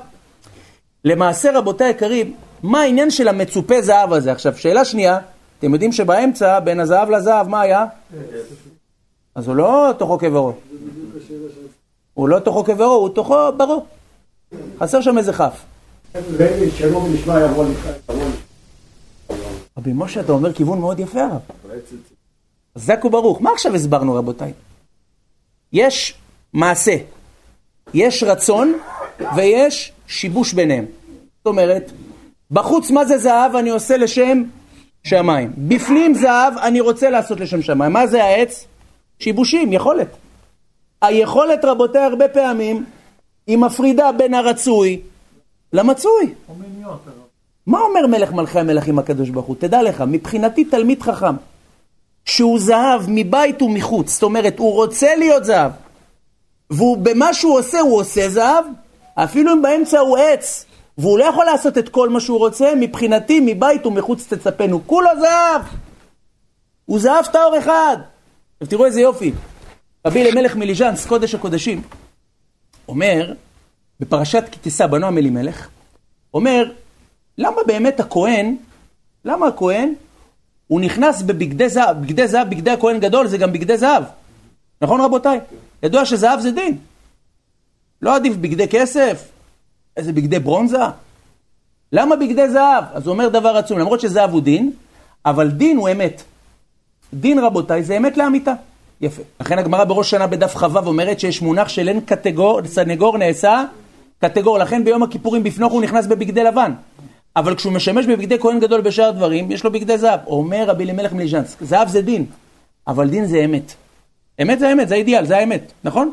למעשה 1.05 1.57
רבותיי 1.57 1.87
היקרים, 1.87 2.33
מה 2.63 2.81
העניין 2.81 3.11
של 3.11 3.27
המצופה 3.27 3.81
זהב 3.81 4.13
הזה? 4.13 4.31
עכשיו, 4.31 4.57
שאלה 4.57 4.85
שנייה, 4.85 5.19
אתם 5.59 5.73
יודעים 5.73 5.91
שבאמצע, 5.91 6.59
בין 6.59 6.79
הזהב 6.79 7.09
לזהב, 7.09 7.47
מה 7.47 7.61
היה? 7.61 7.85
אז 9.35 9.47
הוא 9.47 9.55
לא 9.55 9.93
תוכו 9.97 10.17
כברו. 10.17 10.53
הוא 12.13 12.29
לא 12.29 12.39
תוכו 12.39 12.63
כברו, 12.63 12.93
הוא 12.93 13.09
תוכו 13.09 13.35
ברו. 13.57 13.85
חסר 14.79 15.01
שם 15.01 15.17
איזה 15.17 15.33
כף. 15.33 15.61
רבי 19.77 19.91
משה, 19.93 20.19
אתה 20.19 20.31
אומר 20.31 20.53
כיוון 20.53 20.79
מאוד 20.79 20.99
יפה 20.99 21.21
הרב. 21.21 21.41
זקו 22.75 23.09
ברוך. 23.09 23.41
מה 23.41 23.51
עכשיו 23.51 23.75
הסברנו 23.75 24.15
רבותיי? 24.15 24.53
יש 25.73 26.13
מעשה, 26.53 26.95
יש 27.93 28.23
רצון 28.23 28.73
ויש 29.35 29.91
שיבוש 30.07 30.53
ביניהם. 30.53 30.85
זאת 31.37 31.45
אומרת, 31.47 31.91
בחוץ 32.51 32.91
מה 32.91 33.05
זה 33.05 33.17
זהב 33.17 33.55
אני 33.55 33.69
עושה 33.69 33.97
לשם 33.97 34.43
שמיים. 35.03 35.51
בפנים 35.57 36.13
זהב 36.13 36.57
אני 36.57 36.81
רוצה 36.81 37.09
לעשות 37.09 37.39
לשם 37.39 37.61
שמיים. 37.61 37.93
מה 37.93 38.07
זה 38.07 38.23
העץ? 38.23 38.65
שיבושים, 39.19 39.73
יכולת. 39.73 40.07
היכולת 41.01 41.65
רבותיי 41.65 42.01
הרבה 42.01 42.27
פעמים 42.27 42.85
היא 43.47 43.57
מפרידה 43.57 44.11
בין 44.11 44.33
הרצוי 44.33 45.01
למצוי. 45.73 46.33
מה 47.67 47.79
אומר 47.79 48.07
מלך 48.07 48.31
מלכי 48.31 48.59
המלכים 48.59 48.99
הקדוש 48.99 49.29
ברוך 49.29 49.45
הוא? 49.45 49.55
תדע 49.59 49.83
לך, 49.83 50.03
מבחינתי 50.07 50.65
תלמיד 50.65 51.01
חכם 51.01 51.35
שהוא 52.25 52.59
זהב 52.59 53.01
מבית 53.07 53.61
ומחוץ, 53.61 54.13
זאת 54.13 54.23
אומרת 54.23 54.59
הוא 54.59 54.73
רוצה 54.73 55.15
להיות 55.15 55.45
זהב 55.45 55.71
ובמה 56.71 57.33
שהוא 57.33 57.59
עושה 57.59 57.79
הוא 57.79 57.99
עושה 57.99 58.29
זהב 58.29 58.65
אפילו 59.15 59.53
אם 59.53 59.61
באמצע 59.61 59.99
הוא 59.99 60.17
עץ 60.17 60.65
והוא 60.97 61.19
לא 61.19 61.23
יכול 61.23 61.45
לעשות 61.45 61.77
את 61.77 61.89
כל 61.89 62.09
מה 62.09 62.19
שהוא 62.19 62.37
רוצה, 62.37 62.73
מבחינתי 62.79 63.39
מבית 63.45 63.85
ומחוץ 63.85 64.33
תצפנו, 64.33 64.87
כולו 64.87 65.09
זהב 65.19 65.61
הוא 66.85 66.99
זהב 66.99 67.25
טהור 67.25 67.57
אחד 67.57 67.97
עכשיו 68.53 68.69
תראו 68.69 68.85
איזה 68.85 69.01
יופי 69.01 69.31
רבי 70.07 70.21
אלימלך 70.21 70.55
מליז'אנס, 70.55 71.05
קודש 71.05 71.35
הקודשים, 71.35 71.81
אומר, 72.87 73.33
בפרשת 73.99 74.43
כי 74.51 74.59
תישא 74.59 74.87
בנועם 74.87 75.17
אלימלך, 75.17 75.67
אומר, 76.33 76.71
למה 77.37 77.57
באמת 77.67 77.99
הכהן, 77.99 78.55
למה 79.25 79.47
הכהן, 79.47 79.93
הוא 80.67 80.81
נכנס 80.81 81.21
בבגדי 81.21 81.69
זהב, 81.69 82.01
בגדי 82.01 82.27
זהב, 82.27 82.49
בגדי 82.49 82.71
הכהן 82.71 82.99
גדול, 82.99 83.27
זה 83.27 83.37
גם 83.37 83.53
בגדי 83.53 83.77
זהב. 83.77 84.03
נכון 84.81 85.01
רבותיי? 85.01 85.39
ידוע 85.83 86.05
שזהב 86.05 86.39
זה 86.39 86.51
דין. 86.51 86.77
לא 88.01 88.15
עדיף 88.15 88.35
בגדי 88.35 88.67
כסף? 88.67 89.36
איזה 89.97 90.13
בגדי 90.13 90.39
ברונזה? 90.39 90.77
למה 91.91 92.15
בגדי 92.15 92.49
זהב? 92.49 92.83
אז 92.93 93.07
הוא 93.07 93.13
אומר 93.13 93.29
דבר 93.29 93.57
עצום, 93.57 93.79
למרות 93.79 93.99
שזהב 93.99 94.31
הוא 94.31 94.41
דין, 94.41 94.71
אבל 95.25 95.49
דין 95.49 95.77
הוא 95.77 95.89
אמת. 95.89 96.23
דין 97.13 97.39
רבותיי 97.39 97.83
זה 97.83 97.97
אמת 97.97 98.17
לאמיתה. 98.17 98.53
יפה. 99.01 99.21
לכן 99.39 99.59
הגמרא 99.59 99.83
בראש 99.83 100.09
שנה 100.09 100.27
בדף 100.27 100.55
כ"ו 100.55 100.77
אומרת 100.87 101.19
שיש 101.19 101.41
מונח 101.41 101.69
של 101.69 101.87
אין 101.87 102.01
קטגור, 102.01 102.59
סנגור 102.65 103.17
נעשה 103.17 103.63
קטגור. 104.19 104.57
לכן 104.57 104.83
ביום 104.83 105.03
הכיפורים 105.03 105.43
בפנוך 105.43 105.73
הוא 105.73 105.81
נכנס 105.81 106.05
בבגדי 106.05 106.43
לבן. 106.43 106.73
אבל 107.35 107.55
כשהוא 107.55 107.73
משמש 107.73 108.05
בבגדי 108.05 108.39
כהן 108.39 108.59
גדול 108.59 108.81
בשאר 108.81 109.11
דברים, 109.11 109.51
יש 109.51 109.63
לו 109.63 109.71
בגדי 109.71 109.97
זהב. 109.97 110.19
אומר 110.27 110.63
רבי 110.67 110.83
אלימלך 110.83 111.13
מליז'נסק, 111.13 111.63
זהב 111.63 111.87
זה 111.87 112.01
דין, 112.01 112.25
אבל 112.87 113.09
דין 113.09 113.25
זה 113.25 113.45
אמת. 113.45 113.73
אמת 114.41 114.59
זה 114.59 114.73
אמת, 114.73 114.87
זה 114.87 114.95
האידיאל, 114.95 115.25
זה 115.25 115.37
האמת, 115.37 115.71
נכון? 115.83 116.11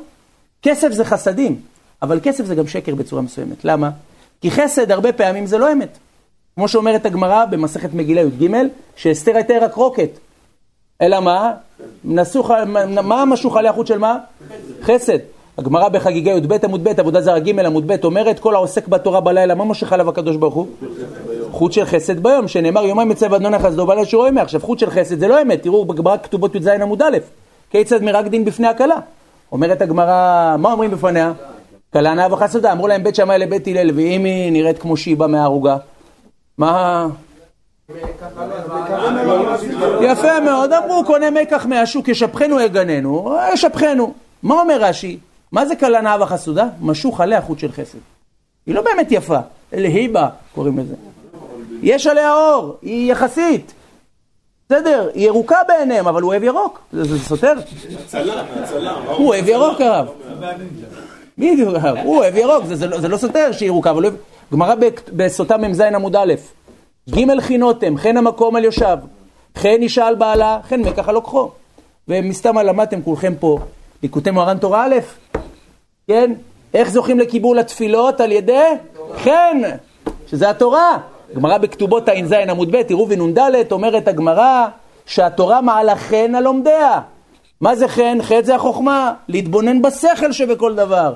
כסף 0.62 0.92
זה 0.92 1.04
חסדים, 1.04 1.60
אבל 2.04 2.20
כסף 2.22 2.44
זה 2.44 2.54
גם 2.54 2.66
שקר 2.66 2.94
בצורה 2.94 3.22
מסוימת. 3.22 3.64
למה? 3.64 3.90
כי 4.40 4.50
חסד 4.50 4.90
הרבה 4.90 5.12
פעמים 5.12 5.46
זה 5.46 5.58
לא 5.58 5.72
אמת. 5.72 5.98
כמו 6.56 6.68
שאומרת 6.68 7.06
הגמרא 7.06 7.44
במסכת 7.44 7.94
מגילה 7.94 8.20
י"ג, 8.20 8.56
שאסתר 8.96 9.36
הייתה 9.36 9.54
רק 9.62 9.74
רוקט. 9.74 10.10
אלא 11.02 11.20
מה? 11.20 11.52
נסוך, 12.04 12.50
מה 13.02 13.24
משוך 13.24 13.56
עליה 13.56 13.72
חוט 13.72 13.86
של 13.86 13.98
מה? 13.98 14.18
חסד. 14.82 15.18
הגמרא 15.58 15.88
בחגיגה 15.88 16.30
י"ב 16.30 16.52
עמוד 16.64 16.84
ב', 16.84 17.00
עבודה 17.00 17.20
זרה 17.20 17.38
ג' 17.38 17.60
עמוד 17.60 17.86
ב', 17.86 18.04
אומרת 18.04 18.38
כל 18.38 18.54
העוסק 18.54 18.88
בתורה 18.88 19.20
בלילה, 19.20 19.54
מה 19.54 19.64
מושך 19.64 19.92
עליו 19.92 20.08
הקדוש 20.08 20.36
ברוך 20.36 20.54
הוא? 20.54 20.66
חוט 21.50 21.72
של 21.72 21.84
חסד 21.84 22.22
ביום, 22.22 22.48
שנאמר 22.48 22.84
יומיים 22.84 23.10
יצא 23.10 23.26
אדוני 23.26 23.58
חסדו 23.58 23.86
בלילה 23.86 24.06
שהוא 24.06 24.26
ימי. 24.26 24.40
עכשיו 24.40 24.60
חוט 24.60 24.78
של 24.78 24.90
חסד 24.90 25.18
זה 25.18 25.28
לא 25.28 25.42
אמת, 25.42 25.62
תראו 25.62 25.84
בגמרא 25.84 26.16
כתובות 26.16 26.54
י"ז 26.54 26.66
עמוד 26.66 27.02
א', 27.02 27.18
כיצד 27.70 28.02
מרק 28.02 28.26
דין 28.26 28.44
בפני 28.44 28.66
הכלה. 28.66 28.96
אומרת 29.52 29.82
הגמרא, 29.82 30.56
מה 30.58 30.72
אומרים 30.72 30.90
בפניה? 30.90 31.32
כלה 31.94 32.14
נאה 32.14 32.32
וחסדה, 32.32 32.72
אמרו 32.72 32.88
להם 32.88 33.02
בית 33.02 33.14
שמאי 33.14 33.38
לבית 33.38 33.66
הלל, 33.66 33.90
ואם 33.94 34.24
היא 34.24 34.52
נראית 34.52 34.78
כמו 34.78 34.96
שהיא 34.96 35.16
באה 35.16 35.28
מהערוגה? 35.28 35.76
מה... 36.58 37.06
יפה 40.00 40.40
מאוד, 40.40 40.72
אמרו 40.72 41.04
קונה 41.06 41.30
מקח 41.30 41.66
מהשוק 41.66 42.08
ישפכנו 42.08 42.60
יגננו, 42.60 43.36
ישפכנו. 43.52 44.14
מה 44.42 44.54
אומר 44.54 44.76
רש"י? 44.80 45.18
מה 45.52 45.66
זה 45.66 45.76
כלה 45.76 46.00
נאה 46.00 46.22
וחסודה? 46.22 46.66
משוך 46.80 47.20
עליה 47.20 47.42
חוט 47.42 47.58
של 47.58 47.72
חסד. 47.72 47.98
היא 48.66 48.74
לא 48.74 48.82
באמת 48.82 49.06
יפה, 49.10 49.38
אלה 49.74 49.88
היבה 49.88 50.28
קוראים 50.54 50.78
לזה. 50.78 50.94
יש 51.82 52.06
עליה 52.06 52.34
אור, 52.34 52.76
היא 52.82 53.12
יחסית. 53.12 53.72
בסדר, 54.66 55.10
היא 55.14 55.26
ירוקה 55.26 55.58
בעיניהם, 55.68 56.08
אבל 56.08 56.22
הוא 56.22 56.30
אוהב 56.30 56.42
ירוק. 56.42 56.80
זה 56.92 57.18
סותר? 57.18 57.54
הוא 59.16 59.28
אוהב 59.28 59.48
ירוק 59.48 59.80
הרב. 59.80 60.06
בדיוק, 61.38 61.74
הוא 62.04 62.16
אוהב 62.16 62.36
ירוק, 62.36 62.64
זה 62.64 63.08
לא 63.08 63.16
סותר 63.16 63.52
שהיא 63.52 63.66
ירוקה, 63.66 63.90
אבל. 63.90 64.10
גמרא 64.52 64.74
בסוטה 65.12 65.56
מ"ז 65.56 65.80
עמוד 65.80 66.16
א', 66.16 66.34
ג' 67.10 67.40
חינותם, 67.40 67.96
חן 67.96 68.16
המקום 68.16 68.56
על 68.56 68.64
יושב, 68.64 68.96
חן 69.56 69.82
אישה 69.82 70.06
על 70.06 70.14
בעלה, 70.14 70.58
חן 70.68 70.80
מקח 70.80 71.08
על 71.08 71.14
לוקחו. 71.14 71.50
ומסתם 72.08 72.58
למדתם 72.58 73.02
כולכם 73.02 73.34
פה, 73.40 73.58
ליקוטי 74.02 74.30
מוהר"ן 74.30 74.58
תורה 74.58 74.86
א', 74.86 74.94
כן? 76.08 76.32
איך 76.74 76.90
זוכים 76.90 77.18
לקיבול 77.18 77.58
התפילות? 77.58 78.20
על 78.20 78.32
ידי 78.32 78.68
חן, 79.16 79.60
שזה 80.26 80.50
התורה. 80.50 80.98
גמרא 81.34 81.58
בכתובות 81.58 82.08
ע"ז 82.08 82.32
עמוד 82.32 82.76
ב', 82.76 82.82
תראו 82.82 83.08
ונ"ד, 83.08 83.38
אומרת 83.72 84.08
הגמרא 84.08 84.66
שהתורה 85.06 85.60
מעלה 85.60 85.96
חן 85.96 86.34
על 86.34 86.44
לומדיה. 86.44 87.00
מה 87.64 87.76
זה 87.76 87.88
חן? 87.88 88.18
חטא 88.22 88.42
זה 88.42 88.54
החוכמה, 88.54 89.12
להתבונן 89.28 89.82
בשכל 89.82 90.32
שבכל 90.32 90.74
דבר. 90.74 91.14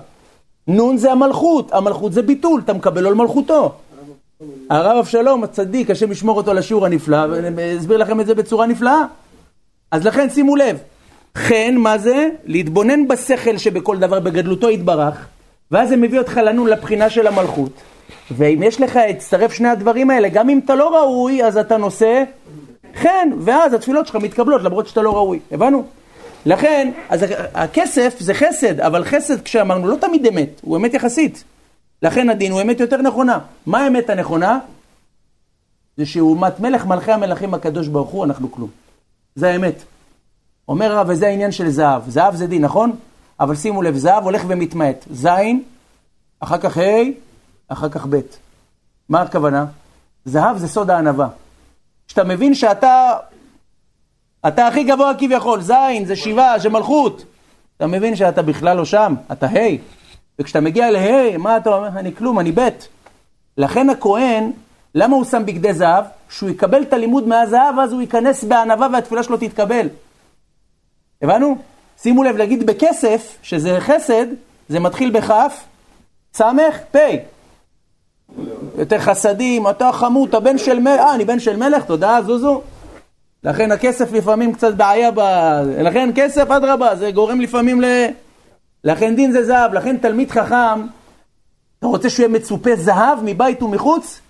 נון 0.66 0.96
זה 0.96 1.12
המלכות, 1.12 1.72
המלכות 1.72 2.12
זה 2.12 2.22
ביטול, 2.22 2.60
אתה 2.64 2.72
מקבל 2.72 3.06
על 3.06 3.14
מלכותו. 3.14 3.72
הרב 4.70 4.96
אבשלום 4.96 5.44
הצדיק, 5.44 5.90
השם 5.90 6.12
ישמור 6.12 6.36
אותו 6.36 6.54
לשיעור 6.54 6.86
הנפלא, 6.86 7.18
ואסביר 7.56 7.96
לכם 7.96 8.20
את 8.20 8.26
זה 8.26 8.34
בצורה 8.34 8.66
נפלאה. 8.66 9.02
אז 9.90 10.06
לכן 10.06 10.30
שימו 10.30 10.56
לב, 10.56 10.78
חן, 11.34 11.74
מה 11.76 11.98
זה? 11.98 12.28
להתבונן 12.44 13.08
בשכל 13.08 13.56
שבכל 13.56 13.98
דבר 13.98 14.20
בגדלותו 14.20 14.70
יתברך, 14.70 15.26
ואז 15.70 15.88
זה 15.88 15.96
מביא 15.96 16.18
אותך 16.18 16.36
לנון 16.36 16.66
לבחינה 16.66 17.10
של 17.10 17.26
המלכות. 17.26 17.72
ואם 18.30 18.62
יש 18.62 18.80
לך, 18.80 18.98
הצטרף 19.10 19.52
שני 19.52 19.68
הדברים 19.68 20.10
האלה, 20.10 20.28
גם 20.28 20.48
אם 20.48 20.60
אתה 20.64 20.74
לא 20.74 20.96
ראוי, 20.96 21.44
אז 21.44 21.56
אתה 21.56 21.76
נושא 21.76 22.22
חן, 22.94 23.28
ואז 23.40 23.74
התפילות 23.74 24.06
שלך 24.06 24.16
מתקבלות 24.16 24.62
למרות 24.62 24.86
שאתה 24.86 25.02
לא 25.02 25.14
ראוי. 25.14 25.38
הבנו? 25.52 25.97
לכן, 26.46 26.92
אז 27.08 27.24
הכסף 27.54 28.16
זה 28.20 28.34
חסד, 28.34 28.80
אבל 28.80 29.04
חסד 29.04 29.42
כשאמרנו 29.42 29.88
לא 29.88 29.96
תמיד 29.96 30.26
אמת, 30.26 30.60
הוא 30.62 30.76
אמת 30.76 30.94
יחסית. 30.94 31.44
לכן 32.02 32.30
הדין 32.30 32.52
הוא 32.52 32.62
אמת 32.62 32.80
יותר 32.80 33.02
נכונה. 33.02 33.38
מה 33.66 33.84
האמת 33.84 34.10
הנכונה? 34.10 34.58
זה 35.96 36.06
שאומת 36.06 36.60
מלך 36.60 36.86
מלכי 36.86 37.12
המלכים 37.12 37.54
הקדוש 37.54 37.88
ברוך 37.88 38.10
הוא, 38.10 38.24
אנחנו 38.24 38.52
כלום. 38.52 38.70
זה 39.34 39.50
האמת. 39.50 39.82
אומר 40.68 40.92
הרב, 40.92 41.06
וזה 41.10 41.26
העניין 41.26 41.52
של 41.52 41.70
זהב. 41.70 42.10
זהב 42.10 42.34
זה 42.34 42.46
דין, 42.46 42.64
נכון? 42.64 42.96
אבל 43.40 43.54
שימו 43.54 43.82
לב, 43.82 43.96
זהב 43.96 44.24
הולך 44.24 44.42
ומתמעט. 44.48 45.04
זין, 45.10 45.62
אחר 46.40 46.58
כך 46.58 46.78
ה', 46.78 46.82
אחר 47.68 47.88
כך 47.88 48.06
ב'. 48.06 48.20
מה 49.08 49.22
הכוונה? 49.22 49.66
זהב 50.24 50.56
זה 50.56 50.68
סוד 50.68 50.90
הענווה. 50.90 51.28
כשאתה 52.08 52.24
מבין 52.24 52.54
שאתה 52.54 53.16
אתה 54.46 54.66
הכי 54.66 54.84
גבוה 54.84 55.12
כביכול, 55.18 55.60
זין, 55.60 56.04
זה 56.04 56.16
שבעה, 56.16 56.58
זה 56.58 56.68
מלכות. 56.68 57.24
אתה 57.76 57.86
מבין 57.86 58.16
שאתה 58.16 58.42
בכלל 58.42 58.76
לא 58.76 58.84
שם, 58.84 59.14
אתה 59.32 59.46
ה', 59.46 59.76
וכשאתה 60.38 60.60
מגיע 60.60 60.90
לה', 60.90 61.38
מה 61.38 61.56
אתה 61.56 61.74
אומר? 61.74 61.88
אני 61.88 62.14
כלום, 62.14 62.38
אני 62.38 62.52
ב'. 62.52 62.68
לכן 63.56 63.90
הכהן, 63.90 64.52
למה 64.94 65.16
הוא 65.16 65.24
שם 65.24 65.46
בגדי 65.46 65.74
זהב? 65.74 66.04
שהוא 66.30 66.50
יקבל 66.50 66.82
את 66.82 66.92
הלימוד 66.92 67.28
מהזהב, 67.28 67.78
אז 67.78 67.92
הוא 67.92 68.00
ייכנס 68.00 68.44
בענווה 68.44 68.88
והתפילה 68.92 69.22
שלו 69.22 69.36
תתקבל. 69.36 69.88
הבנו? 71.22 71.56
שימו 72.02 72.24
לב, 72.24 72.36
להגיד 72.36 72.66
בכסף, 72.66 73.38
שזה 73.42 73.76
חסד, 73.80 74.26
זה 74.68 74.80
מתחיל 74.80 75.10
בכף, 75.10 75.64
סמך, 76.34 76.78
פ'. 76.90 76.98
יותר 78.78 78.98
חסדים, 78.98 79.68
אתה 79.68 79.92
חמוד, 79.92 80.28
אתה 80.28 80.40
בן 80.40 80.58
של 80.58 80.80
מלך, 80.80 81.00
אה, 81.00 81.14
אני 81.14 81.24
בן 81.24 81.40
של 81.40 81.56
מלך, 81.56 81.84
תודה, 81.84 82.18
זוזו. 82.26 82.62
לכן 83.44 83.72
הכסף 83.72 84.12
לפעמים 84.12 84.52
קצת 84.52 84.74
בעיה 84.74 85.10
ב... 85.10 85.20
לכן 85.78 86.10
כסף, 86.14 86.50
אדרבה, 86.50 86.96
זה 86.96 87.10
גורם 87.10 87.40
לפעמים 87.40 87.80
ל... 87.80 87.84
לכן 88.84 89.16
דין 89.16 89.32
זה 89.32 89.44
זהב, 89.44 89.72
לכן 89.72 89.96
תלמיד 89.96 90.30
חכם, 90.30 90.86
אתה 91.78 91.86
רוצה 91.86 92.10
שהוא 92.10 92.24
יהיה 92.24 92.38
מצופה 92.38 92.70
זהב 92.76 93.18
מבית 93.24 93.62
ומחוץ? 93.62 94.20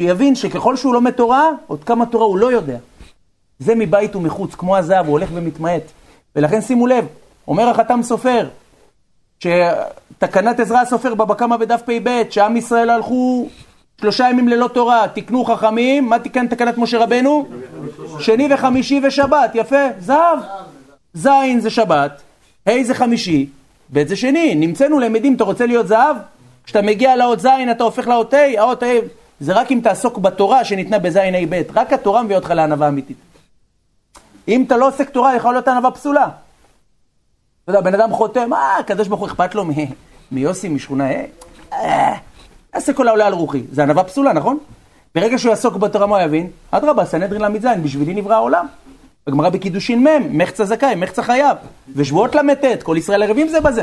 שיבין 0.00 0.34
שככל 0.34 0.76
שהוא 0.76 0.94
לומד 0.94 1.10
תורה, 1.10 1.50
עוד 1.66 1.84
כמה 1.84 2.06
תורה 2.06 2.24
הוא 2.24 2.38
לא 2.38 2.52
יודע. 2.52 2.78
זה 3.58 3.74
מבית 3.74 4.16
ומחוץ, 4.16 4.54
כמו 4.54 4.76
הזהב, 4.76 5.06
הוא 5.06 5.12
הולך 5.12 5.28
ומתמעט. 5.34 5.82
ולכן 6.36 6.60
שימו 6.60 6.86
לב, 6.86 7.06
אומר 7.48 7.68
החתם 7.68 8.00
סופר, 8.02 8.48
שתקנת 9.40 10.60
עזרא 10.60 10.80
הסופר 10.80 11.14
בבא 11.14 11.34
קמא 11.34 11.56
בדף 11.56 11.82
פ"ב, 11.82 12.22
שעם 12.30 12.56
ישראל 12.56 12.90
הלכו 12.90 13.48
שלושה 14.00 14.30
ימים 14.30 14.48
ללא 14.48 14.68
תורה, 14.68 15.08
תקנו 15.14 15.44
חכמים, 15.44 16.08
מה 16.08 16.18
תיקן 16.18 16.46
תקנת 16.46 16.78
משה 16.78 16.98
רבנו? 16.98 17.48
שני 18.18 18.48
וחמישי 18.54 19.00
ושבת, 19.04 19.50
יפה, 19.54 19.86
זהב. 19.98 20.38
זין 21.14 21.60
זה 21.60 21.70
שבת, 21.70 22.22
ה' 22.66 22.82
זה 22.82 22.94
חמישי, 22.94 23.46
ב' 23.92 24.06
זה 24.06 24.16
שני, 24.16 24.54
נמצאנו 24.54 25.00
למדים, 25.00 25.34
אתה 25.34 25.44
רוצה 25.44 25.66
להיות 25.66 25.86
זהב? 25.86 26.16
כשאתה 26.64 26.82
מגיע 26.82 27.16
לאות 27.16 27.40
זין 27.40 27.70
אתה 27.70 27.84
הופך 27.84 28.08
לאות 28.08 28.34
ה', 28.34 28.60
האות 28.60 28.82
ה', 28.82 28.86
זה 29.40 29.52
רק 29.52 29.72
אם 29.72 29.80
תעסוק 29.82 30.18
בתורה 30.18 30.64
שניתנה 30.64 30.98
בזין 30.98 31.34
ה' 31.34 31.46
ב', 31.48 31.62
רק 31.74 31.92
התורה 31.92 32.22
מביאה 32.22 32.38
אותך 32.38 32.50
לענווה 32.50 32.88
אמיתית. 32.88 33.16
אם 34.48 34.64
אתה 34.66 34.76
לא 34.76 34.88
עוסק 34.88 35.10
תורה, 35.10 35.36
יכול 35.36 35.54
להיות 35.54 35.68
ענווה 35.68 35.90
פסולה. 35.90 36.28
אתה 37.64 37.72
יודע, 37.72 37.80
בן 37.80 37.94
אדם 37.94 38.12
חותם, 38.12 38.52
אה, 38.52 38.78
הקדוש 38.78 39.08
ברוך 39.08 39.20
הוא 39.20 39.28
אכפת 39.28 39.54
לו 39.54 39.64
מיוסי, 40.32 40.68
משכונה 40.68 41.04
ה', 41.10 41.24
אה, 41.72 42.16
יעשה 42.76 42.92
כל 42.92 43.08
העולה 43.08 43.26
על 43.26 43.32
רוחי. 43.32 43.62
זה 43.72 43.82
ענווה 43.82 44.04
פסולה, 44.04 44.32
נכון? 44.32 44.58
ברגע 45.14 45.38
שהוא 45.38 45.50
יעסוק 45.50 45.76
בתורה, 45.76 46.06
מה 46.06 46.16
הוא 46.16 46.24
יבין? 46.24 46.50
אדרבה, 46.70 47.04
סנהדרין 47.04 47.42
ל"ז, 47.42 47.66
בשבילי 47.82 48.14
נברא 48.14 48.34
העולם. 48.34 48.66
בגמרא 49.26 49.48
בקידושין 49.48 50.06
מ', 50.08 50.38
מחצה 50.38 50.64
זכאי, 50.64 50.94
מחצה 50.94 51.22
חייב. 51.22 51.56
ושבועות 51.96 52.34
ל"ט, 52.34 52.82
כל 52.82 52.96
ישראל 52.98 53.22
ערבים 53.22 53.48
זה 53.48 53.60
בזה. 53.60 53.82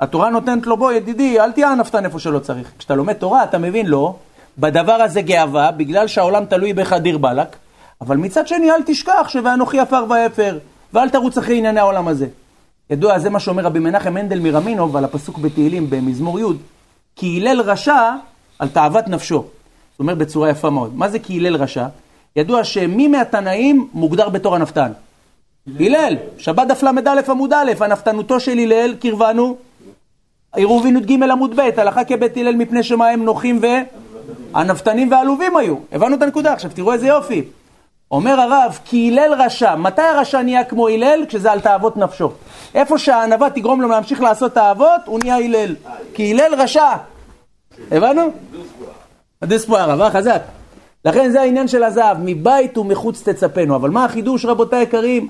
התורה 0.00 0.30
נותנת 0.30 0.66
לו, 0.66 0.76
בוא 0.76 0.92
ידידי, 0.92 1.40
אל 1.40 1.52
תהיה 1.52 1.72
ענפתן 1.72 2.04
איפה 2.04 2.18
שלא 2.18 2.38
צריך. 2.38 2.70
כשאתה 2.78 2.94
לומד 2.94 3.12
תורה, 3.12 3.44
אתה 3.44 3.58
מבין, 3.58 3.86
לא, 3.86 4.14
בדבר 4.58 4.92
הזה 4.92 5.20
גאווה, 5.20 5.70
בגלל 5.70 6.06
שהעולם 6.06 6.44
תלוי 6.44 6.72
בך 6.72 6.92
דיר 6.92 7.18
באלק, 7.18 7.56
אבל 8.00 8.16
מצד 8.16 8.48
שני, 8.48 8.70
אל 8.70 8.82
תשכח 8.86 9.26
ש"ואנוכי 9.28 9.80
עפר 9.80 10.04
ואפר", 10.10 10.58
ואל 10.92 11.08
תרוץ 11.08 11.38
אחרי 11.38 11.58
ענייני 11.58 11.80
העולם 11.80 12.08
הזה. 12.08 12.26
ידוע, 12.90 13.18
זה 13.18 13.30
מה 13.30 13.40
שאומר 13.40 13.64
רבי 13.64 13.78
מנחם 13.78 14.14
מנדל 14.14 14.38
מרמינוב 14.38 14.96
על 14.96 15.04
הפסוק 15.04 15.38
בתהילים 15.38 15.90
במזמור 15.90 16.40
י', 16.40 16.44
כי 17.16 17.40
הלל 17.40 17.60
רשע 17.60 18.14
על 18.58 18.68
תאוות 18.68 19.08
נפשו. 19.08 19.44
זאת 19.90 20.00
אומרת 20.00 20.18
בצורה 20.18 20.50
יפה 20.50 20.70
מאוד. 20.70 20.96
מה 20.96 21.08
זה 21.08 21.18
כי 21.18 21.38
הלל 21.38 21.56
רשע? 21.56 21.86
ידוע 22.36 22.64
שמי 22.64 23.08
מהתנאים 23.08 23.88
מוגדר 23.92 24.28
בתור 24.28 24.54
הנפתן? 24.54 24.92
הלל, 25.80 26.16
שבת 26.38 26.68
דף 26.68 26.82
ל"א 26.82 27.30
עמוד 27.30 27.52
א', 27.52 27.72
הנפתנותו 27.80 28.40
של 28.40 28.58
הלל 28.58 28.94
קרבנו, 29.00 29.56
עירובין 30.54 30.96
י"ג 30.96 31.22
עמוד 31.22 31.56
ב', 31.56 31.70
הלכה 31.76 32.04
כבית 32.04 32.36
הלל 32.36 32.56
מפני 32.56 32.82
שמה 32.82 33.08
הם 33.08 33.24
נוחים 33.24 33.60
והנפתנים 34.52 35.10
והעלובים 35.10 35.56
היו. 35.56 35.76
הבנו 35.92 36.16
את 36.16 36.22
הנקודה, 36.22 36.52
עכשיו 36.52 36.70
תראו 36.74 36.92
איזה 36.92 37.06
יופי. 37.06 37.44
אומר 38.12 38.40
הרב, 38.40 38.78
כי 38.84 39.10
הלל 39.10 39.34
רשע, 39.38 39.74
מתי 39.74 40.02
הרשע 40.02 40.42
נהיה 40.42 40.64
כמו 40.64 40.88
הלל? 40.88 41.24
כשזה 41.28 41.52
על 41.52 41.60
תאוות 41.60 41.96
נפשו. 41.96 42.30
איפה 42.74 42.98
שהענווה 42.98 43.50
תגרום 43.50 43.82
לו 43.82 43.88
להמשיך 43.88 44.20
לעשות 44.20 44.54
תאוות, 44.54 45.00
הוא 45.04 45.18
נהיה 45.22 45.36
הלל. 45.36 45.74
כי 46.14 46.32
הלל 46.32 46.54
רשע. 46.54 46.90
הבנו? 47.90 48.22
פה 49.64 49.80
הרבה, 49.80 50.10
חזק. 50.10 50.42
לכן 51.04 51.30
זה 51.30 51.40
העניין 51.40 51.68
של 51.68 51.82
הזהב, 51.82 52.16
מבית 52.20 52.78
ומחוץ 52.78 53.28
תצפנו. 53.28 53.76
אבל 53.76 53.90
מה 53.90 54.04
החידוש, 54.04 54.44
רבותיי 54.44 54.78
היקרים? 54.78 55.28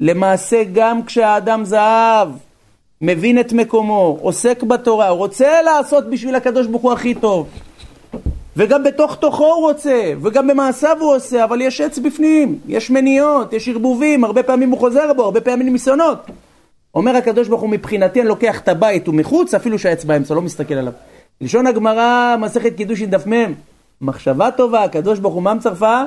למעשה 0.00 0.62
גם 0.72 1.02
כשהאדם 1.02 1.64
זהב, 1.64 2.28
מבין 3.00 3.40
את 3.40 3.52
מקומו, 3.52 4.18
עוסק 4.20 4.62
בתורה, 4.62 5.08
רוצה 5.08 5.62
לעשות 5.62 6.10
בשביל 6.10 6.34
הקדוש 6.34 6.66
ברוך 6.66 6.82
הוא 6.82 6.92
הכי 6.92 7.14
טוב. 7.14 7.48
וגם 8.56 8.84
בתוך 8.84 9.16
תוכו 9.16 9.44
הוא 9.44 9.68
רוצה, 9.68 10.12
וגם 10.22 10.46
במעשיו 10.46 10.96
הוא 11.00 11.14
עושה, 11.14 11.44
אבל 11.44 11.60
יש 11.60 11.80
עץ 11.80 11.98
בפנים, 11.98 12.58
יש 12.66 12.90
מניות, 12.90 13.52
יש 13.52 13.68
ערבובים, 13.68 14.24
הרבה 14.24 14.42
פעמים 14.42 14.70
הוא 14.70 14.78
חוזר 14.78 15.12
בו, 15.12 15.24
הרבה 15.24 15.40
פעמים 15.40 15.72
ניסיונות. 15.72 16.18
אומר 16.94 17.16
הקדוש 17.16 17.48
ברוך 17.48 17.60
הוא, 17.60 17.70
מבחינתי 17.70 18.20
אני 18.20 18.28
לוקח 18.28 18.60
את 18.60 18.68
הבית 18.68 19.08
ומחוץ, 19.08 19.54
אפילו 19.54 19.78
שהעץ 19.78 20.04
באמצע, 20.04 20.34
לא 20.34 20.42
מסתכל 20.42 20.74
עליו. 20.74 20.92
לשון 21.40 21.66
הגמרא, 21.66 22.36
מסכת 22.40 22.76
קידושין 22.76 23.10
דף 23.10 23.26
מ', 23.26 23.54
מחשבה 24.00 24.50
טובה, 24.50 24.84
הקדוש 24.84 25.18
ברוך 25.18 25.34
הוא 25.34 25.42
מה 25.42 25.54
מצרפה? 25.54 26.02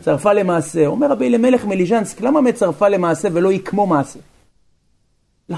צרפה 0.00 0.32
למעשה. 0.32 0.86
אומר 0.86 1.10
רבי 1.10 1.26
אלימלך 1.26 1.64
מליז'נסק, 1.64 2.20
למה 2.20 2.40
מצרפה 2.40 2.88
למעשה 2.88 3.28
ולא 3.32 3.50
היא 3.50 3.60
כמו 3.64 3.86
מעשה? 3.86 4.18
לא. 5.48 5.56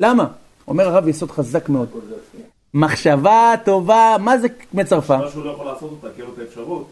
למה? 0.00 0.26
אומר 0.68 0.88
הרב 0.88 1.08
יסוד 1.08 1.30
חזק 1.30 1.68
מאוד. 1.68 1.88
מחשבה 2.76 3.54
טובה, 3.64 4.16
מה 4.20 4.38
זה 4.38 4.48
מצרפה? 4.74 5.16
מה 5.16 5.30
שהוא 5.30 5.44
לא 5.44 5.50
יכול 5.50 5.66
לעשות 5.66 5.90
אותה, 5.90 6.08
כי 6.16 6.22
אין 6.22 6.30
לו 6.30 6.34
את 6.34 6.38
האפשרות. 6.38 6.90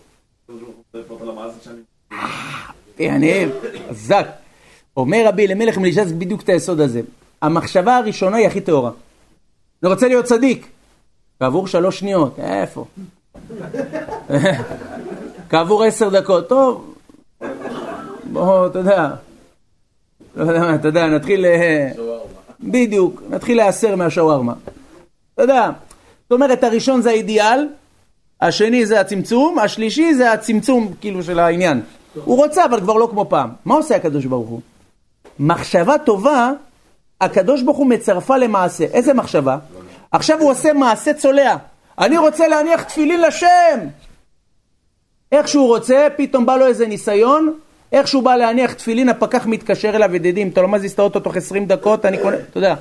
אני 3.00 3.46
חזק. 3.90 4.26
אומר 4.96 5.24
רבי 5.26 5.46
אלימלך 5.46 5.78
מליז'נסק 5.78 6.14
בדיוק 6.14 6.42
את 6.42 6.48
היסוד 6.48 6.80
הזה. 6.80 7.00
המחשבה 7.42 7.96
הראשונה 7.96 8.36
היא 8.36 8.46
הכי 8.46 8.60
טהורה. 8.60 8.90
אני 9.82 9.90
רוצה 9.92 10.08
להיות 10.08 10.24
צדיק. 10.24 10.66
כעבור 11.40 11.66
שלוש 11.66 11.98
שניות, 11.98 12.38
איפה? 12.38 12.84
כעבור 15.50 15.84
עשר 15.84 16.08
דקות, 16.08 16.48
טוב, 16.48 16.94
בוא, 18.32 18.66
אתה 18.66 18.78
יודע, 18.78 19.10
לא 20.36 20.42
יודע 20.42 20.60
מה, 20.60 20.74
אתה 20.74 20.88
יודע, 20.88 21.06
נתחיל, 21.06 21.46
אה, 21.46 21.90
בדיוק, 22.60 23.22
נתחיל 23.30 23.56
להיאסר 23.56 23.96
מהשווארמה. 23.96 24.54
אתה 25.34 25.42
יודע, 25.42 25.70
זאת 26.22 26.32
אומרת, 26.32 26.64
הראשון 26.64 27.02
זה 27.02 27.10
האידיאל, 27.10 27.68
השני 28.40 28.86
זה 28.86 29.00
הצמצום, 29.00 29.58
השלישי 29.58 30.14
זה 30.14 30.32
הצמצום, 30.32 30.94
כאילו, 31.00 31.22
של 31.22 31.38
העניין. 31.38 31.80
הוא 32.24 32.36
רוצה, 32.36 32.64
אבל 32.64 32.80
כבר 32.80 32.94
לא 32.94 33.08
כמו 33.10 33.26
פעם. 33.28 33.50
מה 33.64 33.74
עושה 33.74 33.96
הקדוש 33.96 34.24
ברוך 34.24 34.48
הוא? 34.48 34.60
מחשבה 35.38 35.98
טובה, 35.98 36.50
הקדוש 37.20 37.62
ברוך 37.62 37.76
הוא 37.76 37.86
מצרפה 37.86 38.36
למעשה. 38.36 38.84
איזה 38.84 39.14
מחשבה? 39.14 39.58
עכשיו 40.12 40.40
הוא 40.40 40.50
עושה 40.50 40.72
מעשה 40.72 41.14
צולע. 41.14 41.56
אני 41.98 42.18
רוצה 42.18 42.48
להניח 42.48 42.82
תפילין 42.82 43.20
לשם. 43.20 43.78
איך 45.32 45.48
שהוא 45.48 45.66
רוצה, 45.66 46.06
פתאום 46.16 46.46
בא 46.46 46.56
לו 46.56 46.66
איזה 46.66 46.86
ניסיון, 46.86 47.58
איך 47.92 48.08
שהוא 48.08 48.22
בא 48.22 48.36
להניח 48.36 48.72
תפילין, 48.72 49.08
הפקח 49.08 49.46
מתקשר 49.46 49.96
אליו, 49.96 50.14
ידידים, 50.14 50.48
אתה 50.48 50.62
לא 50.62 50.68
מזיז 50.68 50.92
את 50.92 50.98
האוטו 50.98 51.20
תוך 51.20 51.36
20 51.36 51.66
דקות, 51.66 52.04
אני 52.04 52.18
קונה, 52.18 52.36
אתה 52.36 52.58
יודע. 52.58 52.74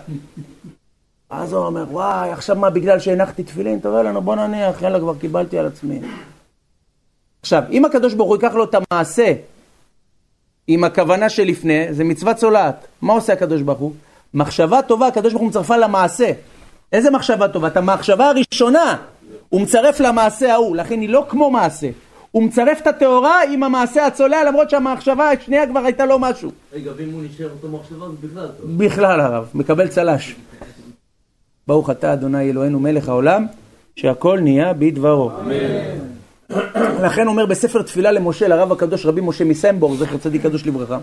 אז 1.33 1.53
הוא 1.53 1.65
אומר, 1.65 1.85
וואי, 1.91 2.31
עכשיו 2.31 2.55
מה, 2.55 2.69
בגלל 2.69 2.99
שהנחתי 2.99 3.43
תפילין? 3.43 3.79
תראה 3.79 4.03
לנו, 4.03 4.21
בוא 4.21 4.35
נניח, 4.35 4.81
יאללה, 4.81 4.99
כבר 4.99 5.15
קיבלתי 5.15 5.59
על 5.59 5.65
עצמי. 5.65 5.99
עכשיו, 7.41 7.63
אם 7.71 7.85
הקדוש 7.85 8.13
ברוך 8.13 8.29
הוא 8.29 8.35
ייקח 8.35 8.53
לו 8.55 8.63
את 8.63 8.75
המעשה 8.75 9.33
עם 10.67 10.83
הכוונה 10.83 11.29
שלפני, 11.29 11.93
זה 11.93 12.03
מצווה 12.03 12.33
צולעת. 12.33 12.87
מה 13.01 13.13
עושה 13.13 13.33
הקדוש 13.33 13.61
ברוך 13.61 13.79
הוא? 13.79 13.93
מחשבה 14.33 14.81
טובה, 14.81 15.07
הקדוש 15.07 15.33
ברוך 15.33 15.41
הוא 15.41 15.49
מצרפה 15.49 15.77
למעשה. 15.77 16.31
איזה 16.91 17.11
מחשבה 17.11 17.47
טובה? 17.47 17.67
את 17.67 17.77
המחשבה 17.77 18.29
הראשונה 18.29 18.97
הוא 19.49 19.61
מצרף 19.61 19.99
למעשה 19.99 20.53
ההוא, 20.53 20.75
לכן 20.75 20.99
היא 20.99 21.09
לא 21.09 21.25
כמו 21.29 21.51
מעשה. 21.51 21.89
הוא 22.31 22.43
מצרף 22.43 22.81
את 22.81 22.87
הטהורה 22.87 23.43
עם 23.43 23.63
המעשה 23.63 24.05
הצולע, 24.05 24.43
למרות 24.43 24.69
שהמחשבה 24.69 25.31
השנייה 25.31 25.67
כבר 25.67 25.79
הייתה 25.79 26.05
לו 26.05 26.19
משהו. 26.19 26.51
רגע, 26.73 26.91
ואם 26.97 27.09
הוא 27.11 27.21
נשאר 27.23 27.49
אותו 27.49 27.67
מחשבה, 27.67 28.05
זה 28.09 28.27
בכלל 28.27 28.47
טוב. 28.47 28.77
בכלל 28.77 29.21
הרב, 29.21 29.49
מקבל 29.53 29.87
צל"ש. 29.87 30.35
ברוך 31.67 31.89
אתה 31.89 32.13
אדוני 32.13 32.49
אלוהינו 32.49 32.79
מלך 32.79 33.09
העולם, 33.09 33.45
שהכל 33.95 34.39
נהיה 34.39 34.73
בדברו. 34.73 35.31
לכן 37.03 37.27
אומר 37.27 37.45
בספר 37.45 37.81
תפילה 37.81 38.11
למשה, 38.11 38.47
לרב 38.47 38.71
הקדוש 38.71 39.05
רבי 39.05 39.21
משה 39.21 39.43
מסמבורג, 39.43 39.97
זכר 39.99 40.17
צדיק 40.17 40.41
קדוש 40.43 40.65
לברכה, 40.65 40.97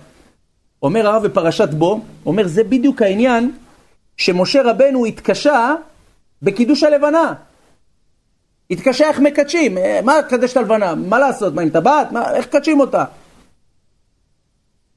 אומר 0.82 1.06
הרב 1.06 1.26
בפרשת 1.26 1.68
בו, 1.68 2.00
אומר 2.26 2.46
זה 2.46 2.64
בדיוק 2.64 3.02
העניין 3.02 3.52
שמשה 4.16 4.62
רבנו 4.62 5.06
התקשה 5.06 5.74
בקידוש 6.42 6.82
הלבנה. 6.82 7.32
התקשה 8.70 9.08
איך 9.08 9.20
מקדשים, 9.20 9.78
אה, 9.78 10.00
מה 10.04 10.18
לקדש 10.18 10.52
את 10.52 10.56
הלבנה, 10.56 10.94
מה 10.94 11.18
לעשות, 11.18 11.54
מה 11.54 11.62
עם 11.62 11.70
טבעת, 11.70 12.08
איך 12.34 12.46
מקדשים 12.46 12.80
אותה? 12.80 13.04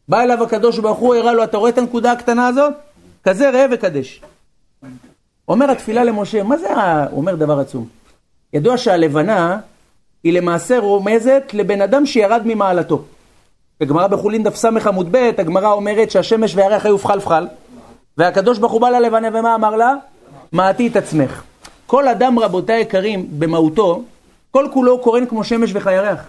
בא 0.07 0.21
אליו 0.21 0.43
הקדוש 0.43 0.79
ברוך 0.79 0.97
הוא, 0.97 1.15
הראה 1.15 1.33
לו, 1.33 1.43
אתה 1.43 1.57
רואה 1.57 1.69
את 1.69 1.77
הנקודה 1.77 2.11
הקטנה 2.11 2.47
הזאת? 2.47 2.73
כזה 3.23 3.49
ראה 3.49 3.65
וקדש. 3.71 4.21
אומר 5.47 5.71
התפילה 5.71 6.03
למשה, 6.03 6.43
מה 6.43 6.57
זה, 6.57 6.67
הוא 7.11 7.19
אומר 7.19 7.35
דבר 7.35 7.59
עצום. 7.59 7.87
ידוע 8.53 8.77
שהלבנה 8.77 9.59
היא 10.23 10.33
למעשה 10.33 10.79
רומזת 10.79 11.43
לבן 11.53 11.81
אדם 11.81 12.05
שירד 12.05 12.41
ממעלתו. 12.45 13.01
בגמרא 13.79 14.07
בחולין 14.07 14.43
דף 14.43 14.55
ס 14.55 14.65
עמוד 14.65 15.07
ב', 15.11 15.31
הגמרא 15.37 15.71
אומרת 15.71 16.11
שהשמש 16.11 16.55
והירח 16.55 16.85
היו 16.85 16.97
פחל 16.97 17.19
פחל, 17.19 17.47
והקדוש 18.17 18.57
ברוך 18.57 18.71
הוא 18.71 18.81
בא 18.81 18.89
ללבנה 18.89 19.27
ומה 19.33 19.55
אמר 19.55 19.75
לה? 19.75 19.93
מעטי 20.51 20.87
את 20.87 20.95
עצמך. 20.95 21.43
כל 21.85 22.07
אדם, 22.07 22.39
רבותיי 22.39 22.75
היקרים, 22.75 23.27
במהותו, 23.39 24.03
כל 24.51 24.67
כולו 24.73 24.99
קורן 24.99 25.25
כמו 25.25 25.43
שמש 25.43 25.71
וכירח. 25.73 26.19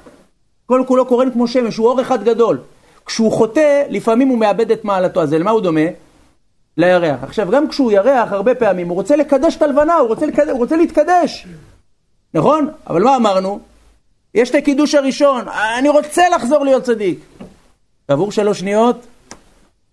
כל 0.66 0.82
כולו 0.86 1.06
קורן 1.06 1.30
כמו 1.30 1.48
שמש, 1.48 1.76
הוא 1.76 1.88
אור 1.88 2.00
אחד 2.00 2.24
גדול. 2.24 2.58
כשהוא 3.06 3.32
חוטא, 3.32 3.82
לפעמים 3.88 4.28
הוא 4.28 4.38
מאבד 4.38 4.70
את 4.70 4.84
מעלתו. 4.84 5.22
אז 5.22 5.32
למה 5.32 5.50
הוא 5.50 5.60
דומה? 5.60 5.80
לירח. 6.76 7.22
עכשיו, 7.22 7.50
גם 7.50 7.68
כשהוא 7.68 7.92
ירח, 7.92 8.32
הרבה 8.32 8.54
פעמים, 8.54 8.88
הוא 8.88 8.94
רוצה 8.94 9.16
לקדש 9.16 9.56
את 9.56 9.62
הלבנה, 9.62 9.94
הוא 9.94 10.08
רוצה, 10.08 10.26
לקד... 10.26 10.48
הוא 10.48 10.58
רוצה 10.58 10.76
להתקדש. 10.76 11.46
נכון? 12.34 12.68
אבל 12.86 13.02
מה 13.02 13.16
אמרנו? 13.16 13.60
יש 14.34 14.50
את 14.50 14.54
הקידוש 14.54 14.94
הראשון, 14.94 15.44
אני 15.78 15.88
רוצה 15.88 16.28
לחזור 16.28 16.64
להיות 16.64 16.82
צדיק. 16.82 17.18
כעבור 18.08 18.32
שלוש 18.32 18.60
שניות, 18.60 19.06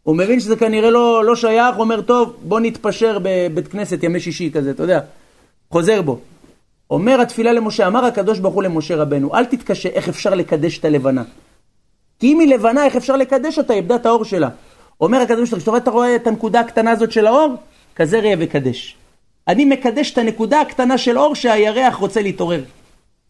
הוא 0.03 0.15
מבין 0.15 0.39
שזה 0.39 0.55
כנראה 0.55 0.89
לא, 0.89 1.25
לא 1.25 1.35
שייך, 1.35 1.77
אומר, 1.77 2.01
טוב, 2.01 2.35
בוא 2.43 2.59
נתפשר 2.59 3.17
בבית 3.23 3.67
כנסת 3.67 4.03
ימי 4.03 4.19
שישי 4.19 4.51
כזה, 4.53 4.71
אתה 4.71 4.83
יודע. 4.83 4.99
חוזר 5.71 6.01
בו. 6.01 6.19
אומר 6.89 7.21
התפילה 7.21 7.53
למשה, 7.53 7.87
אמר 7.87 8.05
הקדוש 8.05 8.39
ברוך 8.39 8.55
הוא 8.55 8.63
למשה 8.63 8.95
רבנו, 8.95 9.35
אל 9.35 9.45
תתקשה 9.45 9.89
איך 9.89 10.09
אפשר 10.09 10.35
לקדש 10.35 10.79
את 10.79 10.85
הלבנה. 10.85 11.23
כי 12.19 12.27
אם 12.33 12.39
היא 12.39 12.53
לבנה, 12.53 12.85
איך 12.85 12.95
אפשר 12.95 13.15
לקדש 13.15 13.57
אותה? 13.57 13.73
איבדה 13.73 13.95
את 13.95 14.05
האור 14.05 14.25
שלה. 14.25 14.49
אומר 15.01 15.21
הקדוש 15.21 15.49
ברוך 15.49 15.67
הוא, 15.67 15.77
אתה 15.77 15.91
רואה 15.91 16.15
את 16.15 16.27
הנקודה 16.27 16.59
הקטנה 16.59 16.91
הזאת 16.91 17.11
של 17.11 17.27
האור? 17.27 17.55
כזה 17.95 18.19
ראה 18.19 18.33
וקדש. 18.39 18.97
אני 19.47 19.65
מקדש 19.65 20.11
את 20.11 20.17
הנקודה 20.17 20.61
הקטנה 20.61 20.97
של 20.97 21.17
אור 21.17 21.35
שהירח 21.35 21.95
רוצה 21.95 22.21
להתעורר. 22.21 22.63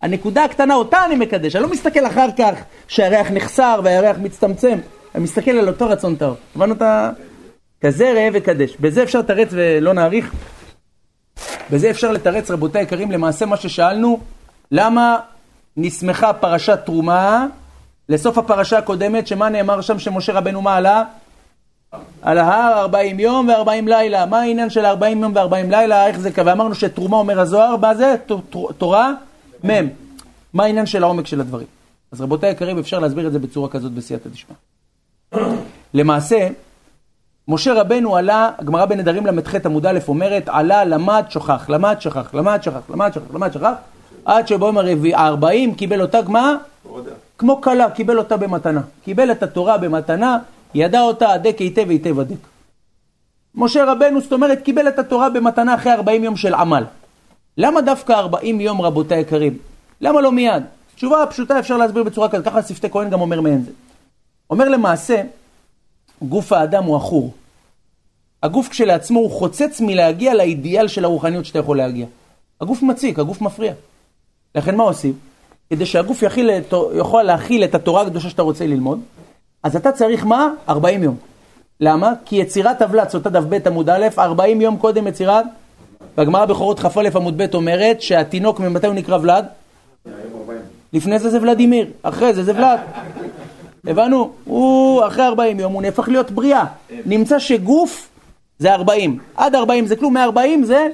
הנקודה 0.01 0.43
הקטנה, 0.43 0.75
אותה 0.75 1.05
אני 1.05 1.15
מקדש. 1.15 1.55
אני 1.55 1.63
לא 1.63 1.69
מסתכל 1.69 2.07
אחר 2.07 2.27
כך 2.37 2.53
שהירח 2.87 3.31
נחסר 3.31 3.81
והירח 3.83 4.17
מצטמצם. 4.21 4.77
אני 5.15 5.23
מסתכל 5.23 5.51
על 5.51 5.67
אותו 5.67 5.89
רצון 5.89 6.15
טהור. 6.15 6.35
הבנו 6.55 6.73
את 6.73 6.81
ה... 6.81 7.11
כזה 7.81 8.11
ראה 8.11 8.29
וקדש. 8.33 8.75
בזה 8.79 9.03
אפשר 9.03 9.19
לתרץ 9.19 9.47
ולא 9.51 9.93
נאריך. 9.93 10.33
בזה 11.71 11.89
אפשר 11.89 12.11
לתרץ, 12.11 12.51
רבותיי 12.51 12.81
היקרים, 12.81 13.11
למעשה 13.11 13.45
מה 13.45 13.57
ששאלנו, 13.57 14.19
למה 14.71 15.17
נסמכה 15.77 16.33
פרשת 16.33 16.79
תרומה 16.85 17.47
לסוף 18.09 18.37
הפרשה 18.37 18.77
הקודמת, 18.77 19.27
שמה 19.27 19.49
נאמר 19.49 19.81
שם 19.81 19.99
שמשה 19.99 20.33
רבנו 20.33 20.61
מה 20.61 20.75
עלה? 20.75 21.03
על 22.21 22.37
ההר 22.37 22.79
40 22.79 23.19
יום 23.19 23.47
ו-40 23.47 23.85
לילה. 23.85 24.25
מה 24.25 24.39
העניין 24.39 24.69
של 24.69 24.85
40 24.85 25.23
יום 25.23 25.35
ו-40 25.35 25.69
לילה? 25.69 26.07
איך 26.07 26.19
זה 26.19 26.31
קרה? 26.31 26.45
ואמרנו 26.47 26.75
שתרומה 26.75 27.17
אומר 27.17 27.39
הזוהר, 27.39 27.77
מה 27.77 27.95
זה? 27.95 28.15
תורה 28.77 29.13
מ'. 29.65 29.87
מה 30.53 30.63
העניין 30.63 30.85
של 30.85 31.03
העומק 31.03 31.27
של 31.27 31.41
הדברים? 31.41 31.67
אז 32.11 32.21
רבותיי 32.21 32.49
היקרים, 32.49 32.79
אפשר 32.79 32.99
להסביר 32.99 33.27
את 33.27 33.31
זה 33.31 33.39
בצורה 33.39 33.69
כזאת 33.69 33.91
בסייעתא 33.91 34.29
דשמיא. 34.29 34.55
למעשה, 35.93 36.47
משה 37.47 37.73
רבנו 37.73 38.15
עלה, 38.15 38.51
הגמרא 38.59 38.85
בנדרים 38.85 39.25
ל"ח 39.25 39.55
עמוד 39.65 39.85
א' 39.85 39.99
אומרת, 40.07 40.49
עלה, 40.49 40.85
למד, 40.85 41.23
שוכח, 41.29 41.69
למד, 41.69 41.95
שכח, 41.99 42.33
למד, 42.33 42.59
שכח, 42.63 42.89
למד, 42.89 43.11
שכח, 43.13 43.33
למד, 43.33 43.53
שכח, 43.53 43.73
עד 44.25 44.47
שביום 44.47 44.77
ה-40 44.77 45.75
קיבל 45.77 46.01
אותה 46.01 46.21
גמרא, 46.21 46.53
כמו 47.37 47.61
כלה, 47.61 47.89
קיבל 47.89 48.17
אותה 48.17 48.37
במתנה. 48.37 48.81
קיבל 49.03 49.31
את 49.31 49.43
התורה 49.43 49.77
במתנה, 49.77 50.37
ידע 50.73 51.01
אותה 51.01 51.31
הדק 51.31 51.57
היטב 51.59 51.89
היטב 51.89 52.19
הדק. 52.19 52.47
משה 53.55 53.85
רבנו, 53.85 54.21
זאת 54.21 54.33
אומרת, 54.33 54.61
קיבל 54.61 54.87
את 54.87 54.99
התורה 54.99 55.29
במתנה 55.29 55.75
אחרי 55.75 55.93
40 55.93 56.23
יום 56.23 56.35
של 56.35 56.53
עמל. 56.53 56.83
למה 57.57 57.81
דווקא 57.81 58.13
40 58.13 58.61
יום, 58.61 58.81
רבותיי 58.81 59.17
היקרים? 59.17 59.57
למה 60.01 60.21
לא 60.21 60.31
מיד? 60.31 60.63
תשובה 60.95 61.25
פשוטה 61.29 61.59
אפשר 61.59 61.77
להסביר 61.77 62.03
בצורה 62.03 62.29
כזאת, 62.29 62.45
ככה 62.45 62.63
שפתי 62.63 62.89
כהן 62.89 63.09
גם 63.09 63.21
אומר 63.21 63.41
מעין 63.41 63.63
זה. 63.63 63.71
אומר 64.49 64.69
למעשה, 64.69 65.21
גוף 66.21 66.53
האדם 66.53 66.83
הוא 66.83 66.95
עכור. 66.95 67.33
הגוף 68.43 68.67
כשלעצמו 68.67 69.19
הוא 69.19 69.31
חוצץ 69.31 69.81
מלהגיע 69.81 70.33
לאידיאל 70.33 70.87
של 70.87 71.05
הרוחניות 71.05 71.45
שאתה 71.45 71.59
יכול 71.59 71.77
להגיע. 71.77 72.05
הגוף 72.61 72.83
מציק, 72.83 73.19
הגוף 73.19 73.41
מפריע. 73.41 73.73
לכן 74.55 74.75
מה 74.75 74.83
עושים? 74.83 75.13
כדי 75.69 75.85
שהגוף 75.85 76.23
יכיל, 76.23 76.49
יכול 76.95 77.23
להכיל 77.23 77.63
את 77.63 77.75
התורה 77.75 78.01
הקדושה 78.01 78.29
שאתה 78.29 78.41
רוצה 78.41 78.67
ללמוד, 78.67 79.01
אז 79.63 79.75
אתה 79.75 79.91
צריך 79.91 80.25
מה? 80.25 80.49
40 80.69 81.03
יום. 81.03 81.15
למה? 81.79 82.13
כי 82.25 82.35
יצירת 82.35 82.79
טבלת, 82.79 83.09
סוטה 83.09 83.29
דף 83.29 83.43
ב' 83.49 83.67
עמוד 83.67 83.89
א', 83.89 84.07
40 84.17 84.61
יום 84.61 84.77
קודם 84.77 85.07
יצירת, 85.07 85.45
והגמרא 86.17 86.45
בכורות 86.45 86.79
כ"א 86.79 87.09
עמוד 87.15 87.41
ב' 87.41 87.55
אומרת 87.55 88.01
שהתינוק, 88.01 88.59
ממתי 88.59 88.87
הוא 88.87 88.95
נקרא 88.95 89.17
ולד? 89.17 89.45
לפני 90.93 91.19
זה 91.19 91.29
זה 91.29 91.41
ולדימיר, 91.41 91.87
אחרי 92.03 92.33
זה 92.33 92.43
זה 92.43 92.55
ולד. 92.55 92.79
הבנו? 93.87 94.31
הוא 94.45 95.07
אחרי 95.07 95.25
40 95.25 95.59
יום, 95.59 95.73
הוא 95.73 95.81
נהפך 95.81 96.07
להיות 96.07 96.31
בריאה. 96.31 96.65
נמצא 97.05 97.39
שגוף 97.39 98.09
זה 98.59 98.73
40. 98.73 99.19
עד 99.37 99.55
40 99.55 99.85
זה 99.87 99.95
כלום, 99.95 100.17
מ-40 100.17 100.65
זה... 100.65 100.87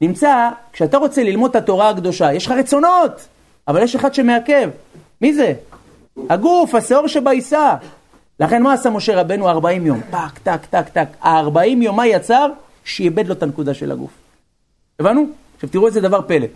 נמצא, 0.00 0.48
כשאתה 0.72 0.98
רוצה 0.98 1.22
ללמוד 1.22 1.50
את 1.50 1.56
התורה 1.56 1.90
הקדושה, 1.90 2.32
יש 2.32 2.46
לך 2.46 2.52
רצונות, 2.52 3.28
אבל 3.68 3.82
יש 3.82 3.94
אחד 3.94 4.14
שמעכב. 4.14 4.70
מי 5.20 5.34
זה? 5.34 5.52
הגוף, 6.30 6.74
השעור 6.74 7.08
שבעיסה. 7.08 7.76
לכן 8.40 8.62
מה 8.62 8.72
עשה 8.72 8.90
משה 8.90 9.20
רבנו 9.20 9.48
40 9.48 9.86
יום? 9.86 10.00
טק, 10.10 10.38
טק, 10.42 10.66
טק, 10.66 10.88
טק. 10.88 11.08
ה-40 11.22 11.82
יום 11.82 11.96
מה 11.96 12.06
יצר? 12.06 12.46
שאיבד 12.84 13.26
לו 13.26 13.32
את 13.32 13.42
הנקודה 13.42 13.74
של 13.74 13.92
הגוף. 13.92 14.10
הבנו? 15.00 15.26
עכשיו 15.54 15.70
תראו 15.70 15.86
איזה 15.86 16.00
דבר 16.00 16.22
פלא. 16.22 16.46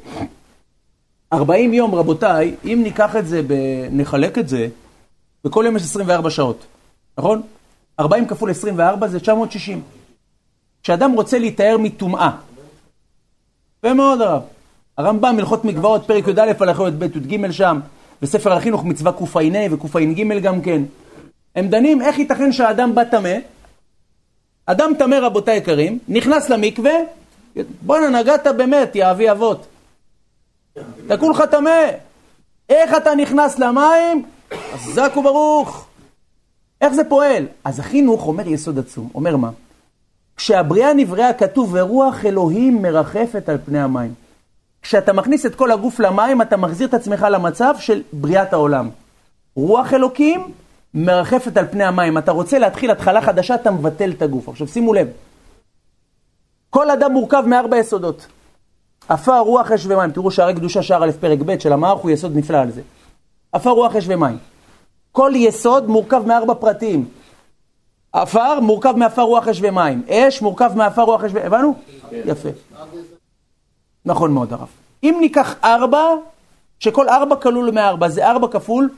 40 1.32 1.74
יום, 1.74 1.94
רבותיי, 1.94 2.54
אם 2.64 2.80
ניקח 2.82 3.16
את 3.16 3.26
זה, 3.26 3.42
ב... 3.46 3.54
נחלק 3.90 4.38
את 4.38 4.48
זה, 4.48 4.68
בכל 5.44 5.64
יום 5.66 5.76
יש 5.76 5.82
24 5.82 6.30
שעות, 6.30 6.64
נכון? 7.18 7.42
40 8.00 8.26
כפול 8.26 8.50
24 8.50 9.08
זה 9.08 9.20
960. 9.20 9.82
כשאדם 10.82 11.12
רוצה 11.12 11.38
להיטהר 11.38 11.76
מטומאה, 11.78 12.30
יפה 13.78 13.94
מאוד 13.94 14.20
הרב. 14.20 14.42
הרמב"ם, 14.98 15.38
הלכות 15.38 15.64
מקוואות, 15.64 16.06
פרק 16.06 16.28
י"א, 16.28 16.52
הלכות 16.60 16.94
ב' 16.94 17.02
י"ג 17.02 17.50
שם, 17.50 17.80
וספר 18.22 18.52
החינוך 18.52 18.84
מצווה 18.84 19.12
קע"ה 19.12 19.74
וקע"ג 19.74 20.42
גם 20.42 20.60
כן. 20.60 20.82
הם 21.56 21.68
דנים 21.68 22.02
איך 22.02 22.18
ייתכן 22.18 22.52
שהאדם 22.52 22.94
בא 22.94 23.04
טמא, 23.04 23.36
אדם 24.66 24.92
טמא 24.98 25.14
רבותיי 25.14 25.56
יקרים, 25.56 25.98
נכנס 26.08 26.48
למקווה, 26.48 26.92
בואנה 27.82 28.20
נגעת 28.20 28.46
באמת, 28.56 28.96
יא 28.96 29.10
אבי 29.10 29.30
אבות. 29.30 29.66
אתה 31.06 31.16
כולך 31.16 31.42
טמא. 31.50 31.90
איך 32.68 32.96
אתה 32.96 33.14
נכנס 33.14 33.58
למים? 33.58 34.24
חזק 34.74 35.16
וברוך. 35.16 35.86
איך 36.80 36.92
זה 36.92 37.04
פועל? 37.04 37.46
אז 37.64 37.78
החינוך 37.78 38.26
אומר 38.26 38.48
יסוד 38.48 38.78
עצום. 38.78 39.08
אומר 39.14 39.36
מה? 39.36 39.50
כשהבריאה 40.36 40.94
נבראה 40.94 41.32
כתוב 41.32 41.70
ורוח 41.72 42.24
אלוהים 42.24 42.82
מרחפת 42.82 43.48
על 43.48 43.58
פני 43.64 43.80
המים. 43.80 44.14
כשאתה 44.82 45.12
מכניס 45.12 45.46
את 45.46 45.54
כל 45.54 45.70
הגוף 45.70 46.00
למים, 46.00 46.42
אתה 46.42 46.56
מחזיר 46.56 46.88
את 46.88 46.94
עצמך 46.94 47.26
למצב 47.30 47.74
של 47.78 48.02
בריאת 48.12 48.52
העולם. 48.52 48.90
רוח 49.54 49.94
אלוקים 49.94 50.52
מרחפת 50.94 51.56
על 51.56 51.66
פני 51.70 51.84
המים. 51.84 52.18
אתה 52.18 52.32
רוצה 52.32 52.58
להתחיל 52.58 52.90
התחלה 52.90 53.22
חדשה, 53.22 53.54
אתה 53.54 53.70
מבטל 53.70 54.10
את 54.10 54.22
הגוף. 54.22 54.48
עכשיו 54.48 54.68
שימו 54.68 54.94
לב, 54.94 55.08
כל 56.70 56.90
אדם 56.90 57.12
מורכב 57.12 57.44
מארבע 57.46 57.76
יסודות. 57.78 58.26
עפר, 59.08 59.38
רוח, 59.38 59.72
אש 59.72 59.86
ומים. 59.86 60.10
תראו 60.10 60.30
שערי 60.30 60.54
קדושה, 60.54 60.82
שער 60.82 61.04
א' 61.04 61.10
פרק 61.20 61.38
ב' 61.38 61.58
של 61.58 61.72
המערך 61.72 62.00
הוא 62.00 62.10
יסוד 62.10 62.36
נפלא 62.36 62.58
על 62.58 62.70
זה. 62.70 62.80
עפר, 63.52 63.70
רוח, 63.70 63.96
אש 63.96 64.04
ומים. 64.08 64.38
כל 65.12 65.32
יסוד 65.34 65.88
מורכב 65.88 66.22
מארבע 66.26 66.54
פרטים. 66.54 67.08
עפר 68.12 68.60
מורכב 68.60 68.96
מעפר, 68.96 69.22
רוח, 69.22 69.48
אש 69.48 69.58
ומים. 69.62 70.02
אש 70.08 70.42
מורכב 70.42 70.70
מעפר, 70.74 71.02
רוח, 71.02 71.24
אש 71.24 71.30
ומים. 71.30 71.46
הבנו? 71.46 71.74
יפה. 72.12 72.48
נכון 74.04 74.32
מאוד 74.32 74.52
הרב. 74.52 74.68
אם 75.02 75.16
ניקח 75.20 75.54
ארבע, 75.64 76.04
שכל 76.80 77.08
ארבע 77.08 77.36
כלול 77.36 77.70
מארבע, 77.70 78.08
זה 78.08 78.30
ארבע 78.30 78.48
כפול 78.48 78.88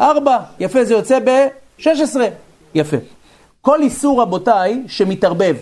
ארבע. 0.00 0.38
יפה, 0.60 0.84
זה 0.84 0.94
יוצא 0.94 1.18
ב-16. 1.24 2.16
יפה. 2.74 2.96
כל 3.60 3.82
איסור, 3.82 4.22
רבותיי, 4.22 4.82
שמתערבב. 4.86 5.56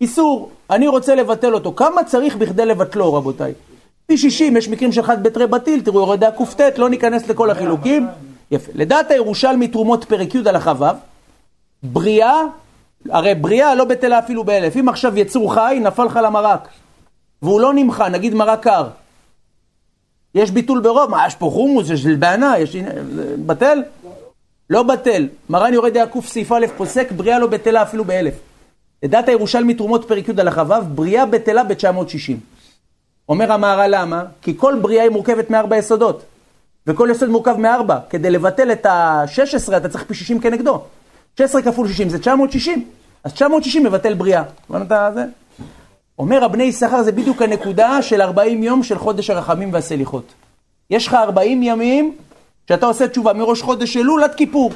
איסור, 0.00 0.50
אני 0.70 0.88
רוצה 0.88 1.14
לבטל 1.14 1.54
אותו. 1.54 1.72
כמה 1.76 2.04
צריך 2.04 2.36
בכדי 2.36 2.66
לבטלו, 2.66 3.14
רבותיי? 3.14 3.52
פי 4.06 4.18
60, 4.18 4.56
יש 4.56 4.68
מקרים 4.68 4.92
של 4.92 5.02
חד 5.02 5.22
בתרי 5.22 5.46
בטיל, 5.46 5.80
תראו, 5.80 5.98
יורדי 5.98 6.26
הקט, 6.26 6.78
לא 6.78 6.88
ניכנס 6.88 7.28
לכל 7.28 7.50
החילוקים. 7.50 8.06
יפה. 8.50 8.72
לדעת 8.74 9.10
הירושלמי 9.10 9.68
תרומות 9.68 10.04
פרק 10.04 10.34
י' 10.34 10.38
הלכה 10.46 10.72
ו', 10.78 10.84
בריאה, 11.82 12.40
הרי 13.10 13.34
בריאה 13.34 13.74
לא 13.74 13.84
בטלה 13.84 14.18
אפילו 14.18 14.44
באלף. 14.44 14.76
אם 14.76 14.88
עכשיו 14.88 15.18
יצור 15.18 15.54
חי, 15.54 15.78
נפל 15.82 16.04
לך 16.04 16.20
למרק. 16.24 16.68
והוא 17.42 17.60
לא 17.60 17.74
נמחה, 17.74 18.08
נגיד 18.08 18.34
מרק 18.34 18.62
קר. 18.62 18.88
יש 20.34 20.50
ביטול 20.50 20.80
ברוב, 20.80 21.10
מה, 21.10 21.26
יש 21.26 21.34
פה 21.34 21.50
חומוס, 21.52 21.90
יש 21.90 22.06
לבענה, 22.06 22.58
יש... 22.58 22.76
בטל? 23.46 23.82
לא 24.70 24.82
בטל. 24.82 25.28
מרן 25.50 25.74
יורד 25.74 25.96
יעקוף 25.96 26.26
סעיף 26.26 26.52
א' 26.52 26.66
פוסק, 26.76 27.12
בריאה 27.12 27.38
לא 27.38 27.46
בטלה 27.46 27.82
אפילו 27.82 28.04
באלף. 28.04 28.34
לדעת 29.02 29.28
הירושלמי 29.28 29.74
תרומות 29.74 30.08
פרק 30.08 30.28
י' 30.28 30.40
הלכה 30.40 30.62
ו', 30.62 30.94
בריאה 30.94 31.26
בטלה 31.26 31.64
ב-960. 31.64 32.34
אומר 33.28 33.52
המהר"ל 33.52 33.90
למה? 34.00 34.24
כי 34.42 34.54
כל 34.56 34.78
בריאה 34.82 35.02
היא 35.02 35.10
מורכבת 35.10 35.50
מארבע 35.50 35.76
יסודות. 35.76 36.22
וכל 36.86 37.08
יסוד 37.10 37.28
מורכב 37.28 37.56
מארבע. 37.56 37.98
כדי 38.10 38.30
לבטל 38.30 38.72
את 38.72 38.86
ה-16 38.86 39.76
אתה 39.76 39.88
צריך 39.88 40.04
פי 40.04 40.14
60 40.14 40.40
כנגדו. 40.40 40.82
16 41.38 41.62
כפול 41.62 41.88
60 41.88 42.08
זה 42.08 42.18
960. 42.18 42.84
אז 43.24 43.32
960 43.32 43.84
מבטל 43.84 44.14
בריאה. 44.14 44.42
הבנת 44.70 45.14
זה? 45.14 45.24
אומר 46.18 46.44
הבני 46.44 46.64
יששכר 46.64 47.02
זה 47.02 47.12
בדיוק 47.12 47.42
הנקודה 47.42 48.02
של 48.02 48.22
40 48.22 48.62
יום 48.62 48.82
של 48.82 48.98
חודש 48.98 49.30
הרחמים 49.30 49.72
והסליחות. 49.72 50.32
יש 50.90 51.06
לך 51.06 51.14
40 51.14 51.62
ימים 51.62 52.16
שאתה 52.68 52.86
עושה 52.86 53.08
תשובה 53.08 53.32
מראש 53.32 53.62
חודש 53.62 53.96
אלול 53.96 54.24
עד 54.24 54.34
כיפור. 54.34 54.72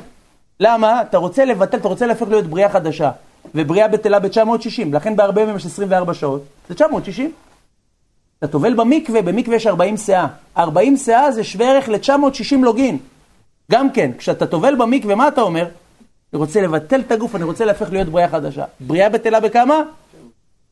למה? 0.61 1.03
אתה 1.03 1.19
רוצה 1.19 1.45
לבטל, 1.45 1.77
אתה 1.77 1.89
רוצה 1.89 2.07
להפוך 2.07 2.29
להיות 2.29 2.47
בריאה 2.47 2.69
חדשה. 2.69 3.11
ובריאה 3.55 3.89
בטלה 3.89 4.19
ב-960, 4.19 4.85
לכן 4.93 5.17
ב-40 5.17 5.41
ימים 5.41 5.57
יש 5.57 5.67
24 5.67 6.15
שעות, 6.15 6.43
זה 6.69 6.75
960. 6.75 7.33
אתה 8.39 8.49
טובל 8.49 8.75
במקווה, 8.75 9.23
במקווה 9.23 9.57
יש 9.57 9.67
40 9.67 9.97
שאה. 9.97 10.27
40 10.57 10.97
שאה 10.97 11.33
זה 11.33 11.45
שווה 11.45 11.67
ערך 11.67 11.89
ל-960 11.89 12.57
לוגין. 12.63 12.99
גם 13.73 13.91
כן, 13.91 14.11
כשאתה 14.19 14.47
טובל 14.47 14.75
במקווה, 14.75 15.15
מה 15.15 15.29
אתה 15.29 15.41
אומר? 15.41 15.63
אני 16.33 16.39
רוצה 16.39 16.61
לבטל 16.61 17.01
את 17.01 17.13
הגוף, 17.13 17.37
אני 17.37 17.45
רוצה 17.45 17.65
להפך 17.65 17.93
להיות 17.93 18.09
בריאה 18.09 18.29
חדשה. 18.29 18.65
בריאה 18.81 19.09
בטלה 19.09 19.41
בכמה? 19.41 19.83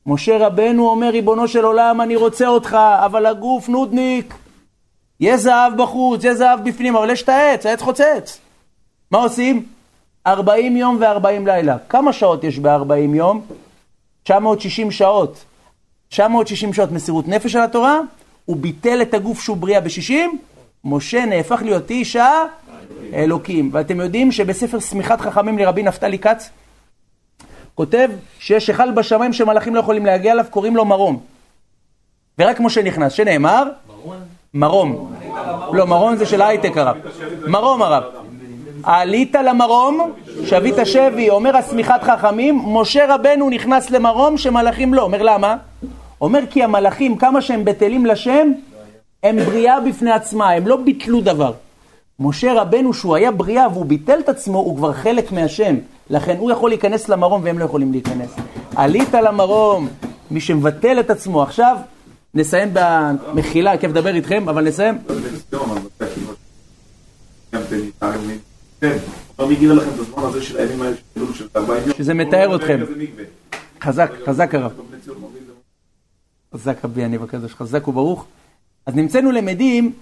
משה 0.06 0.46
רבנו 0.46 0.88
אומר, 0.88 1.10
ריבונו 1.10 1.48
של 1.48 1.64
עולם, 1.64 2.00
אני 2.00 2.16
רוצה 2.16 2.46
אותך, 2.46 2.78
אבל 3.04 3.26
הגוף 3.26 3.68
נודניק. 3.68 4.34
יש 5.20 5.40
זהב 5.40 5.76
בחוץ, 5.82 6.24
יש 6.24 6.36
זהב 6.36 6.68
בפנים, 6.68 6.96
אבל 6.96 7.10
יש 7.10 7.22
את 7.22 7.28
העץ, 7.28 7.66
העץ 7.66 7.82
חוצץ. 7.82 8.38
מה 9.10 9.18
עושים? 9.18 9.66
40 10.26 10.76
יום 10.76 10.96
ו-40 11.00 11.46
לילה. 11.46 11.76
כמה 11.88 12.12
שעות 12.12 12.44
יש 12.44 12.58
ב-40 12.58 13.14
יום? 13.14 13.40
960 14.22 14.90
שעות. 14.90 15.44
960 16.08 16.72
שעות 16.72 16.92
מסירות 16.92 17.28
נפש 17.28 17.56
על 17.56 17.62
התורה, 17.62 17.98
הוא 18.44 18.56
ביטל 18.56 19.02
את 19.02 19.14
הגוף 19.14 19.40
שהוא 19.40 19.56
בריאה 19.56 19.80
ב-60, 19.80 20.12
משה 20.84 21.24
נהפך 21.24 21.62
להיות 21.62 21.90
איש 21.90 22.16
האלוקים. 23.12 23.70
ואתם 23.72 24.00
יודעים 24.00 24.32
שבספר 24.32 24.80
שמיכת 24.80 25.20
חכמים 25.20 25.58
לרבי 25.58 25.82
נפתלי 25.82 26.18
כץ, 26.18 26.50
כותב 27.80 28.10
שיש 28.38 28.68
היכל 28.68 28.90
בשמיים 28.90 29.32
שמלאכים 29.32 29.74
לא 29.74 29.80
יכולים 29.80 30.06
להגיע 30.06 30.32
אליו, 30.32 30.44
קוראים 30.50 30.76
לו 30.76 30.84
מרום. 30.84 31.20
ורק 32.38 32.60
משה 32.60 32.82
נכנס, 32.82 33.12
שנאמר? 33.12 33.64
מרום. 34.54 35.12
לא, 35.72 35.86
מרום 35.86 36.16
זה 36.16 36.26
של 36.26 36.42
הייטק 36.42 36.76
הרב. 36.76 36.96
מרום 37.46 37.82
הרב. 37.82 38.02
עלית 38.82 39.34
למרום, 39.34 40.12
שבית 40.44 40.74
שבי, 40.84 41.30
אומר 41.30 41.56
השמיכת 41.56 42.00
חכמים, 42.02 42.62
משה 42.66 43.14
רבנו 43.14 43.50
נכנס 43.50 43.90
למרום 43.90 44.38
שמלאכים 44.38 44.94
לא. 44.94 45.02
אומר 45.02 45.22
למה? 45.22 45.56
אומר 46.20 46.40
כי 46.50 46.62
המלאכים, 46.62 47.16
כמה 47.16 47.42
שהם 47.42 47.64
בטלים 47.64 48.06
לשם, 48.06 48.52
הם 49.22 49.36
בריאה 49.36 49.80
בפני 49.80 50.10
עצמה, 50.10 50.50
הם 50.50 50.66
לא 50.66 50.76
ביטלו 50.76 51.20
דבר. 51.20 51.52
משה 52.18 52.62
רבנו, 52.62 52.94
שהוא 52.94 53.16
היה 53.16 53.30
בריאה 53.30 53.68
והוא 53.68 53.84
ביטל 53.86 54.18
את 54.20 54.28
עצמו, 54.28 54.58
הוא 54.58 54.76
כבר 54.76 54.92
חלק 54.92 55.32
מהשם. 55.32 55.76
לכן 56.10 56.36
הוא 56.38 56.50
יכול 56.50 56.70
להיכנס 56.70 57.08
למרום 57.08 57.44
והם 57.44 57.58
לא 57.58 57.64
יכולים 57.64 57.92
להיכנס. 57.92 58.30
עלית 58.76 59.14
למרום, 59.14 59.88
מי 60.30 60.40
שמבטל 60.40 61.00
את 61.00 61.10
עצמו. 61.10 61.42
עכשיו, 61.42 61.76
נסיים 62.34 62.68
במחילה, 62.72 63.78
כיף 63.78 63.90
לדבר 63.90 64.14
איתכם, 64.14 64.48
אבל 64.48 64.68
נסיים. 64.68 64.98
שזה 71.98 72.14
מתאר 72.14 72.56
אתכם. 72.56 72.80
חזק, 73.82 74.10
חזק 74.26 74.54
הרב. 74.54 74.72
חזק 76.54 76.84
רבי 76.84 77.04
אני 77.04 77.18
בקדוש, 77.18 77.54
חזק 77.54 77.88
וברוך. 77.88 78.24
אז 78.86 78.94
נמצאנו 78.94 79.32
למדים, 79.32 79.92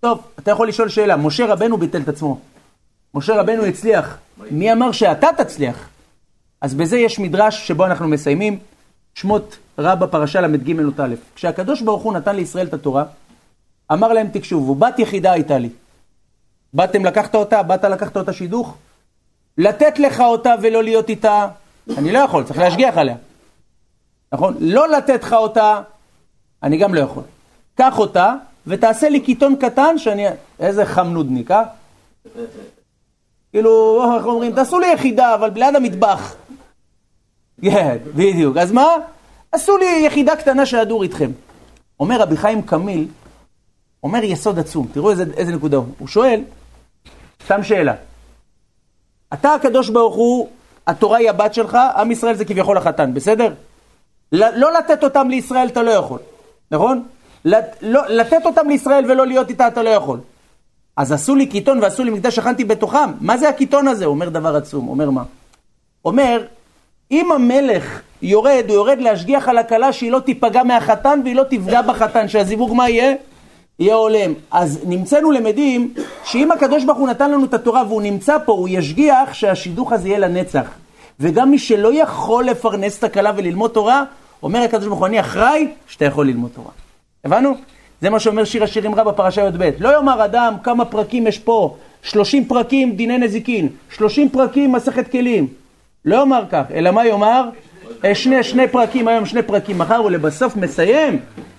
טוב, 0.00 0.20
אתה 0.38 0.50
יכול 0.50 0.68
לשאול 0.68 0.88
שאלה, 0.88 1.16
משה 1.16 1.46
רבנו 1.46 1.76
ביטל 1.76 2.00
את 2.00 2.08
עצמו. 2.08 2.40
משה 3.14 3.40
רבנו 3.40 3.64
הצליח, 3.64 4.18
מי 4.50 4.72
אמר 4.72 4.92
שאתה 4.92 5.28
תצליח? 5.36 5.88
אז 6.60 6.74
בזה 6.74 6.98
יש 6.98 7.18
מדרש 7.18 7.68
שבו 7.68 7.86
אנחנו 7.86 8.08
מסיימים, 8.08 8.58
שמות 9.14 9.58
רבה 9.78 10.06
פרשה 10.06 10.40
ל"ג 10.40 10.80
אות 10.84 11.00
א'. 11.00 11.14
כשהקדוש 11.34 11.82
ברוך 11.82 12.02
הוא 12.02 12.12
נתן 12.12 12.36
לישראל 12.36 12.66
את 12.66 12.74
התורה, 12.74 13.04
אמר 13.92 14.12
להם 14.12 14.28
תקשובו, 14.28 14.74
בת 14.74 14.98
יחידה 14.98 15.32
הייתה 15.32 15.58
לי. 15.58 15.68
באתם 16.72 17.04
לקחת 17.04 17.34
אותה, 17.34 17.62
באת 17.62 17.84
לקחת 17.84 18.16
אותה 18.16 18.32
שידוך? 18.32 18.76
לתת 19.58 19.98
לך 19.98 20.20
אותה 20.20 20.54
ולא 20.62 20.82
להיות 20.82 21.08
איתה, 21.08 21.48
אני 21.98 22.12
לא 22.12 22.18
יכול, 22.18 22.44
צריך 22.44 22.58
להשגיח 22.58 22.96
עליה. 22.96 23.16
נכון? 24.32 24.56
לא 24.60 24.88
לתת 24.88 25.22
לך 25.22 25.32
אותה, 25.32 25.80
אני 26.62 26.78
גם 26.78 26.94
לא 26.94 27.00
יכול. 27.00 27.22
קח 27.74 27.98
אותה, 27.98 28.34
ותעשה 28.66 29.08
לי 29.08 29.20
קיטון 29.20 29.56
קטן 29.56 29.98
שאני... 29.98 30.26
איזה 30.60 30.86
חמנודניק, 30.86 31.50
אה? 31.50 31.62
כאילו, 33.52 34.04
איך 34.16 34.26
אומרים? 34.26 34.54
תעשו 34.54 34.78
לי 34.78 34.92
יחידה, 34.92 35.34
אבל 35.34 35.50
ליד 35.54 35.76
המטבח. 35.76 36.34
כן, 37.62 37.96
בדיוק. 38.14 38.56
אז 38.56 38.72
מה? 38.72 38.86
עשו 39.52 39.76
לי 39.76 40.02
יחידה 40.06 40.36
קטנה 40.36 40.66
שידור 40.66 41.02
איתכם. 41.02 41.30
אומר 42.00 42.20
רבי 42.20 42.36
חיים 42.36 42.62
קמיל, 42.62 43.06
אומר 44.02 44.24
יסוד 44.24 44.58
עצום, 44.58 44.86
תראו 44.92 45.10
איזה, 45.10 45.24
איזה 45.36 45.52
נקודה 45.52 45.76
הוא. 45.76 45.86
הוא 45.98 46.08
שואל, 46.08 46.40
סתם 47.44 47.62
שאלה. 47.62 47.94
אתה 49.32 49.54
הקדוש 49.54 49.90
ברוך 49.90 50.14
הוא, 50.14 50.48
התורה 50.86 51.18
היא 51.18 51.30
הבת 51.30 51.54
שלך, 51.54 51.78
עם 51.96 52.10
ישראל 52.10 52.34
זה 52.34 52.44
כביכול 52.44 52.76
החתן, 52.76 53.14
בסדר? 53.14 53.54
לא 54.32 54.72
לתת 54.72 55.04
אותם 55.04 55.28
לישראל 55.28 55.68
אתה 55.68 55.82
לא 55.82 55.90
יכול, 55.90 56.18
נכון? 56.70 57.04
לת, 57.44 57.76
לא, 57.82 58.02
לתת 58.08 58.46
אותם 58.46 58.68
לישראל 58.68 59.10
ולא 59.10 59.26
להיות 59.26 59.48
איתה 59.48 59.68
אתה 59.68 59.82
לא 59.82 59.90
יכול. 59.90 60.20
אז 60.96 61.12
עשו 61.12 61.34
לי 61.34 61.46
קיטון 61.46 61.78
ועשו 61.82 62.04
לי 62.04 62.10
מקדש 62.10 62.36
שכנתי 62.36 62.64
בתוכם. 62.64 63.10
מה 63.20 63.38
זה 63.38 63.48
הקיטון 63.48 63.88
הזה? 63.88 64.04
אומר 64.04 64.28
דבר 64.28 64.56
עצום. 64.56 64.88
אומר 64.88 65.10
מה? 65.10 65.22
אומר, 66.04 66.44
אם 67.10 67.32
המלך 67.32 68.00
יורד, 68.22 68.64
הוא 68.68 68.74
יורד 68.74 68.98
להשגיח 68.98 69.48
על 69.48 69.58
הכלה 69.58 69.92
שהיא 69.92 70.12
לא 70.12 70.20
תיפגע 70.20 70.62
מהחתן 70.62 71.20
והיא 71.24 71.36
לא 71.36 71.42
תפגע 71.50 71.82
בחתן, 71.82 72.28
שהזיווג 72.28 72.74
מה 72.74 72.88
יהיה? 72.88 73.14
יהיה 73.78 73.94
הולם. 73.94 74.34
אז 74.50 74.80
נמצאנו 74.86 75.30
למדים 75.30 75.94
שאם 76.24 76.52
הקדוש 76.52 76.84
ברוך 76.84 76.98
הוא 76.98 77.08
נתן 77.08 77.30
לנו 77.30 77.44
את 77.44 77.54
התורה 77.54 77.84
והוא 77.88 78.02
נמצא 78.02 78.36
פה, 78.44 78.52
הוא 78.52 78.68
ישגיח 78.68 79.34
שהשידוך 79.34 79.92
הזה 79.92 80.08
יהיה 80.08 80.18
לנצח. 80.18 80.70
וגם 81.20 81.50
מי 81.50 81.58
שלא 81.58 81.94
יכול 81.94 82.44
לפרנס 82.44 82.98
את 82.98 83.04
הכלה 83.04 83.32
וללמוד 83.36 83.70
תורה, 83.70 84.04
אומר 84.42 84.62
הקדוש 84.62 84.86
ברוך 84.86 84.98
הוא, 84.98 85.06
אני 85.06 85.20
אחראי 85.20 85.68
שאתה 85.86 86.04
יכול 86.04 86.26
ללמוד 86.26 86.50
תורה. 86.54 86.70
הבנו? 87.24 87.54
זה 88.02 88.10
מה 88.10 88.20
שאומר 88.20 88.44
שיר 88.44 88.64
השירים 88.64 88.94
רב 88.94 89.08
בפרשה 89.08 89.42
י"ב. 89.42 89.70
לא 89.78 89.96
יאמר 89.96 90.24
אדם 90.24 90.54
כמה 90.62 90.84
פרקים 90.84 91.26
יש 91.26 91.38
פה, 91.38 91.76
30 92.02 92.44
פרקים 92.44 92.96
דיני 92.96 93.18
נזיקין, 93.18 93.68
30 93.90 94.28
פרקים 94.28 94.72
מסכת 94.72 95.10
כלים. 95.10 95.46
לא 96.04 96.16
יאמר 96.16 96.44
כך, 96.50 96.62
אלא 96.74 96.90
מה 96.90 97.06
יאמר? 97.06 97.44
אה, 98.04 98.14
שני, 98.14 98.42
שני 98.42 98.68
פרקים 98.68 99.08
היום, 99.08 99.26
שני 99.26 99.42
פרקים 99.42 99.78
מחר, 99.78 100.02
ולבסוף 100.04 100.56
מסיים 100.56 101.18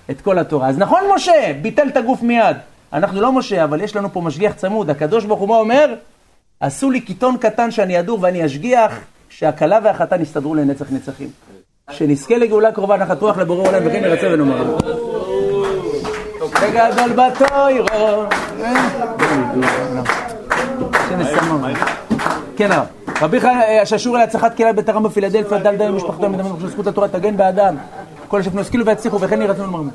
את 0.09 0.21
כל 0.21 0.39
התורה. 0.39 0.67
אז 0.67 0.77
נכון 0.77 1.01
משה, 1.15 1.53
ביטל 1.61 1.87
את 1.87 1.97
הגוף 1.97 2.21
מיד. 2.21 2.57
אנחנו 2.93 3.21
לא 3.21 3.31
משה, 3.31 3.63
אבל 3.63 3.81
יש 3.81 3.95
לנו 3.95 4.13
פה 4.13 4.21
משגיח 4.21 4.53
צמוד. 4.53 4.89
הקדוש 4.89 5.25
ברוך 5.25 5.39
הוא 5.39 5.49
מה 5.49 5.55
אומר? 5.55 5.95
עשו 6.59 6.91
לי 6.91 7.01
קיטון 7.01 7.37
קטן 7.37 7.71
שאני 7.71 7.99
אדור 7.99 8.19
ואני 8.21 8.45
אשגיח, 8.45 8.99
שהכלה 9.29 9.79
והחתן 9.83 10.21
יסתדרו 10.21 10.55
לנצח 10.55 10.91
נצחים. 10.91 11.29
שנזכה 11.91 12.37
לגאולה 12.37 12.71
קרובה, 12.71 12.97
נחת 12.97 13.21
רוח 13.21 13.37
לבורא 13.37 13.67
עולם 13.67 13.81
וכן 13.85 14.03
ירצה 14.03 14.27
ונאמר. 14.33 14.77
וגדול 16.63 17.11
בתוירו. 17.11 18.23
כן 22.57 22.71
הרב. 22.71 22.85
רבי 23.21 23.39
הששור 23.81 24.17
להצלחת 24.17 24.55
קהילת 24.55 24.75
בית 24.75 24.89
הרם 24.89 25.03
בפילדלפיה, 25.03 25.57
דל 25.57 25.75
די 25.75 25.87
משפחתו, 25.89 26.29
מדמם 26.29 26.69
זכות 26.69 26.87
התורה 26.87 27.07
תגן 27.07 27.37
באדם. 27.37 27.75
כל 28.27 28.39
השפנו 28.39 28.61
השכילו 28.61 28.85
והצליחו 28.85 29.21
וכן 29.21 29.41
ירצו 29.41 29.61
ונאמר. 29.61 29.89